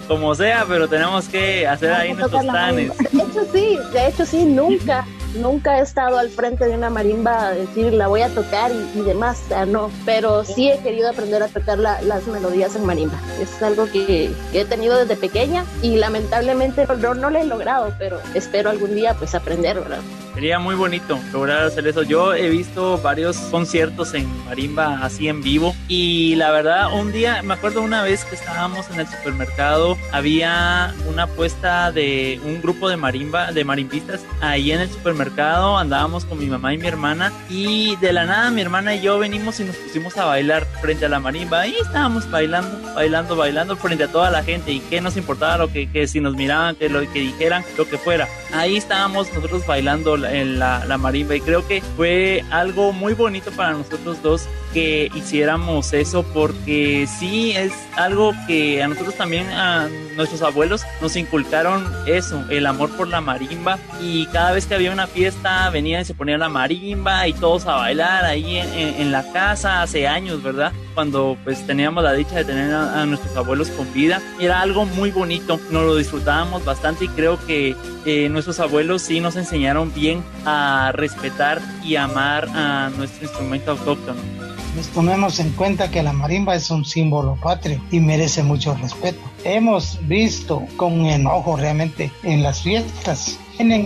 Como 0.08 0.34
sea, 0.34 0.64
pero 0.68 0.88
tenemos 0.88 1.28
que 1.28 1.68
hacer 1.68 1.92
ahí 1.92 2.12
nuestros 2.12 2.44
planes. 2.44 2.98
De 2.98 3.22
hecho, 3.22 3.46
sí, 3.52 3.78
de 3.92 4.08
hecho, 4.08 4.26
sí, 4.26 4.44
nunca 4.44 5.06
nunca 5.34 5.78
he 5.78 5.82
estado 5.82 6.18
al 6.18 6.30
frente 6.30 6.66
de 6.66 6.74
una 6.74 6.90
marimba 6.90 7.48
a 7.48 7.50
decir 7.52 7.92
la 7.92 8.08
voy 8.08 8.22
a 8.22 8.28
tocar 8.28 8.70
y, 8.72 9.00
demás, 9.00 9.40
o 9.44 9.48
sea, 9.48 9.66
no, 9.66 9.90
pero 10.04 10.44
sí 10.44 10.70
he 10.70 10.78
querido 10.78 11.10
aprender 11.10 11.42
a 11.42 11.48
tocar 11.48 11.78
las 11.78 12.26
melodías 12.26 12.76
en 12.76 12.84
marimba. 12.84 13.18
Es 13.40 13.62
algo 13.62 13.86
que, 13.90 14.30
he 14.52 14.64
tenido 14.64 14.96
desde 14.96 15.16
pequeña 15.16 15.64
y 15.82 15.96
lamentablemente 15.96 16.86
no, 16.98 17.14
no 17.14 17.30
lo 17.30 17.38
he 17.38 17.44
logrado, 17.44 17.92
pero 17.98 18.20
espero 18.34 18.70
algún 18.70 18.94
día 18.94 19.14
pues 19.14 19.34
aprender, 19.34 19.80
¿verdad? 19.80 20.00
Sería 20.40 20.58
muy 20.58 20.74
bonito 20.74 21.20
lograr 21.34 21.64
hacer 21.64 21.86
eso. 21.86 22.02
Yo 22.02 22.32
he 22.32 22.48
visto 22.48 22.96
varios 22.96 23.36
conciertos 23.50 24.14
en 24.14 24.26
marimba 24.46 25.04
así 25.04 25.28
en 25.28 25.42
vivo 25.42 25.76
y 25.86 26.34
la 26.36 26.50
verdad 26.50 26.98
un 26.98 27.12
día, 27.12 27.42
me 27.42 27.52
acuerdo 27.52 27.82
una 27.82 28.02
vez 28.02 28.24
que 28.24 28.36
estábamos 28.36 28.88
en 28.88 29.00
el 29.00 29.06
supermercado, 29.06 29.98
había 30.12 30.94
una 31.06 31.24
apuesta 31.24 31.92
de 31.92 32.40
un 32.42 32.62
grupo 32.62 32.88
de 32.88 32.96
marimba, 32.96 33.52
de 33.52 33.64
marimbistas 33.64 34.22
ahí 34.40 34.72
en 34.72 34.80
el 34.80 34.88
supermercado, 34.88 35.76
andábamos 35.76 36.24
con 36.24 36.38
mi 36.38 36.46
mamá 36.46 36.72
y 36.72 36.78
mi 36.78 36.86
hermana 36.86 37.30
y 37.50 37.96
de 37.96 38.14
la 38.14 38.24
nada 38.24 38.50
mi 38.50 38.62
hermana 38.62 38.94
y 38.94 39.02
yo 39.02 39.18
venimos 39.18 39.60
y 39.60 39.64
nos 39.64 39.76
pusimos 39.76 40.16
a 40.16 40.24
bailar 40.24 40.64
frente 40.80 41.04
a 41.04 41.10
la 41.10 41.20
marimba 41.20 41.66
y 41.66 41.74
estábamos 41.74 42.30
bailando, 42.30 42.94
bailando, 42.94 43.36
bailando 43.36 43.76
frente 43.76 44.04
a 44.04 44.08
toda 44.08 44.30
la 44.30 44.42
gente 44.42 44.72
y 44.72 44.80
qué 44.80 45.02
nos 45.02 45.18
importaba 45.18 45.58
lo 45.58 45.70
que, 45.70 45.90
que 45.90 46.08
si 46.08 46.18
nos 46.18 46.34
miraban, 46.34 46.76
que 46.76 46.88
lo 46.88 47.00
que 47.12 47.20
dijeran, 47.20 47.62
lo 47.76 47.86
que 47.86 47.98
fuera. 47.98 48.26
Ahí 48.54 48.78
estábamos 48.78 49.30
nosotros 49.34 49.66
bailando 49.66 50.16
en 50.30 50.58
la, 50.58 50.96
marimba. 50.98 51.34
Y 51.34 51.40
creo 51.40 51.66
que 51.66 51.82
fue 51.96 52.44
algo 52.50 52.92
muy 52.92 53.14
bonito 53.14 53.50
para 53.50 53.72
nosotros 53.72 54.22
dos 54.22 54.48
que 54.72 55.10
hiciéramos 55.14 55.92
eso 55.92 56.22
porque 56.34 57.06
sí 57.18 57.52
es 57.52 57.72
algo 57.96 58.32
que 58.46 58.82
a 58.82 58.88
nosotros 58.88 59.14
también 59.14 59.48
a 59.50 59.88
nuestros 60.16 60.42
abuelos 60.42 60.82
nos 61.00 61.16
inculcaron 61.16 61.86
eso, 62.06 62.44
el 62.50 62.66
amor 62.66 62.90
por 62.96 63.08
la 63.08 63.20
marimba 63.20 63.78
y 64.00 64.26
cada 64.26 64.52
vez 64.52 64.66
que 64.66 64.74
había 64.74 64.92
una 64.92 65.06
fiesta 65.06 65.70
venían 65.70 66.02
y 66.02 66.04
se 66.04 66.14
ponían 66.14 66.40
la 66.40 66.48
marimba 66.48 67.26
y 67.26 67.32
todos 67.32 67.66
a 67.66 67.76
bailar 67.76 68.24
ahí 68.24 68.58
en, 68.58 69.10
la 69.10 69.32
casa 69.32 69.82
hace 69.82 70.06
años, 70.06 70.42
¿verdad? 70.42 70.72
Cuando 70.94 71.36
pues 71.42 71.66
teníamos 71.66 72.04
la 72.04 72.12
dicha 72.12 72.36
de 72.36 72.44
tener 72.44 72.72
a, 72.72 73.04
nuestros 73.06 73.36
abuelos 73.36 73.68
con 73.70 73.92
vida, 73.92 74.20
era 74.38 74.60
algo 74.60 74.84
muy 74.86 75.10
bonito, 75.10 75.58
nos 75.70 75.84
lo 75.84 75.96
disfrutábamos 75.96 76.64
bastante 76.64 77.06
y 77.06 77.08
creo 77.08 77.44
que 77.46 77.74
eh, 78.06 78.28
nuestros 78.28 78.60
abuelos 78.60 79.02
sí 79.02 79.20
nos 79.20 79.36
enseñaron 79.36 79.92
bien 79.92 80.22
a 80.44 80.92
respetar 80.94 81.60
y 81.84 81.96
amar 81.96 82.48
a 82.54 82.90
nuestro 82.96 83.24
instrumento 83.24 83.72
autóctono. 83.72 84.49
Nos 84.76 84.86
tomemos 84.88 85.40
en 85.40 85.50
cuenta 85.50 85.90
que 85.90 86.02
la 86.02 86.12
marimba 86.12 86.54
es 86.54 86.70
un 86.70 86.84
símbolo 86.84 87.36
patrio 87.36 87.82
y 87.90 87.98
merece 87.98 88.42
mucho 88.42 88.74
respeto. 88.74 89.20
Hemos 89.44 89.98
visto 90.06 90.64
con 90.76 91.06
enojo 91.06 91.56
realmente 91.56 92.10
en 92.22 92.42
las 92.42 92.62
fiestas 92.62 93.38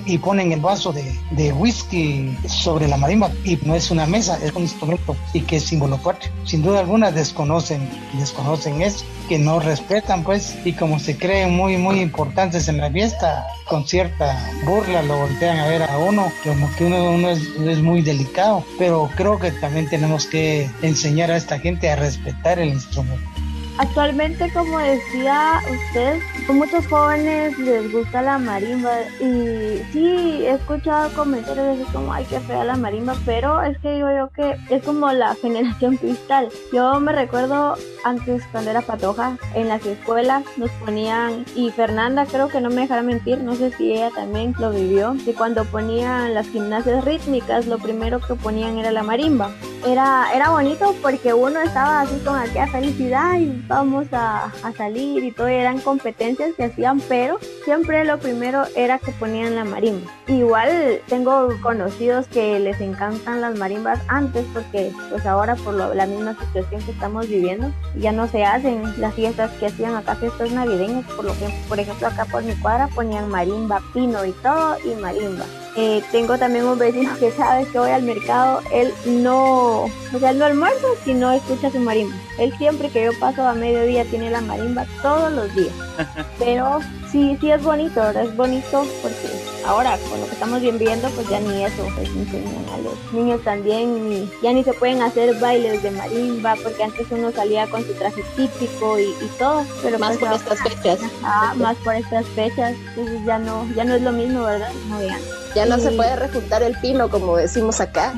y 0.07 0.19
ponen 0.19 0.53
el 0.53 0.61
vaso 0.61 0.93
de, 0.93 1.53
whisky 1.53 2.37
sobre 2.47 2.87
la 2.87 2.97
marimba 2.97 3.31
y 3.45 3.59
no 3.65 3.75
es 3.75 3.91
una 3.91 4.07
mesa, 4.07 4.39
es 4.43 4.53
un 4.53 4.63
instrumento 4.63 5.17
y 5.33 5.41
que 5.41 5.57
es 5.57 5.65
símbolo 5.65 5.99
patrio. 5.99 6.33
Sin 6.45 6.63
duda 6.63 6.81
alguna 6.81 7.11
desconocen, 7.11 7.89
desconocen 8.17 8.83
eso, 8.83 9.05
que 9.29 9.39
no 9.39 9.59
respetan 9.59 10.23
pues 10.23 10.57
y 10.65 10.75
como 10.75 11.01
se 11.01 11.17
creen 11.17 11.57
muy 11.57 11.77
muy 11.77 12.01
importantes 12.01 12.69
en 12.69 12.79
la 12.79 12.91
fiesta, 12.91 13.47
con 13.69 13.85
cierta 13.85 14.49
burla 14.65 15.03
lo 15.03 15.19
voltean 15.19 15.59
a 15.59 15.67
ver 15.67 15.83
a 15.83 15.99
uno, 15.99 16.31
como 16.45 16.71
que 16.77 16.85
uno, 16.85 17.11
uno 17.11 17.31
es 17.31 17.83
muy 17.83 18.01
delicado, 18.01 18.65
pero 18.79 19.11
creo 19.17 19.41
que 19.41 19.51
también 19.51 19.89
tenemos 19.89 20.27
que 20.27 20.71
enseñar 20.83 21.33
a 21.33 21.37
esta 21.37 21.59
gente 21.59 21.91
a 21.91 21.97
respetar 21.97 22.61
el 22.61 22.69
instrumento. 22.69 23.34
Actualmente, 23.79 24.53
como 24.53 24.79
decía 24.79 25.61
usted, 25.69 26.21
muchos 26.53 26.87
jóvenes 26.87 27.59
les 27.59 27.91
gusta 27.93 28.23
la 28.23 28.39
marimba 28.39 28.93
y 29.19 29.83
sí, 29.93 30.45
he 30.45 30.51
escuchado 30.51 31.11
comentarios 31.15 31.81
así 31.81 31.93
como, 31.93 32.13
ay, 32.13 32.25
qué 32.31 32.39
fea 32.41 32.65
la 32.65 32.77
marimba, 32.77 33.17
pero 33.27 33.61
es 33.63 33.77
que 33.79 33.95
digo 33.95 34.09
yo 34.17 34.29
que 34.31 34.57
es 34.71 34.83
como 34.85 35.11
la 35.13 35.35
generación 35.43 35.97
cristal. 35.97 36.49
Yo 36.73 37.01
me 37.01 37.13
recuerdo 37.13 37.75
antes 38.05 38.45
cuando 38.53 38.71
era 38.71 38.83
patoja, 38.83 39.39
en 39.55 39.69
las 39.69 39.85
escuelas 39.85 40.45
nos 40.57 40.71
ponían, 40.73 41.45
y 41.57 41.71
Fernanda 41.71 42.27
creo 42.27 42.49
que 42.49 42.61
no 42.61 42.71
me 42.71 42.83
dejará 42.83 43.03
mentir, 43.03 43.39
no 43.39 43.57
sé 43.57 43.73
si 43.73 43.93
ella 43.93 44.11
también 44.15 44.55
lo 44.59 44.71
vivió, 44.71 45.17
que 45.25 45.35
cuando 45.35 45.65
ponían 45.65 46.35
las 46.35 46.47
gimnasias 46.49 47.05
rítmicas, 47.05 47.67
lo 47.67 47.79
primero 47.79 48.21
que 48.21 48.35
ponían 48.35 48.79
era 48.79 48.93
la 48.93 49.03
marimba. 49.03 49.51
Era, 49.87 50.27
era 50.35 50.51
bonito 50.51 50.95
porque 51.03 51.35
uno 51.35 51.61
estaba 51.61 52.03
así 52.03 52.17
con 52.25 52.37
aquella 52.37 52.67
felicidad 52.69 53.39
y 53.39 53.64
vamos 53.67 54.07
a, 54.13 54.53
salir 54.77 55.23
y 55.23 55.31
todo, 55.31 55.47
eran 55.47 55.81
competencias 55.81 56.55
que 56.57 56.65
hacían, 56.65 57.01
pero 57.09 57.39
siempre 57.65 58.05
lo 58.05 58.19
primero 58.19 58.65
era 58.77 58.99
que 58.99 59.13
ponían 59.13 59.55
la 59.55 59.65
marimba. 59.65 60.11
Igual 60.27 61.01
tengo 61.09 61.49
conocidos 61.63 62.27
que 62.27 62.59
les 62.59 62.81
encantan 62.81 63.41
las 63.41 63.57
marimbas 63.59 64.01
antes 64.09 64.45
porque 64.53 64.91
pues 65.11 65.25
ahora 65.27 65.55
por 65.57 65.75
la 65.75 66.07
misma 66.07 66.37
situación 66.39 66.83
que 66.83 66.91
estamos 66.91 67.29
viviendo 67.29 67.71
ya 67.97 68.13
no 68.13 68.27
se 68.27 68.45
hacen 68.45 68.83
las 69.01 69.15
fiestas 69.15 69.51
que 69.53 69.67
hacían 69.67 69.95
acá, 69.95 70.17
fiestas 70.17 70.51
navideñas, 70.51 71.05
por 71.13 71.25
lo 71.25 71.33
que 71.35 71.49
por 71.69 71.79
ejemplo 71.79 72.09
acá 72.09 72.25
por 72.25 72.43
mi 72.43 72.55
cuadra 72.55 72.89
ponían 72.89 73.29
marimba, 73.29 73.81
pino 73.93 74.25
y 74.25 74.33
todo 74.33 74.77
y 74.85 74.95
marimba. 75.01 75.45
Eh, 75.77 76.03
tengo 76.13 76.39
también 76.39 76.67
un 76.67 76.79
vecino 76.79 77.17
que 77.19 77.33
sabe 77.33 77.67
que 77.67 77.79
voy 77.79 77.91
al 77.91 78.05
mercado, 78.05 78.61
él 78.73 78.93
no, 79.07 79.85
o 79.85 80.19
sea, 80.21 80.31
él 80.31 80.39
no 80.39 80.45
almuerza 80.45 80.87
si 81.05 81.15
no 81.15 81.33
escucha 81.33 81.71
su 81.71 81.81
marimba. 81.81 82.15
Él 82.39 82.57
siempre 82.59 82.91
que 82.91 83.05
yo 83.05 83.11
paso 83.19 83.43
a 83.43 83.55
mediodía 83.55 84.05
tiene 84.05 84.31
la 84.31 84.41
marimba 84.41 84.87
todos 85.03 85.33
los 85.33 85.53
días. 85.55 85.75
Pero 86.39 86.79
sí, 87.11 87.37
sí 87.41 87.51
es 87.51 87.63
bonito, 87.63 88.01
¿verdad? 88.01 88.25
Es 88.25 88.37
bonito 88.37 88.87
porque 89.03 89.54
ahora 89.67 89.99
con 90.11 90.21
lo 90.21 90.27
que 90.27 90.33
estamos 90.33 90.61
viviendo, 90.61 91.09
pues 91.11 91.29
ya 91.29 91.41
ni 91.41 91.65
eso 91.65 91.87
pues 91.95 92.09
enseñan 92.09 92.65
a 92.73 92.79
los 92.79 93.13
niños 93.13 93.43
también, 93.43 94.09
ni, 94.09 94.31
ya 94.43 94.53
ni 94.53 94.65
se 94.65 94.73
pueden 94.75 95.03
hacer 95.03 95.39
bailes 95.41 95.83
de 95.83 95.91
marimba, 95.91 96.57
porque 96.63 96.85
antes 96.85 97.07
uno 97.11 97.33
salía 97.33 97.67
con 97.67 97.85
su 97.85 97.93
traje 97.95 98.23
típico 98.37 98.99
y, 98.99 99.15
todo. 99.39 99.65
Pero 99.83 99.99
más 99.99 100.17
pues 100.17 100.29
por 100.29 100.33
estas 100.37 100.61
fechas. 100.63 100.99
Ah, 101.23 101.55
más 101.57 101.77
por 101.79 101.95
estas 101.95 102.27
fechas, 102.29 102.75
entonces 102.89 103.21
ya 103.25 103.39
no, 103.39 103.67
ya 103.75 103.85
no 103.85 103.95
es 103.95 104.03
lo 104.03 104.13
mismo, 104.13 104.45
¿verdad? 104.45 104.71
No, 104.89 105.03
ya. 105.03 105.19
Ya 105.55 105.67
no 105.67 105.79
se 105.79 105.93
puede 105.93 106.17
rejuntar 106.17 106.65
el 106.65 106.77
pino, 106.81 107.09
como 107.09 107.37
decimos 107.37 107.81
acá. 107.81 108.13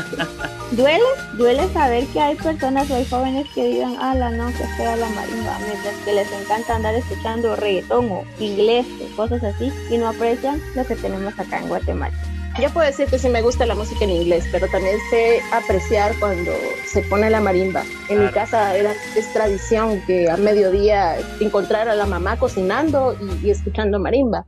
duele, 0.72 1.04
duele 1.34 1.72
saber 1.72 2.04
que 2.08 2.20
hay 2.20 2.34
personas 2.34 2.90
o 2.90 2.96
hay 2.96 3.04
jóvenes 3.04 3.46
que 3.54 3.64
digan, 3.64 3.96
ala, 4.00 4.30
no, 4.30 4.48
que 4.48 4.66
fea 4.76 4.96
la 4.96 5.08
marimba, 5.10 5.56
mientras 5.60 5.94
que 6.04 6.12
les 6.12 6.32
encanta 6.32 6.74
andar 6.74 6.96
escuchando 6.96 7.54
reggaetón 7.54 8.10
o 8.10 8.24
inglés 8.40 8.86
o 9.00 9.16
cosas 9.16 9.44
así 9.44 9.72
y 9.88 9.98
no 9.98 10.08
aprecian 10.08 10.60
lo 10.74 10.84
que 10.84 10.96
tenemos 10.96 11.38
acá 11.38 11.58
en 11.58 11.68
Guatemala. 11.68 12.33
Yo 12.60 12.70
puedo 12.70 12.86
decir 12.86 13.08
que 13.08 13.18
sí 13.18 13.28
me 13.28 13.42
gusta 13.42 13.66
la 13.66 13.74
música 13.74 14.04
en 14.04 14.10
inglés, 14.10 14.44
pero 14.52 14.68
también 14.68 14.96
sé 15.10 15.42
apreciar 15.50 16.14
cuando 16.20 16.52
se 16.86 17.02
pone 17.02 17.28
la 17.28 17.40
marimba. 17.40 17.82
En 18.08 18.24
mi 18.24 18.30
casa 18.30 18.76
era, 18.76 18.92
es 19.16 19.32
tradición 19.32 20.00
que 20.06 20.30
a 20.30 20.36
mediodía 20.36 21.16
encontrar 21.40 21.88
a 21.88 21.96
la 21.96 22.06
mamá 22.06 22.36
cocinando 22.36 23.16
y, 23.42 23.50
escuchando 23.50 23.98
marimba. 23.98 24.46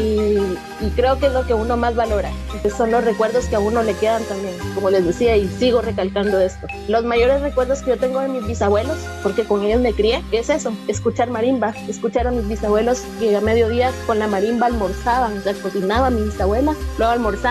Y, 0.00 0.90
creo 0.96 1.18
que 1.20 1.26
es 1.26 1.32
lo 1.32 1.46
que 1.46 1.54
uno 1.54 1.76
más 1.76 1.94
valora. 1.94 2.30
son 2.76 2.90
los 2.90 3.04
recuerdos 3.04 3.46
que 3.46 3.54
a 3.54 3.60
uno 3.60 3.84
le 3.84 3.94
quedan 3.94 4.24
también, 4.24 4.54
como 4.74 4.90
les 4.90 5.04
decía, 5.04 5.36
y 5.36 5.46
sigo 5.46 5.80
recalcando 5.80 6.40
esto. 6.40 6.66
Los 6.88 7.04
mayores 7.04 7.40
recuerdos 7.40 7.82
que 7.82 7.90
yo 7.90 7.98
tengo 7.98 8.18
de 8.18 8.28
mis 8.28 8.44
bisabuelos, 8.44 8.98
porque 9.22 9.44
con 9.44 9.62
ellos 9.62 9.80
me 9.80 9.92
crié, 9.92 10.24
es 10.32 10.50
eso, 10.50 10.72
escuchar 10.88 11.30
marimba. 11.30 11.72
Escuchar 11.88 12.26
a 12.26 12.32
mis 12.32 12.48
bisabuelos 12.48 13.02
que 13.20 13.36
a 13.36 13.40
mediodía 13.40 13.92
con 14.06 14.18
la 14.18 14.26
marimba 14.26 14.66
almorzaban, 14.66 15.40
sea, 15.44 15.54
cocinaba 15.54 16.10
mi 16.10 16.22
bisabuela, 16.22 16.74
luego 16.98 17.12
almorzaban 17.12 17.43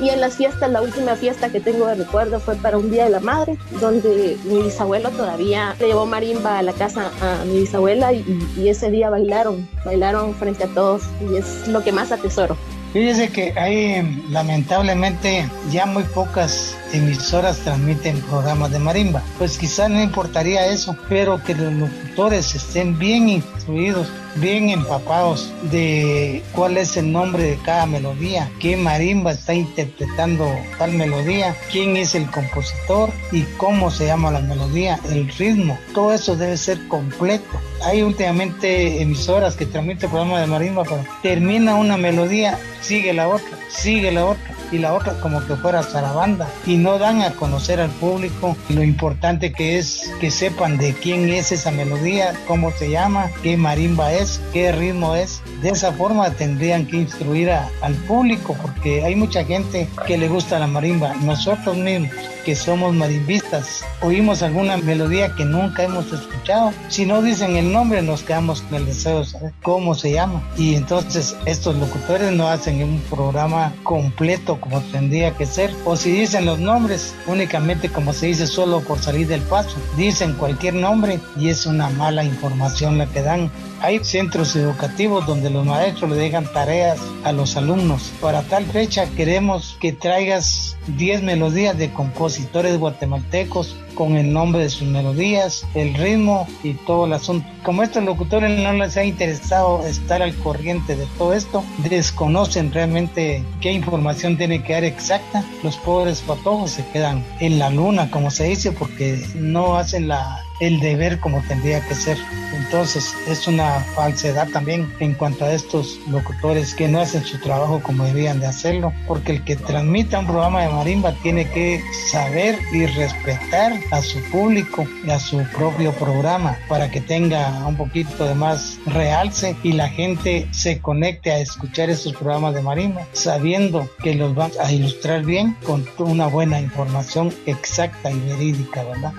y 0.00 0.08
en 0.08 0.20
las 0.20 0.34
fiestas, 0.34 0.72
la 0.72 0.82
última 0.82 1.14
fiesta 1.14 1.50
que 1.50 1.60
tengo 1.60 1.86
de 1.86 1.94
recuerdo 1.94 2.40
fue 2.40 2.56
para 2.56 2.78
un 2.78 2.90
Día 2.90 3.04
de 3.04 3.10
la 3.10 3.20
Madre, 3.20 3.56
donde 3.80 4.36
mis 4.44 4.80
abuelos 4.80 4.86
abuelo 4.86 5.10
todavía 5.10 5.76
le 5.78 5.86
llevó 5.86 6.06
marimba 6.06 6.58
a 6.58 6.62
la 6.62 6.72
casa 6.72 7.10
a 7.20 7.44
mi 7.44 7.60
bisabuela 7.60 8.12
y, 8.12 8.24
y 8.56 8.68
ese 8.68 8.90
día 8.90 9.08
bailaron, 9.10 9.68
bailaron 9.84 10.34
frente 10.34 10.64
a 10.64 10.68
todos 10.68 11.02
y 11.30 11.36
es 11.36 11.68
lo 11.68 11.84
que 11.84 11.92
más 11.92 12.10
atesoro. 12.10 12.56
Fíjese 12.92 13.28
que 13.28 13.52
hay 13.58 14.24
lamentablemente 14.30 15.48
ya 15.70 15.86
muy 15.86 16.02
pocas 16.04 16.74
emisoras 16.92 17.58
transmiten 17.58 18.20
programas 18.22 18.70
de 18.70 18.78
marimba. 18.78 19.22
Pues 19.38 19.58
quizás 19.58 19.90
no 19.90 20.02
importaría 20.02 20.66
eso, 20.66 20.96
pero 21.08 21.42
que 21.44 21.54
los 21.54 21.72
locutores 21.72 22.54
estén 22.54 22.98
bien 22.98 23.28
instruidos, 23.28 24.08
bien 24.36 24.70
empapados 24.70 25.52
de 25.70 26.42
cuál 26.52 26.76
es 26.76 26.96
el 26.96 27.12
nombre 27.12 27.42
de 27.42 27.56
cada 27.64 27.86
melodía, 27.86 28.50
qué 28.60 28.76
marimba 28.76 29.32
está 29.32 29.54
interpretando 29.54 30.46
tal 30.78 30.92
melodía, 30.92 31.56
quién 31.70 31.96
es 31.96 32.14
el 32.14 32.30
compositor 32.30 33.10
y 33.32 33.42
cómo 33.56 33.90
se 33.90 34.06
llama 34.06 34.30
la 34.30 34.40
melodía, 34.40 34.98
el 35.10 35.28
ritmo. 35.28 35.78
Todo 35.94 36.12
eso 36.12 36.36
debe 36.36 36.56
ser 36.56 36.86
completo. 36.88 37.60
Hay 37.84 38.02
últimamente 38.02 39.00
emisoras 39.02 39.56
que 39.56 39.66
transmiten 39.66 40.10
programas 40.10 40.40
de 40.40 40.46
marimba, 40.46 40.84
pero 40.84 41.04
termina 41.22 41.74
una 41.74 41.96
melodía, 41.96 42.58
sigue 42.80 43.12
la 43.12 43.28
otra, 43.28 43.58
sigue 43.68 44.12
la 44.12 44.26
otra 44.26 44.56
y 44.72 44.78
la 44.78 44.92
otra 44.94 45.14
como 45.20 45.44
que 45.46 45.56
fuera 45.56 45.82
zarabanda 45.82 46.48
y 46.66 46.76
no 46.76 46.98
dan 46.98 47.22
a 47.22 47.32
conocer 47.32 47.80
al 47.80 47.90
público 47.90 48.56
lo 48.68 48.82
importante 48.82 49.52
que 49.52 49.78
es 49.78 50.10
que 50.20 50.30
sepan 50.30 50.78
de 50.78 50.92
quién 50.94 51.28
es 51.28 51.52
esa 51.52 51.70
melodía, 51.70 52.34
cómo 52.46 52.72
se 52.72 52.90
llama, 52.90 53.30
qué 53.42 53.56
marimba 53.56 54.12
es, 54.12 54.25
qué 54.52 54.72
ritmo 54.72 55.14
es. 55.14 55.42
De 55.62 55.70
esa 55.70 55.92
forma 55.92 56.30
tendrían 56.30 56.86
que 56.86 56.96
instruir 56.96 57.50
al 57.50 57.94
público 58.06 58.56
porque 58.60 59.04
hay 59.04 59.14
mucha 59.14 59.44
gente 59.44 59.88
que 60.06 60.18
le 60.18 60.28
gusta 60.28 60.58
la 60.58 60.66
marimba. 60.66 61.14
Nosotros 61.22 61.76
mismos 61.76 62.10
que 62.46 62.54
somos 62.54 62.94
marimbistas 62.94 63.84
oímos 64.00 64.40
alguna 64.44 64.76
melodía 64.76 65.34
que 65.34 65.44
nunca 65.44 65.82
hemos 65.82 66.12
escuchado. 66.12 66.72
Si 66.88 67.04
no 67.04 67.20
dicen 67.20 67.56
el 67.56 67.72
nombre 67.72 68.02
nos 68.02 68.22
quedamos 68.22 68.60
con 68.60 68.76
el 68.76 68.86
deseo 68.86 69.18
de 69.18 69.24
saber 69.24 69.52
cómo 69.62 69.96
se 69.96 70.12
llama. 70.12 70.48
Y 70.56 70.76
entonces 70.76 71.36
estos 71.44 71.74
locutores 71.74 72.30
no 72.30 72.46
hacen 72.46 72.84
un 72.84 73.00
programa 73.10 73.74
completo 73.82 74.60
como 74.60 74.80
tendría 74.80 75.32
que 75.32 75.44
ser. 75.44 75.74
O 75.84 75.96
si 75.96 76.12
dicen 76.12 76.44
los 76.44 76.60
nombres, 76.60 77.16
únicamente 77.26 77.88
como 77.88 78.12
se 78.12 78.26
dice 78.26 78.46
solo 78.46 78.80
por 78.80 79.00
salir 79.00 79.26
del 79.26 79.42
paso. 79.42 79.76
Dicen 79.96 80.34
cualquier 80.34 80.74
nombre 80.74 81.18
y 81.36 81.48
es 81.48 81.66
una 81.66 81.90
mala 81.90 82.22
información 82.22 82.96
la 82.96 83.06
que 83.06 83.22
dan. 83.22 83.50
Hay 83.82 83.98
centros 84.04 84.54
educativos 84.54 85.26
donde 85.26 85.50
los 85.50 85.66
maestros 85.66 86.10
le 86.12 86.16
dejan 86.16 86.50
tareas 86.52 87.00
a 87.24 87.32
los 87.32 87.56
alumnos. 87.56 88.12
Para 88.20 88.42
tal 88.42 88.64
fecha 88.66 89.06
queremos 89.16 89.76
que 89.80 89.92
traigas 89.92 90.76
10 90.96 91.22
melodías 91.22 91.76
de 91.76 91.90
compositores 92.36 92.78
guatemaltecos 92.78 93.76
con 93.94 94.16
el 94.16 94.30
nombre 94.30 94.62
de 94.62 94.68
sus 94.68 94.86
melodías, 94.86 95.66
el 95.74 95.94
ritmo 95.94 96.46
y 96.62 96.74
todo 96.74 97.06
el 97.06 97.14
asunto. 97.14 97.48
Como 97.62 97.82
estos 97.82 98.04
locutores 98.04 98.60
no 98.60 98.74
les 98.74 98.96
ha 98.98 99.04
interesado 99.04 99.84
estar 99.86 100.20
al 100.22 100.34
corriente 100.36 100.96
de 100.96 101.06
todo 101.16 101.32
esto, 101.32 101.64
desconocen 101.78 102.72
realmente 102.72 103.42
qué 103.62 103.72
información 103.72 104.36
tiene 104.36 104.62
que 104.62 104.74
dar 104.74 104.84
exacta, 104.84 105.44
los 105.62 105.78
pobres 105.78 106.20
patojos 106.20 106.72
se 106.72 106.86
quedan 106.88 107.24
en 107.40 107.58
la 107.58 107.70
luna, 107.70 108.10
como 108.10 108.30
se 108.30 108.44
dice, 108.44 108.70
porque 108.70 109.24
no 109.34 109.78
hacen 109.78 110.08
la 110.08 110.45
el 110.60 110.80
deber 110.80 111.20
como 111.20 111.42
tendría 111.42 111.80
que 111.86 111.94
ser. 111.94 112.18
Entonces 112.54 113.14
es 113.28 113.46
una 113.46 113.80
falsedad 113.80 114.48
también 114.48 114.92
en 115.00 115.14
cuanto 115.14 115.44
a 115.44 115.52
estos 115.52 115.98
locutores 116.08 116.74
que 116.74 116.88
no 116.88 117.00
hacen 117.00 117.24
su 117.24 117.38
trabajo 117.38 117.80
como 117.82 118.04
debían 118.04 118.40
de 118.40 118.46
hacerlo, 118.46 118.92
porque 119.06 119.32
el 119.32 119.44
que 119.44 119.56
transmita 119.56 120.18
un 120.18 120.26
programa 120.26 120.62
de 120.62 120.68
marimba 120.68 121.12
tiene 121.22 121.48
que 121.50 121.82
saber 122.10 122.58
y 122.72 122.86
respetar 122.86 123.72
a 123.90 124.02
su 124.02 124.20
público 124.30 124.84
y 125.04 125.10
a 125.10 125.18
su 125.18 125.44
propio 125.56 125.92
programa 125.92 126.56
para 126.68 126.90
que 126.90 127.00
tenga 127.00 127.66
un 127.66 127.76
poquito 127.76 128.24
de 128.24 128.34
más 128.34 128.78
realce 128.86 129.56
y 129.62 129.72
la 129.72 129.88
gente 129.88 130.48
se 130.52 130.80
conecte 130.80 131.30
a 131.32 131.38
escuchar 131.38 131.90
esos 131.90 132.14
programas 132.14 132.54
de 132.54 132.62
marimba 132.62 133.06
sabiendo 133.12 133.88
que 134.02 134.14
los 134.14 134.34
van 134.34 134.50
a 134.62 134.72
ilustrar 134.72 135.24
bien 135.24 135.56
con 135.64 135.86
una 135.98 136.26
buena 136.26 136.60
información 136.60 137.32
exacta 137.46 138.10
y 138.10 138.18
verídica, 138.20 138.82
¿verdad? 138.84 139.12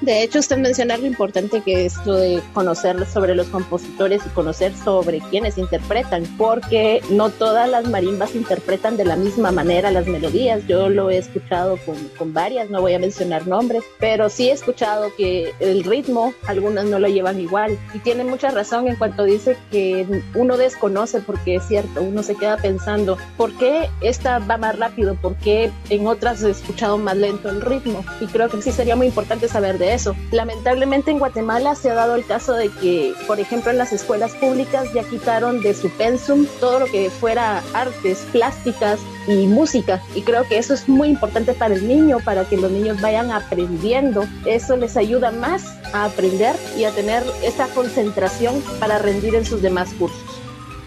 De 0.00 0.22
hecho, 0.22 0.38
usted 0.38 0.56
menciona 0.56 0.96
lo 0.96 1.06
importante 1.06 1.60
que 1.60 1.84
es 1.84 1.94
lo 2.06 2.14
de 2.14 2.42
conocer 2.54 3.06
sobre 3.06 3.34
los 3.34 3.48
compositores 3.48 4.22
y 4.24 4.30
conocer 4.30 4.72
sobre 4.74 5.20
quienes 5.20 5.58
interpretan, 5.58 6.24
porque 6.38 7.02
no 7.10 7.28
todas 7.28 7.68
las 7.68 7.86
marimbas 7.86 8.34
interpretan 8.34 8.96
de 8.96 9.04
la 9.04 9.16
misma 9.16 9.52
manera 9.52 9.90
las 9.90 10.06
melodías. 10.06 10.66
Yo 10.66 10.88
lo 10.88 11.10
he 11.10 11.18
escuchado 11.18 11.76
con, 11.84 11.96
con 12.16 12.32
varias, 12.32 12.70
no 12.70 12.80
voy 12.80 12.94
a 12.94 12.98
mencionar 12.98 13.46
nombres, 13.46 13.84
pero 13.98 14.30
sí 14.30 14.48
he 14.48 14.52
escuchado 14.52 15.14
que 15.16 15.52
el 15.60 15.84
ritmo, 15.84 16.32
algunas 16.46 16.86
no 16.86 16.98
lo 16.98 17.08
llevan 17.08 17.38
igual. 17.38 17.78
Y 17.92 17.98
tiene 17.98 18.24
mucha 18.24 18.50
razón 18.50 18.88
en 18.88 18.96
cuanto 18.96 19.24
dice 19.24 19.58
que 19.70 20.06
uno 20.34 20.56
desconoce, 20.56 21.20
porque 21.20 21.56
es 21.56 21.68
cierto, 21.68 22.00
uno 22.00 22.22
se 22.22 22.36
queda 22.36 22.56
pensando, 22.56 23.18
¿por 23.36 23.52
qué 23.58 23.90
esta 24.00 24.38
va 24.38 24.56
más 24.56 24.78
rápido? 24.78 25.14
¿Por 25.16 25.36
qué 25.36 25.70
en 25.90 26.06
otras 26.06 26.42
he 26.42 26.50
escuchado 26.50 26.96
más 26.96 27.16
lento 27.16 27.50
el 27.50 27.60
ritmo? 27.60 28.02
Y 28.20 28.26
creo 28.26 28.48
que 28.48 28.62
sí 28.62 28.72
sería 28.72 28.96
muy 28.96 29.06
importante 29.06 29.46
saber 29.46 29.76
de 29.76 29.89
eso. 29.94 30.14
Lamentablemente 30.30 31.10
en 31.10 31.18
Guatemala 31.18 31.74
se 31.74 31.90
ha 31.90 31.94
dado 31.94 32.14
el 32.14 32.26
caso 32.26 32.54
de 32.54 32.68
que, 32.68 33.14
por 33.26 33.40
ejemplo, 33.40 33.70
en 33.70 33.78
las 33.78 33.92
escuelas 33.92 34.32
públicas 34.32 34.92
ya 34.94 35.02
quitaron 35.02 35.62
de 35.62 35.74
su 35.74 35.90
pensum 35.90 36.46
todo 36.58 36.80
lo 36.80 36.86
que 36.86 37.10
fuera 37.10 37.62
artes 37.74 38.26
plásticas 38.32 39.00
y 39.26 39.46
música. 39.46 40.02
Y 40.14 40.22
creo 40.22 40.44
que 40.44 40.58
eso 40.58 40.74
es 40.74 40.88
muy 40.88 41.08
importante 41.08 41.52
para 41.54 41.74
el 41.74 41.86
niño, 41.86 42.18
para 42.24 42.44
que 42.44 42.56
los 42.56 42.70
niños 42.70 43.00
vayan 43.00 43.30
aprendiendo. 43.30 44.24
Eso 44.46 44.76
les 44.76 44.96
ayuda 44.96 45.30
más 45.30 45.64
a 45.92 46.04
aprender 46.04 46.54
y 46.76 46.84
a 46.84 46.90
tener 46.90 47.22
esa 47.42 47.66
concentración 47.68 48.62
para 48.78 48.98
rendir 48.98 49.34
en 49.34 49.44
sus 49.44 49.62
demás 49.62 49.90
cursos 49.98 50.39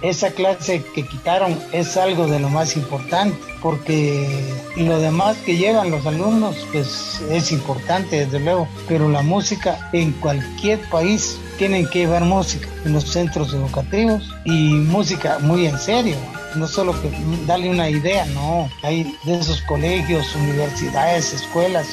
esa 0.04 0.32
clase 0.32 0.84
que 0.94 1.08
quitaron 1.08 1.58
es 1.72 1.96
algo 1.98 2.28
de 2.28 2.40
lo 2.40 2.50
más 2.50 2.76
importante, 2.76 3.38
porque 3.62 4.28
lo 4.76 5.00
demás 5.00 5.38
que 5.46 5.56
llevan 5.56 5.92
los 5.92 6.06
alumnos, 6.06 6.56
pues 6.74 7.22
es 7.32 7.52
importante, 7.54 8.26
desde 8.26 8.42
luego, 8.42 8.68
pero 8.88 9.08
la 9.08 9.22
música 9.22 9.90
en 9.94 10.12
cualquier 10.12 10.80
país 10.90 11.40
tienen 11.58 11.88
que 11.88 12.00
llevar 12.00 12.26
música 12.26 12.68
en 12.84 12.94
los 12.94 13.06
centros 13.06 13.54
educativos 13.54 14.30
y 14.44 14.74
música 14.74 15.40
muy 15.40 15.68
en 15.68 15.80
serio 15.80 16.18
no 16.56 16.68
solo 16.68 17.00
que 17.02 17.12
darle 17.46 17.70
una 17.70 17.90
idea, 17.90 18.26
no, 18.28 18.70
hay 18.82 19.16
de 19.24 19.40
esos 19.40 19.62
colegios, 19.64 20.36
universidades, 20.36 21.34
escuelas, 21.34 21.88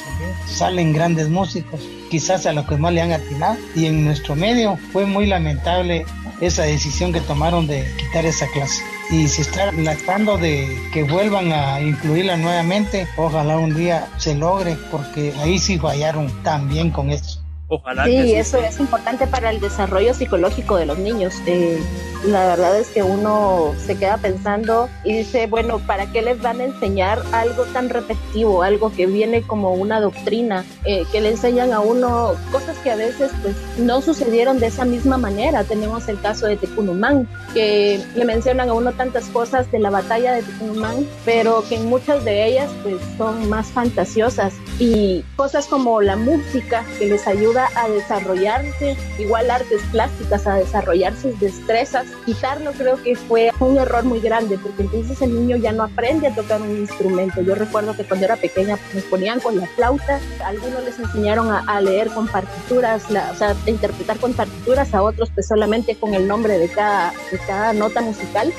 salen 0.46 0.92
grandes 0.92 1.28
músicos, 1.28 1.80
quizás 2.10 2.46
a 2.46 2.52
lo 2.52 2.66
que 2.66 2.76
más 2.76 2.92
le 2.92 3.02
han 3.02 3.12
atinado, 3.12 3.56
y 3.74 3.86
en 3.86 4.04
nuestro 4.04 4.36
medio 4.36 4.78
fue 4.92 5.06
muy 5.06 5.26
lamentable 5.26 6.04
esa 6.40 6.62
decisión 6.62 7.12
que 7.12 7.20
tomaron 7.20 7.66
de 7.66 7.84
quitar 7.98 8.24
esa 8.24 8.46
clase. 8.48 8.82
Y 9.10 9.28
se 9.28 9.42
está 9.42 9.70
tratando 9.72 10.38
de 10.38 10.68
que 10.92 11.02
vuelvan 11.02 11.52
a 11.52 11.80
incluirla 11.80 12.36
nuevamente, 12.36 13.06
ojalá 13.16 13.58
un 13.58 13.74
día 13.74 14.08
se 14.18 14.34
logre, 14.34 14.76
porque 14.90 15.34
ahí 15.40 15.58
sí 15.58 15.78
fallaron 15.78 16.30
también 16.42 16.90
con 16.90 17.10
esto. 17.10 17.39
Ojalá 17.70 18.04
sí, 18.04 18.34
eso 18.34 18.58
es 18.58 18.80
importante 18.80 19.28
para 19.28 19.50
el 19.50 19.60
desarrollo 19.60 20.12
psicológico 20.12 20.76
de 20.76 20.86
los 20.86 20.98
niños. 20.98 21.34
Eh, 21.46 21.80
la 22.24 22.48
verdad 22.48 22.76
es 22.78 22.88
que 22.88 23.04
uno 23.04 23.72
se 23.86 23.96
queda 23.96 24.18
pensando 24.18 24.88
y 25.04 25.18
dice, 25.18 25.46
bueno, 25.46 25.78
¿para 25.78 26.10
qué 26.10 26.20
les 26.20 26.42
van 26.42 26.60
a 26.60 26.64
enseñar 26.64 27.22
algo 27.32 27.62
tan 27.66 27.88
repetitivo, 27.88 28.64
algo 28.64 28.92
que 28.92 29.06
viene 29.06 29.42
como 29.42 29.72
una 29.72 30.00
doctrina, 30.00 30.64
eh, 30.84 31.04
que 31.12 31.20
le 31.20 31.30
enseñan 31.30 31.72
a 31.72 31.78
uno 31.78 32.32
cosas 32.50 32.76
que 32.78 32.90
a 32.90 32.96
veces 32.96 33.30
pues 33.40 33.54
no 33.78 34.02
sucedieron 34.02 34.58
de 34.58 34.66
esa 34.66 34.84
misma 34.84 35.16
manera? 35.16 35.62
Tenemos 35.62 36.08
el 36.08 36.20
caso 36.20 36.46
de 36.46 36.56
Tecunumán, 36.56 37.28
que 37.54 38.00
le 38.16 38.24
mencionan 38.24 38.68
a 38.68 38.72
uno 38.72 38.92
tantas 38.92 39.26
cosas 39.26 39.70
de 39.70 39.78
la 39.78 39.90
batalla 39.90 40.32
de 40.32 40.42
Tecunumán, 40.42 41.06
pero 41.24 41.64
que 41.68 41.78
muchas 41.78 42.24
de 42.24 42.46
ellas 42.48 42.68
pues 42.82 42.96
son 43.16 43.48
más 43.48 43.68
fantasiosas 43.68 44.54
y 44.80 45.24
cosas 45.36 45.66
como 45.66 46.02
la 46.02 46.16
música 46.16 46.84
que 46.98 47.06
les 47.06 47.26
ayuda 47.26 47.59
a 47.74 47.88
desarrollarse, 47.88 48.96
igual 49.18 49.50
artes 49.50 49.82
plásticas, 49.90 50.46
a 50.46 50.54
desarrollar 50.54 51.14
sus 51.16 51.38
destrezas. 51.40 52.06
Quitarlo 52.24 52.72
creo 52.72 53.02
que 53.02 53.16
fue 53.16 53.50
un 53.60 53.78
error 53.78 54.04
muy 54.04 54.20
grande, 54.20 54.58
porque 54.58 54.82
entonces 54.82 55.20
el 55.22 55.34
niño 55.34 55.56
ya 55.56 55.72
no 55.72 55.82
aprende 55.82 56.28
a 56.28 56.34
tocar 56.34 56.60
un 56.62 56.70
instrumento. 56.70 57.42
Yo 57.42 57.54
recuerdo 57.54 57.96
que 57.96 58.04
cuando 58.04 58.26
era 58.26 58.36
pequeña 58.36 58.76
pues, 58.76 58.94
nos 58.94 59.04
ponían 59.04 59.40
con 59.40 59.58
la 59.58 59.66
flauta, 59.66 60.20
algunos 60.44 60.84
les 60.84 60.98
enseñaron 60.98 61.50
a, 61.50 61.80
leer 61.80 62.08
con 62.10 62.28
partituras, 62.28 63.04
o 63.06 63.34
sea, 63.34 63.50
a 63.66 63.70
interpretar 63.70 64.18
con 64.18 64.34
partituras, 64.34 64.92
a 64.92 65.02
otros 65.02 65.30
pues 65.34 65.48
solamente 65.48 65.96
con 65.96 66.12
el 66.14 66.28
nombre 66.28 66.58
de 66.58 66.68
cada, 66.68 67.12
de 67.30 67.38
cada 67.38 67.72
nota 67.72 68.02
musical 68.02 68.52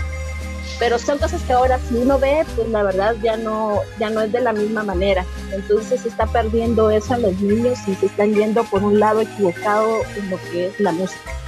pero 0.81 0.97
son 0.97 1.19
cosas 1.19 1.43
que 1.43 1.53
ahora 1.53 1.77
si 1.77 1.93
uno 1.93 2.17
ve, 2.17 2.43
pues 2.55 2.67
la 2.69 2.81
verdad 2.81 3.15
ya 3.21 3.37
no, 3.37 3.81
ya 3.99 4.09
no 4.09 4.19
es 4.21 4.31
de 4.31 4.41
la 4.41 4.51
misma 4.51 4.81
manera. 4.81 5.23
Entonces 5.51 6.01
se 6.01 6.09
está 6.09 6.25
perdiendo 6.25 6.89
eso 6.89 7.13
a 7.13 7.19
los 7.19 7.39
niños 7.39 7.77
y 7.87 7.93
se 7.93 8.07
están 8.07 8.33
yendo 8.33 8.63
por 8.63 8.83
un 8.83 8.99
lado 8.99 9.21
equivocado 9.21 10.01
en 10.17 10.31
lo 10.31 10.37
que 10.49 10.69
es 10.69 10.79
la 10.79 10.91
música. 10.91 11.40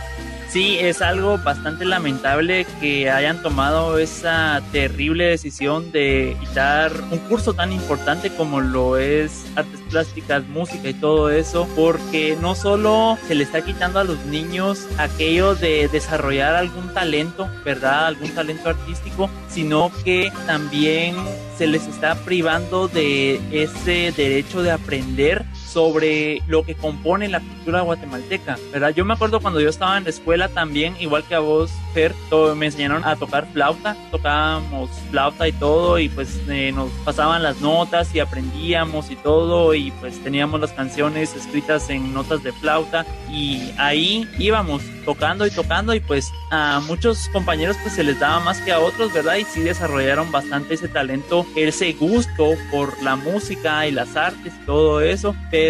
Sí, 0.53 0.77
es 0.79 1.01
algo 1.01 1.39
bastante 1.39 1.83
lamentable 1.83 2.67
que 2.79 3.09
hayan 3.09 3.41
tomado 3.41 3.97
esa 3.97 4.61
terrible 4.71 5.23
decisión 5.25 5.91
de 5.91 6.37
quitar 6.39 6.91
un 7.09 7.17
curso 7.27 7.55
tan 7.55 7.73
importante 7.73 8.29
como 8.29 8.61
lo 8.61 8.97
es 8.97 9.47
artes 9.55 9.79
plásticas, 9.89 10.47
música 10.47 10.89
y 10.89 10.93
todo 10.93 11.31
eso, 11.31 11.67
porque 11.75 12.37
no 12.39 12.53
solo 12.53 13.17
se 13.27 13.33
le 13.33 13.45
está 13.45 13.61
quitando 13.65 13.97
a 13.97 14.03
los 14.03 14.23
niños 14.27 14.85
aquello 14.99 15.55
de 15.55 15.87
desarrollar 15.87 16.53
algún 16.53 16.93
talento, 16.93 17.49
¿verdad? 17.65 18.05
Algún 18.05 18.29
talento 18.29 18.69
artístico, 18.69 19.31
sino 19.49 19.91
que 20.03 20.31
también 20.45 21.15
se 21.57 21.65
les 21.65 21.87
está 21.87 22.13
privando 22.13 22.87
de 22.87 23.41
ese 23.51 24.13
derecho 24.15 24.61
de 24.61 24.69
aprender 24.69 25.45
sobre 25.73 26.41
lo 26.47 26.63
que 26.63 26.75
compone 26.75 27.27
la 27.27 27.39
cultura 27.39 27.81
guatemalteca, 27.81 28.57
¿verdad? 28.71 28.93
Yo 28.95 29.05
me 29.05 29.13
acuerdo 29.13 29.39
cuando 29.39 29.59
yo 29.59 29.69
estaba 29.69 29.97
en 29.97 30.03
la 30.03 30.11
escuela 30.11 30.47
también, 30.49 30.95
igual 30.99 31.23
que 31.23 31.33
a 31.33 31.39
vos, 31.39 31.71
Fer, 31.93 32.13
me 32.55 32.67
enseñaron 32.67 33.03
a 33.03 33.15
tocar 33.15 33.47
flauta, 33.51 33.95
tocábamos 34.11 34.89
flauta 35.09 35.47
y 35.47 35.51
todo, 35.53 35.97
y 35.97 36.09
pues 36.09 36.39
eh, 36.47 36.71
nos 36.71 36.89
pasaban 37.05 37.41
las 37.41 37.59
notas 37.61 38.13
y 38.13 38.19
aprendíamos 38.19 39.09
y 39.09 39.15
todo, 39.15 39.73
y 39.73 39.91
pues 39.99 40.23
teníamos 40.23 40.59
las 40.59 40.71
canciones 40.71 41.35
escritas 41.35 41.89
en 41.89 42.13
notas 42.13 42.43
de 42.43 42.51
flauta, 42.51 43.05
y 43.31 43.71
ahí 43.77 44.27
íbamos 44.37 44.83
tocando 45.05 45.45
y 45.45 45.51
tocando, 45.51 45.95
y 45.95 45.99
pues 45.99 46.31
a 46.51 46.81
muchos 46.87 47.29
compañeros 47.29 47.77
pues 47.81 47.95
se 47.95 48.03
les 48.03 48.19
daba 48.19 48.39
más 48.39 48.61
que 48.61 48.71
a 48.71 48.79
otros, 48.79 49.11
¿verdad? 49.11 49.37
Y 49.37 49.43
sí 49.45 49.61
desarrollaron 49.61 50.31
bastante 50.31 50.75
ese 50.75 50.87
talento, 50.87 51.45
ese 51.55 51.93
gusto 51.93 52.51
por 52.71 53.01
la 53.01 53.15
música 53.15 53.87
y 53.87 53.91
las 53.91 54.15
artes 54.15 54.53
y 54.53 54.65
todo 54.65 55.01
eso, 55.01 55.35
pero 55.49 55.62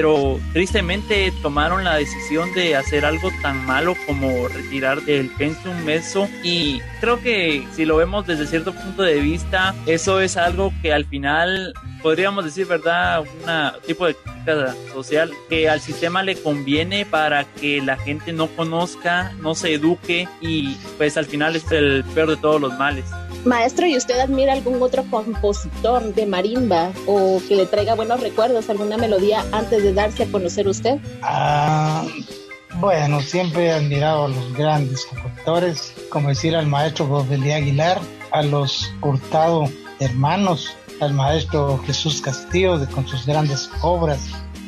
tristemente 0.54 1.32
tomaron 1.42 1.84
la 1.84 1.96
decisión 1.96 2.54
de 2.54 2.76
hacer 2.76 3.06
algo 3.06 3.30
tan 3.42 3.66
malo 3.66 3.96
como 4.06 4.48
retirar 4.48 5.02
del 5.02 5.30
pensum 5.30 5.90
eso 5.90 6.30
y 6.44 6.82
creo 7.00 7.22
que 7.22 7.66
si 7.74 7.86
lo 7.86 7.98
vemos 7.98 8.26
desde 8.26 8.48
cierto 8.48 8.74
punto 8.74 9.04
de 9.04 9.20
vista 9.20 9.76
eso 9.86 10.20
es 10.20 10.38
algo 10.38 10.74
que 10.82 10.94
al 10.94 11.06
final 11.06 11.74
podríamos 12.04 12.44
decir, 12.44 12.68
¿verdad? 12.68 13.22
Un 13.22 13.82
tipo 13.88 14.06
de 14.06 14.14
crítica 14.14 14.76
social 14.94 15.32
que 15.50 15.70
al 15.70 15.80
sistema 15.80 16.22
le 16.22 16.36
conviene 16.36 17.06
para 17.06 17.46
que 17.46 17.82
la 17.82 17.96
gente 17.96 18.34
no 18.34 18.48
conozca, 18.48 19.32
no 19.40 19.56
se 19.56 19.74
eduque 19.74 20.28
y 20.42 20.76
pues 20.98 21.18
al 21.18 21.26
final 21.26 21.56
es 21.56 21.72
el 21.72 22.04
peor 22.14 22.30
de 22.30 22.38
todos 22.38 22.62
los 22.62 22.78
males. 22.78 23.06
Maestro, 23.46 23.86
¿y 23.86 23.98
usted 23.98 24.20
admira 24.20 24.54
algún 24.54 24.82
otro 24.82 25.04
compositor 25.10 26.14
de 26.14 26.26
marimba 26.26 26.92
o 27.08 27.42
que 27.48 27.56
le 27.56 27.66
traiga 27.66 27.94
buenos 27.96 28.22
recuerdos, 28.22 28.70
alguna 28.70 28.98
melodía 28.98 29.44
antes 29.52 29.84
de 29.84 29.94
darse 29.94 30.24
a 30.24 30.28
conocer 30.28 30.68
usted? 30.68 31.00
Ah, 31.22 32.06
bueno, 32.76 33.22
siempre 33.22 33.68
he 33.68 33.72
admirado 33.72 34.26
a 34.26 34.28
los 34.30 34.54
grandes 34.54 35.06
compositores, 35.06 35.94
como 36.10 36.30
decir 36.30 36.56
al 36.56 36.68
maestro 36.68 37.06
Bodelí 37.06 37.52
Aguilar, 37.52 38.00
a 38.32 38.42
los 38.44 38.92
Hurtado 39.02 39.70
hermanos, 40.00 40.76
al 41.02 41.14
maestro 41.14 41.78
Jesús 41.86 42.22
Castillo 42.22 42.80
con 42.92 43.08
sus 43.08 43.26
grandes 43.26 43.70
obras, 43.82 44.22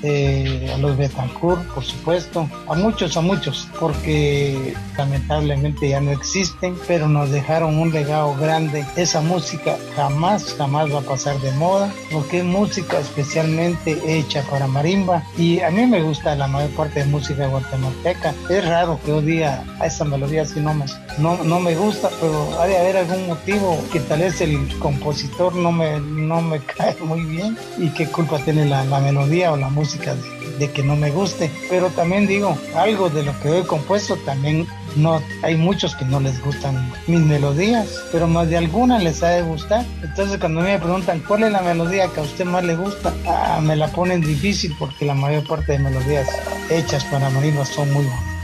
eh, 0.04 0.72
a 0.74 0.78
los 0.78 0.98
Betancourt, 0.98 1.66
por 1.74 1.84
supuesto, 1.84 2.50
a 2.68 2.76
muchos, 2.76 3.18
a 3.18 3.22
muchos, 3.22 3.68
porque 3.80 4.74
lamentablemente 4.98 5.89
ya 5.89 6.02
no 6.02 6.12
existen, 6.12 6.76
pero 6.88 7.08
nos 7.08 7.32
dejaron 7.32 7.78
un 7.78 7.91
legado 7.91 8.36
grande. 8.36 8.86
Esa 8.96 9.22
música 9.22 9.78
jamás, 9.96 10.56
jamás 10.58 10.93
va 10.93 11.00
a 11.00 11.04
pasar 11.04 11.39
de 11.39 11.52
moda, 11.54 11.91
porque 12.12 12.39
es 12.39 12.46
música 12.46 13.00
especialmente 13.00 14.00
hecha 14.06 14.43
para 14.50 14.68
marimba 14.68 15.24
y 15.38 15.60
a 15.62 15.70
mí 15.70 15.86
me 15.86 16.02
gusta 16.02 16.36
la 16.36 16.48
mayor 16.48 16.70
parte 16.72 17.00
de 17.00 17.06
música 17.06 17.48
guatemalteca. 17.48 18.34
Es 18.50 18.66
raro 18.66 19.00
que 19.04 19.12
hoy 19.12 19.26
día 19.26 19.64
a 19.80 19.88
esa 19.88 20.06
melodía 20.06 20.46
si 20.46 20.60
no 20.60 20.74
me, 20.74 20.86
no, 21.18 21.43
no 21.43 21.59
me 21.59 21.76
gusta, 21.76 22.09
pero 22.20 22.59
ha 22.59 22.68
de 22.68 22.78
haber 22.78 22.97
algún 22.97 23.28
motivo 23.28 23.80
que 23.91 23.99
tal 23.99 24.20
vez 24.20 24.41
el 24.41 24.68
compositor 24.80 25.55
no 25.55 25.72
me, 25.72 25.99
no 25.99 26.41
me 26.41 26.59
cae 26.78 26.95
muy 27.01 27.22
bien 27.22 27.57
y 27.78 27.89
qué 27.89 28.07
culpa 28.07 28.39
tiene 28.39 28.66
la, 28.66 28.84
la 28.86 28.99
melodía 28.99 29.51
o 29.51 29.57
la 29.57 29.70
música 29.70 30.16
de, 30.59 30.72
que 30.72 30.84
no 30.84 30.95
me 30.95 31.11
guste, 31.11 31.51
pero 31.70 31.89
también 31.89 32.28
digo, 32.28 32.57
algo 32.76 33.09
de 33.09 33.24
lo 33.24 33.38
que 33.39 33.59
he 33.59 33.63
compuesto 33.63 34.16
también 34.26 34.68
no 34.95 35.22
hay 35.43 35.55
muchos 35.55 35.95
que 35.95 36.05
no 36.05 36.20
les 36.20 36.41
gustan 36.41 36.91
mis 37.07 37.20
melodías, 37.20 37.88
pero 38.11 38.28
más 38.28 38.49
de 38.49 38.57
alguna 38.57 38.97
les 38.99 39.22
ha 39.22 39.30
de 39.30 39.41
gustar. 39.41 39.86
Entonces 40.01 40.39
cuando 40.39 40.61
me 40.61 40.80
preguntan 40.80 41.20
cuál 41.28 41.43
es 41.43 41.51
la 41.51 41.61
melodía 41.61 42.07
que 42.07 42.22
a 42.22 42.24
usted 42.24 42.45
más 42.45 42.63
le 42.63 42.76
gusta, 42.76 43.13
ah, 43.28 43.59
me 43.61 43.76
la 43.76 43.88
ponen 43.89 44.22
difícil 44.22 44.74
porque 44.80 45.05
la 45.05 45.13
mayor 45.13 45.45
parte 45.45 45.74
de 45.74 45.80
melodías 45.80 46.28
hechas 46.70 47.03
para 47.05 47.30
marinos 47.30 47.68
son 47.68 47.91
muy 47.91 48.05
buenas. 48.05 48.34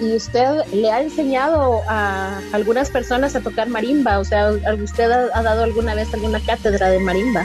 ¿Y 0.00 0.14
usted 0.14 0.64
le 0.72 0.90
ha 0.90 1.00
enseñado 1.00 1.82
a 1.88 2.40
algunas 2.52 2.90
personas 2.90 3.34
a 3.34 3.40
tocar 3.40 3.68
marimba? 3.68 4.18
O 4.18 4.24
sea, 4.24 4.50
¿usted 4.50 5.10
ha 5.10 5.42
dado 5.42 5.64
alguna 5.64 5.94
vez 5.94 6.12
alguna 6.14 6.40
cátedra 6.40 6.90
de 6.90 7.00
marimba? 7.00 7.44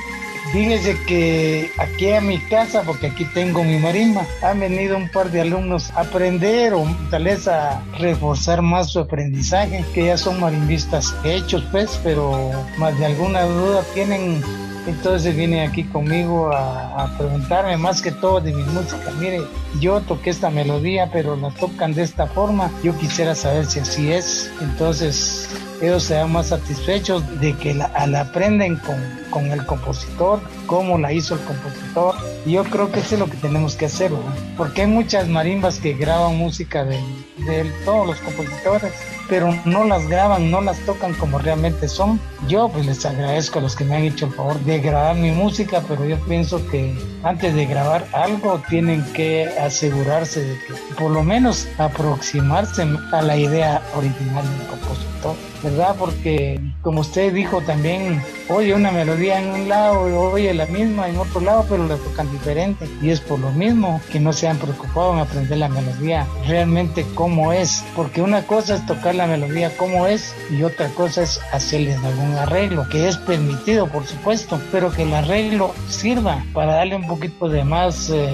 Fíjese 0.51 0.95
que 1.08 1.72
aquí 1.80 2.12
a 2.12 2.22
mi 2.22 2.38
casa, 2.38 2.84
porque 2.84 3.08
aquí 3.08 3.26
tengo 3.34 3.64
mi 3.64 3.80
marimba, 3.80 4.24
han 4.43 4.60
venido 4.60 4.95
un 4.97 5.10
par 5.10 5.32
de 5.32 5.41
alumnos 5.41 5.89
a 5.95 6.01
aprender 6.01 6.76
o 6.76 6.86
tal 7.10 7.24
vez 7.24 7.47
a 7.47 7.82
reforzar 7.97 8.62
más 8.62 8.91
su 8.91 8.99
aprendizaje, 8.99 9.84
que 9.95 10.06
ya 10.06 10.18
son 10.18 10.39
marimbistas 10.39 11.16
hechos, 11.24 11.64
pues, 11.72 11.99
pero 12.04 12.51
más 12.78 12.97
de 12.99 13.08
alguna 13.08 13.41
duda 13.45 13.84
tienen 13.95 14.43
entonces 14.88 15.36
viene 15.36 15.66
aquí 15.66 15.84
conmigo 15.84 16.52
a, 16.52 17.04
a, 17.04 17.18
preguntarme 17.18 17.78
más 17.78 18.02
que 18.02 18.12
todo 18.12 18.42
de 18.42 18.52
mi 18.52 18.64
música. 18.64 19.12
Mire, 19.20 19.42
yo 19.80 20.02
toqué 20.02 20.30
esta 20.30 20.50
melodía, 20.50 21.10
pero 21.12 21.36
la 21.36 21.50
tocan 21.52 21.94
de 21.94 22.04
esta 22.04 22.28
forma. 22.28 22.72
Yo 22.84 22.98
quisiera 22.98 23.36
saber 23.36 23.66
si 23.66 23.80
así 23.80 24.12
es. 24.12 24.52
Entonces 24.62 25.50
ellos 25.84 26.04
se 26.04 26.14
dan 26.14 26.32
más 26.32 26.48
satisfechos 26.48 27.24
de 27.42 27.54
que 27.58 27.74
la, 27.74 27.86
aprenden 28.20 28.78
con, 28.78 28.96
con, 29.30 29.46
el 29.52 29.66
compositor, 29.66 30.40
cómo 30.66 30.98
la 30.98 31.12
hizo 31.12 31.36
el 31.36 31.42
compositor. 31.42 32.16
Y 32.46 32.54
yo 32.54 32.64
creo 32.64 32.92
que 32.92 33.02
eso 33.02 33.16
es 33.16 33.20
lo 33.20 33.28
que 33.28 33.38
tenemos 33.38 33.76
que 33.76 33.86
hacer, 33.86 34.12
porque 34.58 34.84
hay 34.84 34.88
muchas 34.88 35.28
marimbas 35.28 35.80
que 35.80 35.94
graban 35.94 36.38
música 36.38 36.86
de, 36.86 36.98
de 37.46 37.66
todos 37.84 38.08
los 38.08 38.20
compositores 38.20 38.94
pero 39.30 39.54
no 39.66 39.84
las 39.86 40.08
graban, 40.08 40.52
no 40.52 40.62
las 40.62 40.78
tocan 40.80 41.14
como 41.14 41.40
realmente 41.40 41.88
son. 41.88 42.20
Yo 42.48 42.70
pues 42.70 42.86
les 42.86 43.06
agradezco 43.06 43.60
a 43.60 43.62
los 43.62 43.76
que 43.76 43.86
me 43.86 43.96
han 43.96 44.04
hecho 44.04 44.26
el 44.26 44.34
favor 44.34 44.60
de 44.60 44.80
grabar 44.80 45.16
mi 45.16 45.32
música, 45.32 45.82
pero 45.88 46.06
yo 46.06 46.20
pienso 46.26 46.66
que 46.68 46.94
antes 47.24 47.56
de 47.56 47.66
grabar 47.66 48.06
algo 48.12 48.62
tienen 48.70 49.04
que 49.14 49.48
asegurarse 49.60 50.44
de 50.44 50.54
que 50.56 50.96
por 50.96 51.12
lo 51.12 51.24
menos 51.24 51.68
aproximarse 51.78 52.86
a 53.12 53.22
la 53.22 53.38
idea 53.38 53.82
original 53.96 54.46
del 54.58 54.68
compositor, 54.68 55.36
¿verdad? 55.74 55.95
Porque 55.97 56.59
como 56.82 57.01
usted 57.01 57.34
dijo 57.34 57.61
también, 57.61 58.21
oye 58.49 58.74
una 58.74 58.91
melodía 58.91 59.39
en 59.39 59.49
un 59.49 59.69
lado, 59.69 60.01
oye 60.32 60.53
la 60.53 60.65
misma 60.67 61.09
en 61.09 61.17
otro 61.17 61.41
lado, 61.41 61.65
pero 61.67 61.88
la 61.88 61.95
tocan 61.97 62.32
diferente. 62.32 62.88
Y 63.01 63.09
es 63.09 63.19
por 63.19 63.39
lo 63.39 63.51
mismo 63.51 63.99
que 64.11 64.19
no 64.19 64.34
se 64.34 64.47
han 64.47 64.57
preocupado 64.57 65.13
en 65.13 65.19
aprender 65.19 65.57
la 65.57 65.69
melodía 65.69 66.28
realmente 66.47 67.05
cómo 67.15 67.53
es, 67.53 67.84
porque 67.95 68.21
una 68.21 68.45
cosa 68.45 68.76
es 68.76 68.86
tocar 68.86 69.15
la 69.15 69.28
melodía 69.28 69.76
como 69.78 70.05
es 70.05 70.36
y 70.51 70.63
otra 70.63 70.89
cosa 70.89 71.24
es 71.24 71.39
hacerle 71.51 71.95
algún 71.95 72.34
arreglo, 72.36 72.88
que 72.89 73.07
es 73.07 73.17
permitido 73.17 73.88
por 73.88 74.05
supuesto, 74.05 74.59
pero 74.71 74.91
que 74.91 75.03
el 75.03 75.13
arreglo 75.13 75.74
sirva 75.89 76.43
para 76.53 76.76
darle 76.76 76.95
un 76.95 77.07
poquito 77.07 77.49
de 77.49 77.63
más 77.63 78.09
eh, 78.09 78.30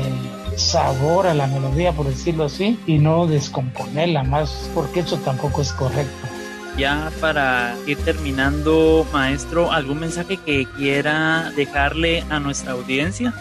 sabor 0.55 1.27
a 1.27 1.33
la 1.33 1.47
melodía, 1.47 1.93
por 1.93 2.07
decirlo 2.07 2.45
así, 2.45 2.79
y 2.85 2.97
no 2.97 3.27
descomponerla 3.27 4.23
más, 4.23 4.69
porque 4.75 5.01
eso 5.01 5.17
tampoco 5.17 5.61
es 5.61 5.71
correcto. 5.71 6.38
Ya 6.79 7.11
para 7.19 7.75
ir 7.87 7.97
terminando, 8.05 9.05
maestro, 9.11 9.69
¿algún 9.69 9.99
mensaje 9.99 10.37
que 10.37 10.65
quiera 10.77 11.51
dejarle 11.57 12.23
a 12.29 12.39
nuestra 12.39 12.71
audiencia? 12.71 13.33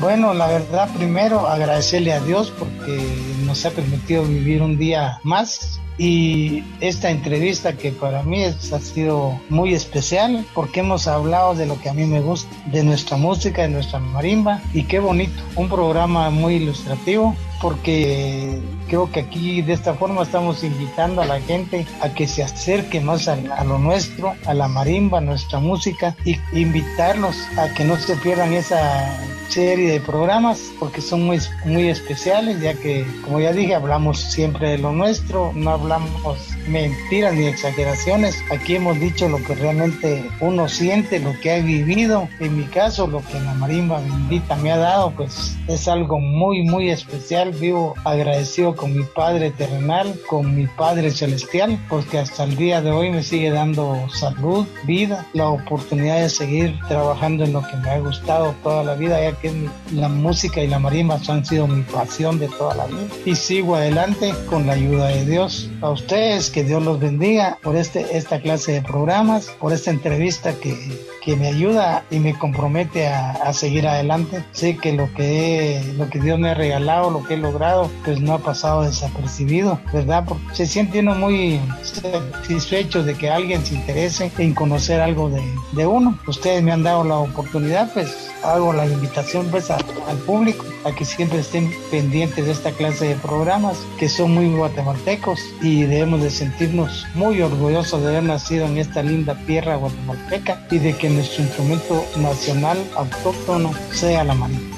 Bueno, 0.00 0.32
la 0.32 0.46
verdad, 0.46 0.88
primero 0.96 1.48
agradecerle 1.48 2.12
a 2.12 2.20
Dios 2.20 2.52
porque 2.56 3.04
nos 3.44 3.66
ha 3.66 3.72
permitido 3.72 4.22
vivir 4.22 4.62
un 4.62 4.78
día 4.78 5.18
más 5.24 5.80
y 5.98 6.62
esta 6.80 7.10
entrevista 7.10 7.76
que 7.76 7.90
para 7.90 8.22
mí 8.22 8.44
es, 8.44 8.72
ha 8.72 8.78
sido 8.78 9.40
muy 9.48 9.74
especial 9.74 10.44
porque 10.54 10.80
hemos 10.80 11.08
hablado 11.08 11.56
de 11.56 11.66
lo 11.66 11.80
que 11.80 11.88
a 11.88 11.94
mí 11.94 12.04
me 12.04 12.20
gusta, 12.20 12.54
de 12.66 12.84
nuestra 12.84 13.16
música, 13.16 13.62
de 13.62 13.70
nuestra 13.70 13.98
marimba 13.98 14.60
y 14.72 14.84
qué 14.84 15.00
bonito, 15.00 15.42
un 15.56 15.68
programa 15.68 16.30
muy 16.30 16.54
ilustrativo 16.54 17.34
porque 17.64 18.60
creo 18.88 19.10
que 19.10 19.20
aquí 19.20 19.62
de 19.62 19.72
esta 19.72 19.94
forma 19.94 20.22
estamos 20.22 20.62
invitando 20.62 21.22
a 21.22 21.24
la 21.24 21.40
gente 21.40 21.86
a 22.02 22.10
que 22.10 22.28
se 22.28 22.42
acerque 22.42 23.00
más 23.00 23.26
a, 23.26 23.36
lo 23.64 23.78
nuestro, 23.78 24.34
a 24.44 24.52
la 24.52 24.68
marimba, 24.68 25.16
a 25.16 25.20
nuestra 25.22 25.60
música 25.60 26.14
y 26.26 26.36
invitarlos 26.52 27.34
a 27.56 27.72
que 27.72 27.84
no 27.84 27.96
se 27.96 28.16
pierdan 28.16 28.52
esa 28.52 29.18
serie 29.48 29.92
de 29.92 30.00
programas 30.00 30.72
porque 30.78 31.00
son 31.00 31.24
muy, 31.24 31.40
muy 31.64 31.88
especiales 31.88 32.60
ya 32.60 32.74
que 32.74 33.06
como 33.22 33.40
ya 33.40 33.54
dije 33.54 33.74
hablamos 33.74 34.20
siempre 34.20 34.68
de 34.68 34.78
lo 34.78 34.92
nuestro, 34.92 35.52
no 35.54 35.70
hablamos 35.70 36.53
mentiras 36.66 37.34
ni 37.34 37.46
exageraciones. 37.46 38.42
Aquí 38.50 38.76
hemos 38.76 38.98
dicho 39.00 39.28
lo 39.28 39.42
que 39.42 39.54
realmente 39.54 40.28
uno 40.40 40.68
siente, 40.68 41.20
lo 41.20 41.38
que 41.40 41.52
ha 41.52 41.58
vivido. 41.60 42.28
En 42.40 42.56
mi 42.56 42.64
caso, 42.64 43.06
lo 43.06 43.20
que 43.20 43.40
la 43.40 43.54
marimba 43.54 44.00
bendita 44.00 44.56
me 44.56 44.72
ha 44.72 44.76
dado, 44.76 45.10
pues 45.10 45.56
es 45.68 45.88
algo 45.88 46.18
muy, 46.20 46.62
muy 46.62 46.90
especial. 46.90 47.52
Vivo 47.52 47.94
agradecido 48.04 48.74
con 48.74 48.96
mi 48.96 49.04
Padre 49.04 49.50
terrenal, 49.50 50.18
con 50.28 50.54
mi 50.54 50.66
Padre 50.66 51.10
celestial, 51.10 51.78
porque 51.88 52.18
hasta 52.18 52.44
el 52.44 52.56
día 52.56 52.80
de 52.80 52.90
hoy 52.90 53.10
me 53.10 53.22
sigue 53.22 53.50
dando 53.50 54.08
salud, 54.12 54.66
vida, 54.84 55.26
la 55.32 55.48
oportunidad 55.48 56.20
de 56.20 56.30
seguir 56.30 56.78
trabajando 56.88 57.44
en 57.44 57.52
lo 57.52 57.66
que 57.66 57.76
me 57.76 57.90
ha 57.90 57.98
gustado 57.98 58.54
toda 58.62 58.84
la 58.84 58.94
vida, 58.94 59.20
ya 59.20 59.36
que 59.38 59.52
la 59.92 60.08
música 60.08 60.62
y 60.62 60.68
la 60.68 60.78
marimba 60.78 61.18
han 61.28 61.44
sido 61.44 61.66
mi 61.66 61.82
pasión 61.82 62.38
de 62.38 62.48
toda 62.48 62.74
la 62.74 62.86
vida. 62.86 63.06
Y 63.24 63.34
sigo 63.34 63.76
adelante 63.76 64.34
con 64.48 64.66
la 64.66 64.74
ayuda 64.74 65.08
de 65.08 65.24
Dios. 65.24 65.70
A 65.80 65.90
ustedes, 65.90 66.50
que 66.54 66.62
Dios 66.62 66.84
los 66.84 67.00
bendiga 67.00 67.58
por 67.64 67.74
este, 67.74 68.16
esta 68.16 68.40
clase 68.40 68.70
de 68.70 68.80
programas, 68.80 69.48
por 69.58 69.72
esta 69.72 69.90
entrevista 69.90 70.54
que, 70.54 70.76
que 71.24 71.36
me 71.36 71.48
ayuda 71.48 72.04
y 72.10 72.18
me 72.18 72.38
compromete 72.38 73.08
a, 73.08 73.30
a, 73.32 73.52
seguir 73.52 73.88
adelante. 73.88 74.44
Sé 74.52 74.76
que 74.76 74.92
lo 74.92 75.12
que, 75.14 75.82
lo 75.96 76.10
que 76.10 76.20
Dios 76.20 76.38
me 76.38 76.50
ha 76.50 76.54
regalado, 76.54 77.10
lo 77.10 77.24
que 77.24 77.34
he 77.34 77.36
logrado, 77.38 77.90
pues 78.04 78.20
no 78.20 78.34
ha 78.34 78.38
pasado 78.38 78.82
desapercibido, 78.82 79.80
¿verdad? 79.92 80.24
Porque 80.28 80.44
se 80.52 80.66
siente 80.66 81.00
uno 81.00 81.14
muy 81.14 81.60
satisfecho 81.82 83.02
de 83.02 83.14
que 83.14 83.30
alguien 83.30 83.64
se 83.64 83.74
interese 83.74 84.30
en 84.38 84.54
conocer 84.54 85.00
algo 85.00 85.30
de, 85.30 85.42
de 85.72 85.86
uno. 85.86 86.18
Ustedes 86.26 86.62
me 86.62 86.72
han 86.72 86.82
dado 86.82 87.04
la 87.04 87.16
oportunidad, 87.16 87.92
pues 87.94 88.30
hago 88.44 88.72
la 88.72 88.86
invitación 88.86 89.46
pues 89.50 89.70
al 89.70 89.82
público 90.26 90.64
a 90.84 90.94
que 90.94 91.04
siempre 91.04 91.38
estén 91.38 91.70
pendientes 91.90 92.44
de 92.44 92.52
esta 92.52 92.72
clase 92.72 93.06
de 93.06 93.14
programas 93.16 93.78
que 93.98 94.08
son 94.08 94.34
muy 94.34 94.48
guatemaltecos 94.54 95.40
y 95.62 95.84
debemos 95.84 96.22
de 96.22 96.30
sentirnos 96.30 97.06
muy 97.14 97.40
orgullosos 97.40 98.02
de 98.02 98.08
haber 98.08 98.24
nacido 98.24 98.66
en 98.66 98.76
esta 98.76 99.02
linda 99.02 99.34
tierra 99.46 99.76
guatemalteca 99.76 100.66
y 100.70 100.78
de 100.78 100.94
que 100.94 101.08
nuestro 101.14 101.42
instrumento 101.42 102.04
nacional 102.16 102.78
autóctono 102.96 103.72
sea 103.92 104.24
la 104.24 104.34
marimba. 104.34 104.74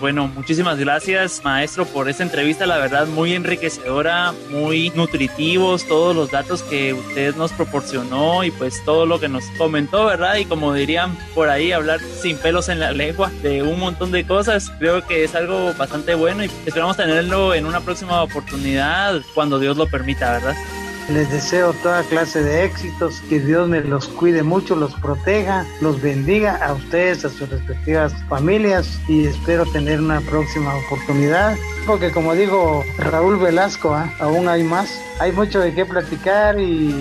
Bueno, 0.00 0.28
muchísimas 0.28 0.78
gracias, 0.78 1.42
maestro, 1.42 1.84
por 1.84 2.08
esta 2.08 2.22
entrevista. 2.22 2.66
La 2.66 2.78
verdad, 2.78 3.08
muy 3.08 3.34
enriquecedora, 3.34 4.32
muy 4.48 4.90
nutritivos, 4.90 5.88
todos 5.88 6.14
los 6.14 6.30
datos 6.30 6.62
que 6.62 6.94
usted 6.94 7.34
nos 7.34 7.52
proporcionó 7.52 8.44
y 8.44 8.52
pues 8.52 8.84
todo 8.84 9.06
lo 9.06 9.18
que 9.18 9.28
nos 9.28 9.44
comentó, 9.58 10.06
¿verdad? 10.06 10.36
Y 10.36 10.44
como 10.44 10.72
dirían 10.72 11.18
por 11.34 11.48
ahí, 11.48 11.72
hablar 11.72 11.98
sin 12.00 12.38
pelos 12.38 12.68
en 12.68 12.78
la 12.78 12.92
lengua 12.92 13.32
de 13.42 13.64
un 13.64 13.80
montón 13.80 14.12
de 14.12 14.24
cosas. 14.24 14.70
Creo 14.78 15.04
que 15.04 15.24
es 15.24 15.34
algo 15.34 15.74
bastante 15.74 16.14
bueno 16.14 16.44
y 16.44 16.50
esperamos 16.64 16.96
tenerlo 16.96 17.52
en 17.52 17.66
una 17.66 17.80
próxima 17.80 18.22
oportunidad 18.22 19.20
cuando 19.34 19.58
Dios 19.58 19.76
lo 19.76 19.88
permita, 19.88 20.30
¿verdad? 20.30 20.54
Les 21.08 21.30
deseo 21.30 21.72
toda 21.72 22.02
clase 22.02 22.42
de 22.42 22.64
éxitos, 22.64 23.22
que 23.30 23.40
Dios 23.40 23.66
me 23.66 23.80
los 23.80 24.08
cuide 24.08 24.42
mucho, 24.42 24.76
los 24.76 24.94
proteja, 24.94 25.64
los 25.80 26.02
bendiga 26.02 26.56
a 26.56 26.74
ustedes, 26.74 27.24
a 27.24 27.30
sus 27.30 27.48
respectivas 27.48 28.12
familias 28.28 29.00
y 29.08 29.24
espero 29.24 29.64
tener 29.64 30.00
una 30.00 30.20
próxima 30.20 30.74
oportunidad. 30.76 31.56
Porque 31.86 32.10
como 32.10 32.34
dijo 32.34 32.84
Raúl 32.98 33.38
Velasco, 33.38 33.98
¿eh? 33.98 34.12
aún 34.20 34.48
hay 34.48 34.62
más, 34.62 35.00
hay 35.18 35.32
mucho 35.32 35.60
de 35.60 35.74
qué 35.74 35.86
platicar 35.86 36.60
y 36.60 36.94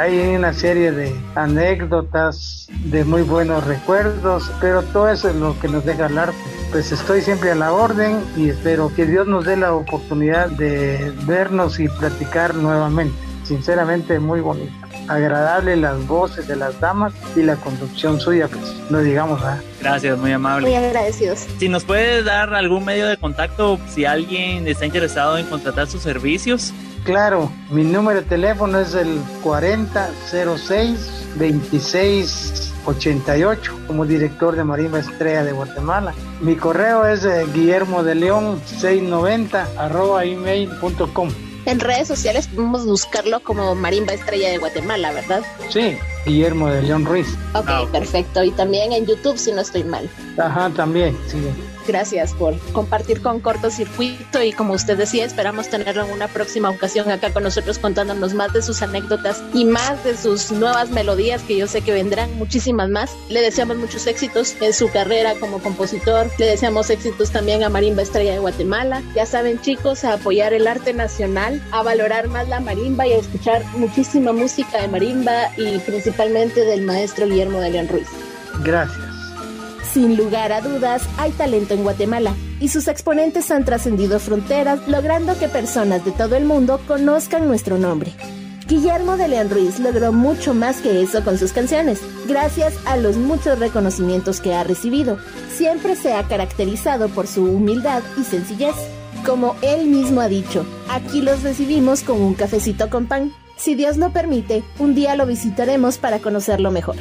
hay 0.00 0.34
una 0.34 0.52
serie 0.52 0.92
de 0.92 1.14
anécdotas, 1.34 2.68
de 2.84 3.04
muy 3.04 3.22
buenos 3.22 3.64
recuerdos, 3.64 4.50
pero 4.60 4.82
todo 4.82 5.08
eso 5.08 5.28
es 5.28 5.36
lo 5.36 5.58
que 5.58 5.68
nos 5.68 5.84
deja 5.84 6.06
el 6.06 6.18
arte. 6.18 6.36
Pues 6.70 6.92
estoy 6.92 7.22
siempre 7.22 7.50
a 7.52 7.54
la 7.54 7.72
orden 7.72 8.20
y 8.36 8.50
espero 8.50 8.92
que 8.94 9.06
Dios 9.06 9.26
nos 9.26 9.44
dé 9.44 9.56
la 9.56 9.72
oportunidad 9.72 10.48
de 10.48 11.12
vernos 11.26 11.80
y 11.80 11.88
platicar 11.88 12.54
nuevamente 12.54 13.26
sinceramente 13.46 14.18
muy 14.18 14.40
bonito. 14.40 14.72
Agradable 15.08 15.76
las 15.76 16.04
voces 16.06 16.48
de 16.48 16.56
las 16.56 16.78
damas 16.80 17.12
y 17.36 17.42
la 17.42 17.56
conducción 17.56 18.20
suya, 18.20 18.48
pues 18.48 18.74
no 18.90 18.98
digamos 19.00 19.40
nada. 19.40 19.62
Gracias, 19.80 20.18
muy 20.18 20.32
amable. 20.32 20.66
Muy 20.66 20.76
agradecidos. 20.76 21.46
Si 21.58 21.68
nos 21.68 21.84
puede 21.84 22.22
dar 22.22 22.52
algún 22.54 22.84
medio 22.84 23.06
de 23.06 23.16
contacto 23.16 23.78
si 23.88 24.04
alguien 24.04 24.66
está 24.66 24.84
interesado 24.84 25.38
en 25.38 25.46
contratar 25.46 25.86
sus 25.86 26.02
servicios. 26.02 26.72
Claro, 27.06 27.50
mi 27.70 27.84
número 27.84 28.20
de 28.20 28.26
teléfono 28.26 28.80
es 28.80 28.92
el 28.94 29.20
4006 29.44 30.98
2688 31.36 33.78
como 33.86 34.04
director 34.04 34.56
de 34.56 34.64
Marimba 34.64 34.98
Estrella 34.98 35.44
de 35.44 35.52
Guatemala. 35.52 36.12
Mi 36.40 36.56
correo 36.56 37.06
es 37.06 37.24
eh, 37.24 37.46
guillermo 37.54 38.02
de 38.02 38.16
león 38.16 38.60
690 38.66 39.68
arroba 39.78 40.24
email.com. 40.24 41.28
En 41.66 41.78
redes 41.80 42.08
sociales 42.08 42.48
podemos 42.48 42.84
buscarlo 42.86 43.38
como 43.40 43.74
Marimba 43.76 44.12
Estrella 44.12 44.50
de 44.50 44.58
Guatemala, 44.58 45.12
¿verdad? 45.12 45.42
Sí, 45.68 45.96
Guillermo 46.24 46.68
de 46.68 46.82
León 46.82 47.04
Ruiz. 47.04 47.26
Ok, 47.54 47.64
Ah, 47.68 47.82
ok. 47.82 47.90
perfecto. 47.90 48.42
Y 48.44 48.50
también 48.52 48.92
en 48.92 49.04
YouTube, 49.06 49.36
si 49.38 49.50
no 49.52 49.60
estoy 49.62 49.82
mal. 49.84 50.08
Ajá, 50.38 50.70
también, 50.70 51.16
sí. 51.28 51.38
Gracias 51.86 52.34
por 52.34 52.58
compartir 52.72 53.22
con 53.22 53.40
cortocircuito 53.40 54.42
y 54.42 54.52
como 54.52 54.74
usted 54.74 54.96
decía, 54.96 55.24
esperamos 55.24 55.68
tenerlo 55.68 56.04
en 56.04 56.10
una 56.10 56.28
próxima 56.28 56.70
ocasión 56.70 57.10
acá 57.10 57.32
con 57.32 57.44
nosotros 57.44 57.78
contándonos 57.78 58.34
más 58.34 58.52
de 58.52 58.62
sus 58.62 58.82
anécdotas 58.82 59.42
y 59.54 59.64
más 59.64 60.02
de 60.02 60.16
sus 60.16 60.50
nuevas 60.50 60.90
melodías 60.90 61.42
que 61.42 61.56
yo 61.56 61.66
sé 61.66 61.82
que 61.82 61.92
vendrán 61.92 62.36
muchísimas 62.36 62.88
más. 62.90 63.12
Le 63.28 63.40
deseamos 63.40 63.76
muchos 63.76 64.06
éxitos 64.06 64.56
en 64.60 64.72
su 64.72 64.90
carrera 64.90 65.34
como 65.38 65.60
compositor. 65.60 66.28
Le 66.38 66.46
deseamos 66.46 66.90
éxitos 66.90 67.30
también 67.30 67.62
a 67.62 67.68
Marimba 67.68 68.02
Estrella 68.02 68.32
de 68.32 68.38
Guatemala. 68.38 69.02
Ya 69.14 69.26
saben 69.26 69.60
chicos, 69.60 70.04
a 70.04 70.14
apoyar 70.14 70.52
el 70.52 70.66
arte 70.66 70.92
nacional, 70.92 71.62
a 71.70 71.82
valorar 71.82 72.28
más 72.28 72.48
la 72.48 72.60
marimba 72.60 73.06
y 73.06 73.12
a 73.12 73.18
escuchar 73.18 73.64
muchísima 73.76 74.32
música 74.32 74.80
de 74.80 74.88
marimba 74.88 75.50
y 75.56 75.78
principalmente 75.78 76.64
del 76.64 76.82
maestro 76.82 77.26
Guillermo 77.26 77.60
de 77.60 77.70
León 77.70 77.88
Ruiz. 77.88 78.08
Gracias. 78.64 79.15
Sin 79.96 80.14
lugar 80.14 80.52
a 80.52 80.60
dudas, 80.60 81.08
hay 81.16 81.30
talento 81.30 81.72
en 81.72 81.82
Guatemala 81.82 82.34
y 82.60 82.68
sus 82.68 82.86
exponentes 82.86 83.50
han 83.50 83.64
trascendido 83.64 84.20
fronteras, 84.20 84.86
logrando 84.86 85.38
que 85.38 85.48
personas 85.48 86.04
de 86.04 86.10
todo 86.10 86.36
el 86.36 86.44
mundo 86.44 86.82
conozcan 86.86 87.48
nuestro 87.48 87.78
nombre. 87.78 88.12
Guillermo 88.68 89.16
de 89.16 89.28
León 89.28 89.48
Ruiz 89.48 89.78
logró 89.78 90.12
mucho 90.12 90.52
más 90.52 90.82
que 90.82 91.00
eso 91.00 91.24
con 91.24 91.38
sus 91.38 91.54
canciones, 91.54 92.02
gracias 92.28 92.74
a 92.84 92.98
los 92.98 93.16
muchos 93.16 93.58
reconocimientos 93.58 94.42
que 94.42 94.52
ha 94.52 94.64
recibido. 94.64 95.18
Siempre 95.56 95.96
se 95.96 96.12
ha 96.12 96.24
caracterizado 96.24 97.08
por 97.08 97.26
su 97.26 97.44
humildad 97.44 98.02
y 98.20 98.24
sencillez. 98.24 98.74
Como 99.24 99.56
él 99.62 99.86
mismo 99.86 100.20
ha 100.20 100.28
dicho, 100.28 100.66
aquí 100.90 101.22
los 101.22 101.42
recibimos 101.42 102.02
con 102.02 102.20
un 102.20 102.34
cafecito 102.34 102.90
con 102.90 103.06
pan. 103.06 103.32
Si 103.56 103.74
Dios 103.74 103.96
lo 103.96 104.12
permite, 104.12 104.62
un 104.78 104.94
día 104.94 105.16
lo 105.16 105.24
visitaremos 105.24 105.96
para 105.96 106.18
conocerlo 106.18 106.70
mejor. 106.70 106.96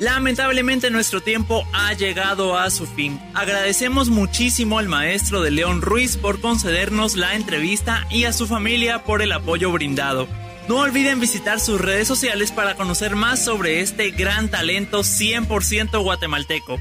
Lamentablemente 0.00 0.90
nuestro 0.90 1.20
tiempo 1.20 1.66
ha 1.72 1.92
llegado 1.94 2.58
a 2.58 2.70
su 2.70 2.86
fin. 2.86 3.20
Agradecemos 3.32 4.08
muchísimo 4.10 4.78
al 4.78 4.88
maestro 4.88 5.40
de 5.40 5.50
León 5.50 5.82
Ruiz 5.82 6.16
por 6.16 6.40
concedernos 6.40 7.16
la 7.16 7.34
entrevista 7.34 8.06
y 8.10 8.24
a 8.24 8.32
su 8.32 8.46
familia 8.46 9.04
por 9.04 9.22
el 9.22 9.32
apoyo 9.32 9.70
brindado. 9.70 10.26
No 10.68 10.78
olviden 10.78 11.20
visitar 11.20 11.60
sus 11.60 11.80
redes 11.80 12.08
sociales 12.08 12.50
para 12.50 12.74
conocer 12.74 13.16
más 13.16 13.44
sobre 13.44 13.80
este 13.80 14.10
gran 14.10 14.48
talento 14.48 15.00
100% 15.00 16.02
guatemalteco. 16.02 16.80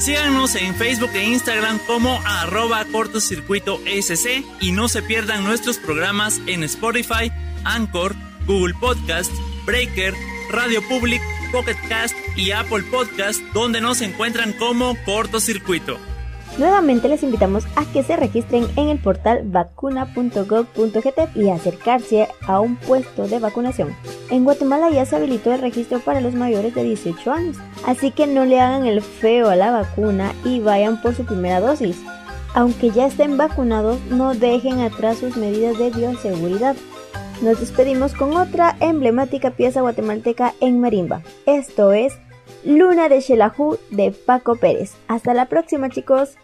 Síganos 0.00 0.54
en 0.56 0.74
Facebook 0.74 1.10
e 1.14 1.24
Instagram 1.24 1.78
como 1.86 2.20
arroba 2.24 2.84
cortocircuito 2.86 3.80
SC 3.86 4.42
y 4.60 4.72
no 4.72 4.88
se 4.88 5.02
pierdan 5.02 5.44
nuestros 5.44 5.76
programas 5.78 6.40
en 6.46 6.64
Spotify, 6.64 7.30
Anchor, 7.64 8.16
Google 8.46 8.74
Podcast, 8.80 9.30
Breaker, 9.64 10.14
Radio 10.50 10.80
Public, 10.88 11.22
Pocket 11.52 11.76
Cast 11.88 12.14
y 12.36 12.50
Apple 12.50 12.82
Podcast, 12.90 13.40
donde 13.52 13.80
nos 13.80 14.00
encuentran 14.00 14.52
como 14.52 14.96
cortocircuito. 15.04 15.98
Nuevamente 16.58 17.08
les 17.08 17.22
invitamos 17.22 17.64
a 17.76 17.84
que 17.86 18.02
se 18.02 18.16
registren 18.16 18.66
en 18.76 18.88
el 18.88 18.98
portal 18.98 19.42
vacuna.gov.gt 19.44 21.36
y 21.36 21.48
acercarse 21.48 22.28
a 22.46 22.60
un 22.60 22.76
puesto 22.76 23.28
de 23.28 23.38
vacunación. 23.38 23.94
En 24.30 24.44
Guatemala 24.44 24.90
ya 24.90 25.06
se 25.06 25.16
habilitó 25.16 25.54
el 25.54 25.60
registro 25.60 26.00
para 26.00 26.20
los 26.20 26.34
mayores 26.34 26.74
de 26.74 26.82
18 26.82 27.32
años, 27.32 27.56
así 27.86 28.10
que 28.10 28.26
no 28.26 28.44
le 28.44 28.60
hagan 28.60 28.86
el 28.86 29.00
feo 29.00 29.48
a 29.48 29.56
la 29.56 29.70
vacuna 29.70 30.34
y 30.44 30.60
vayan 30.60 31.00
por 31.00 31.14
su 31.14 31.24
primera 31.24 31.60
dosis. 31.60 31.96
Aunque 32.52 32.90
ya 32.90 33.06
estén 33.06 33.36
vacunados, 33.36 34.00
no 34.10 34.34
dejen 34.34 34.80
atrás 34.80 35.18
sus 35.18 35.36
medidas 35.36 35.78
de 35.78 35.90
bioseguridad. 35.90 36.74
Nos 37.42 37.58
despedimos 37.58 38.12
con 38.12 38.36
otra 38.36 38.76
emblemática 38.80 39.52
pieza 39.52 39.80
guatemalteca 39.80 40.52
en 40.60 40.78
marimba. 40.78 41.22
Esto 41.46 41.92
es 41.92 42.12
Luna 42.64 43.08
de 43.08 43.22
Xelajú 43.22 43.78
de 43.88 44.10
Paco 44.10 44.56
Pérez. 44.56 44.92
Hasta 45.08 45.32
la 45.32 45.46
próxima 45.46 45.88
chicos. 45.88 46.36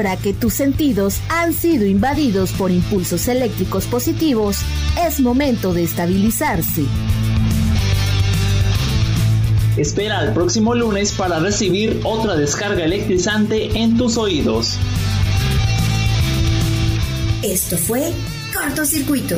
Ahora 0.00 0.16
que 0.16 0.32
tus 0.32 0.54
sentidos 0.54 1.20
han 1.28 1.52
sido 1.52 1.84
invadidos 1.84 2.52
por 2.52 2.70
impulsos 2.70 3.28
eléctricos 3.28 3.84
positivos, 3.84 4.60
es 5.06 5.20
momento 5.20 5.74
de 5.74 5.82
estabilizarse. 5.82 6.86
Espera 9.76 10.20
al 10.20 10.32
próximo 10.32 10.74
lunes 10.74 11.12
para 11.12 11.38
recibir 11.38 12.00
otra 12.04 12.34
descarga 12.34 12.82
electrizante 12.82 13.78
en 13.78 13.98
tus 13.98 14.16
oídos. 14.16 14.78
Esto 17.42 17.76
fue 17.76 18.14
Cortocircuito 18.54 19.36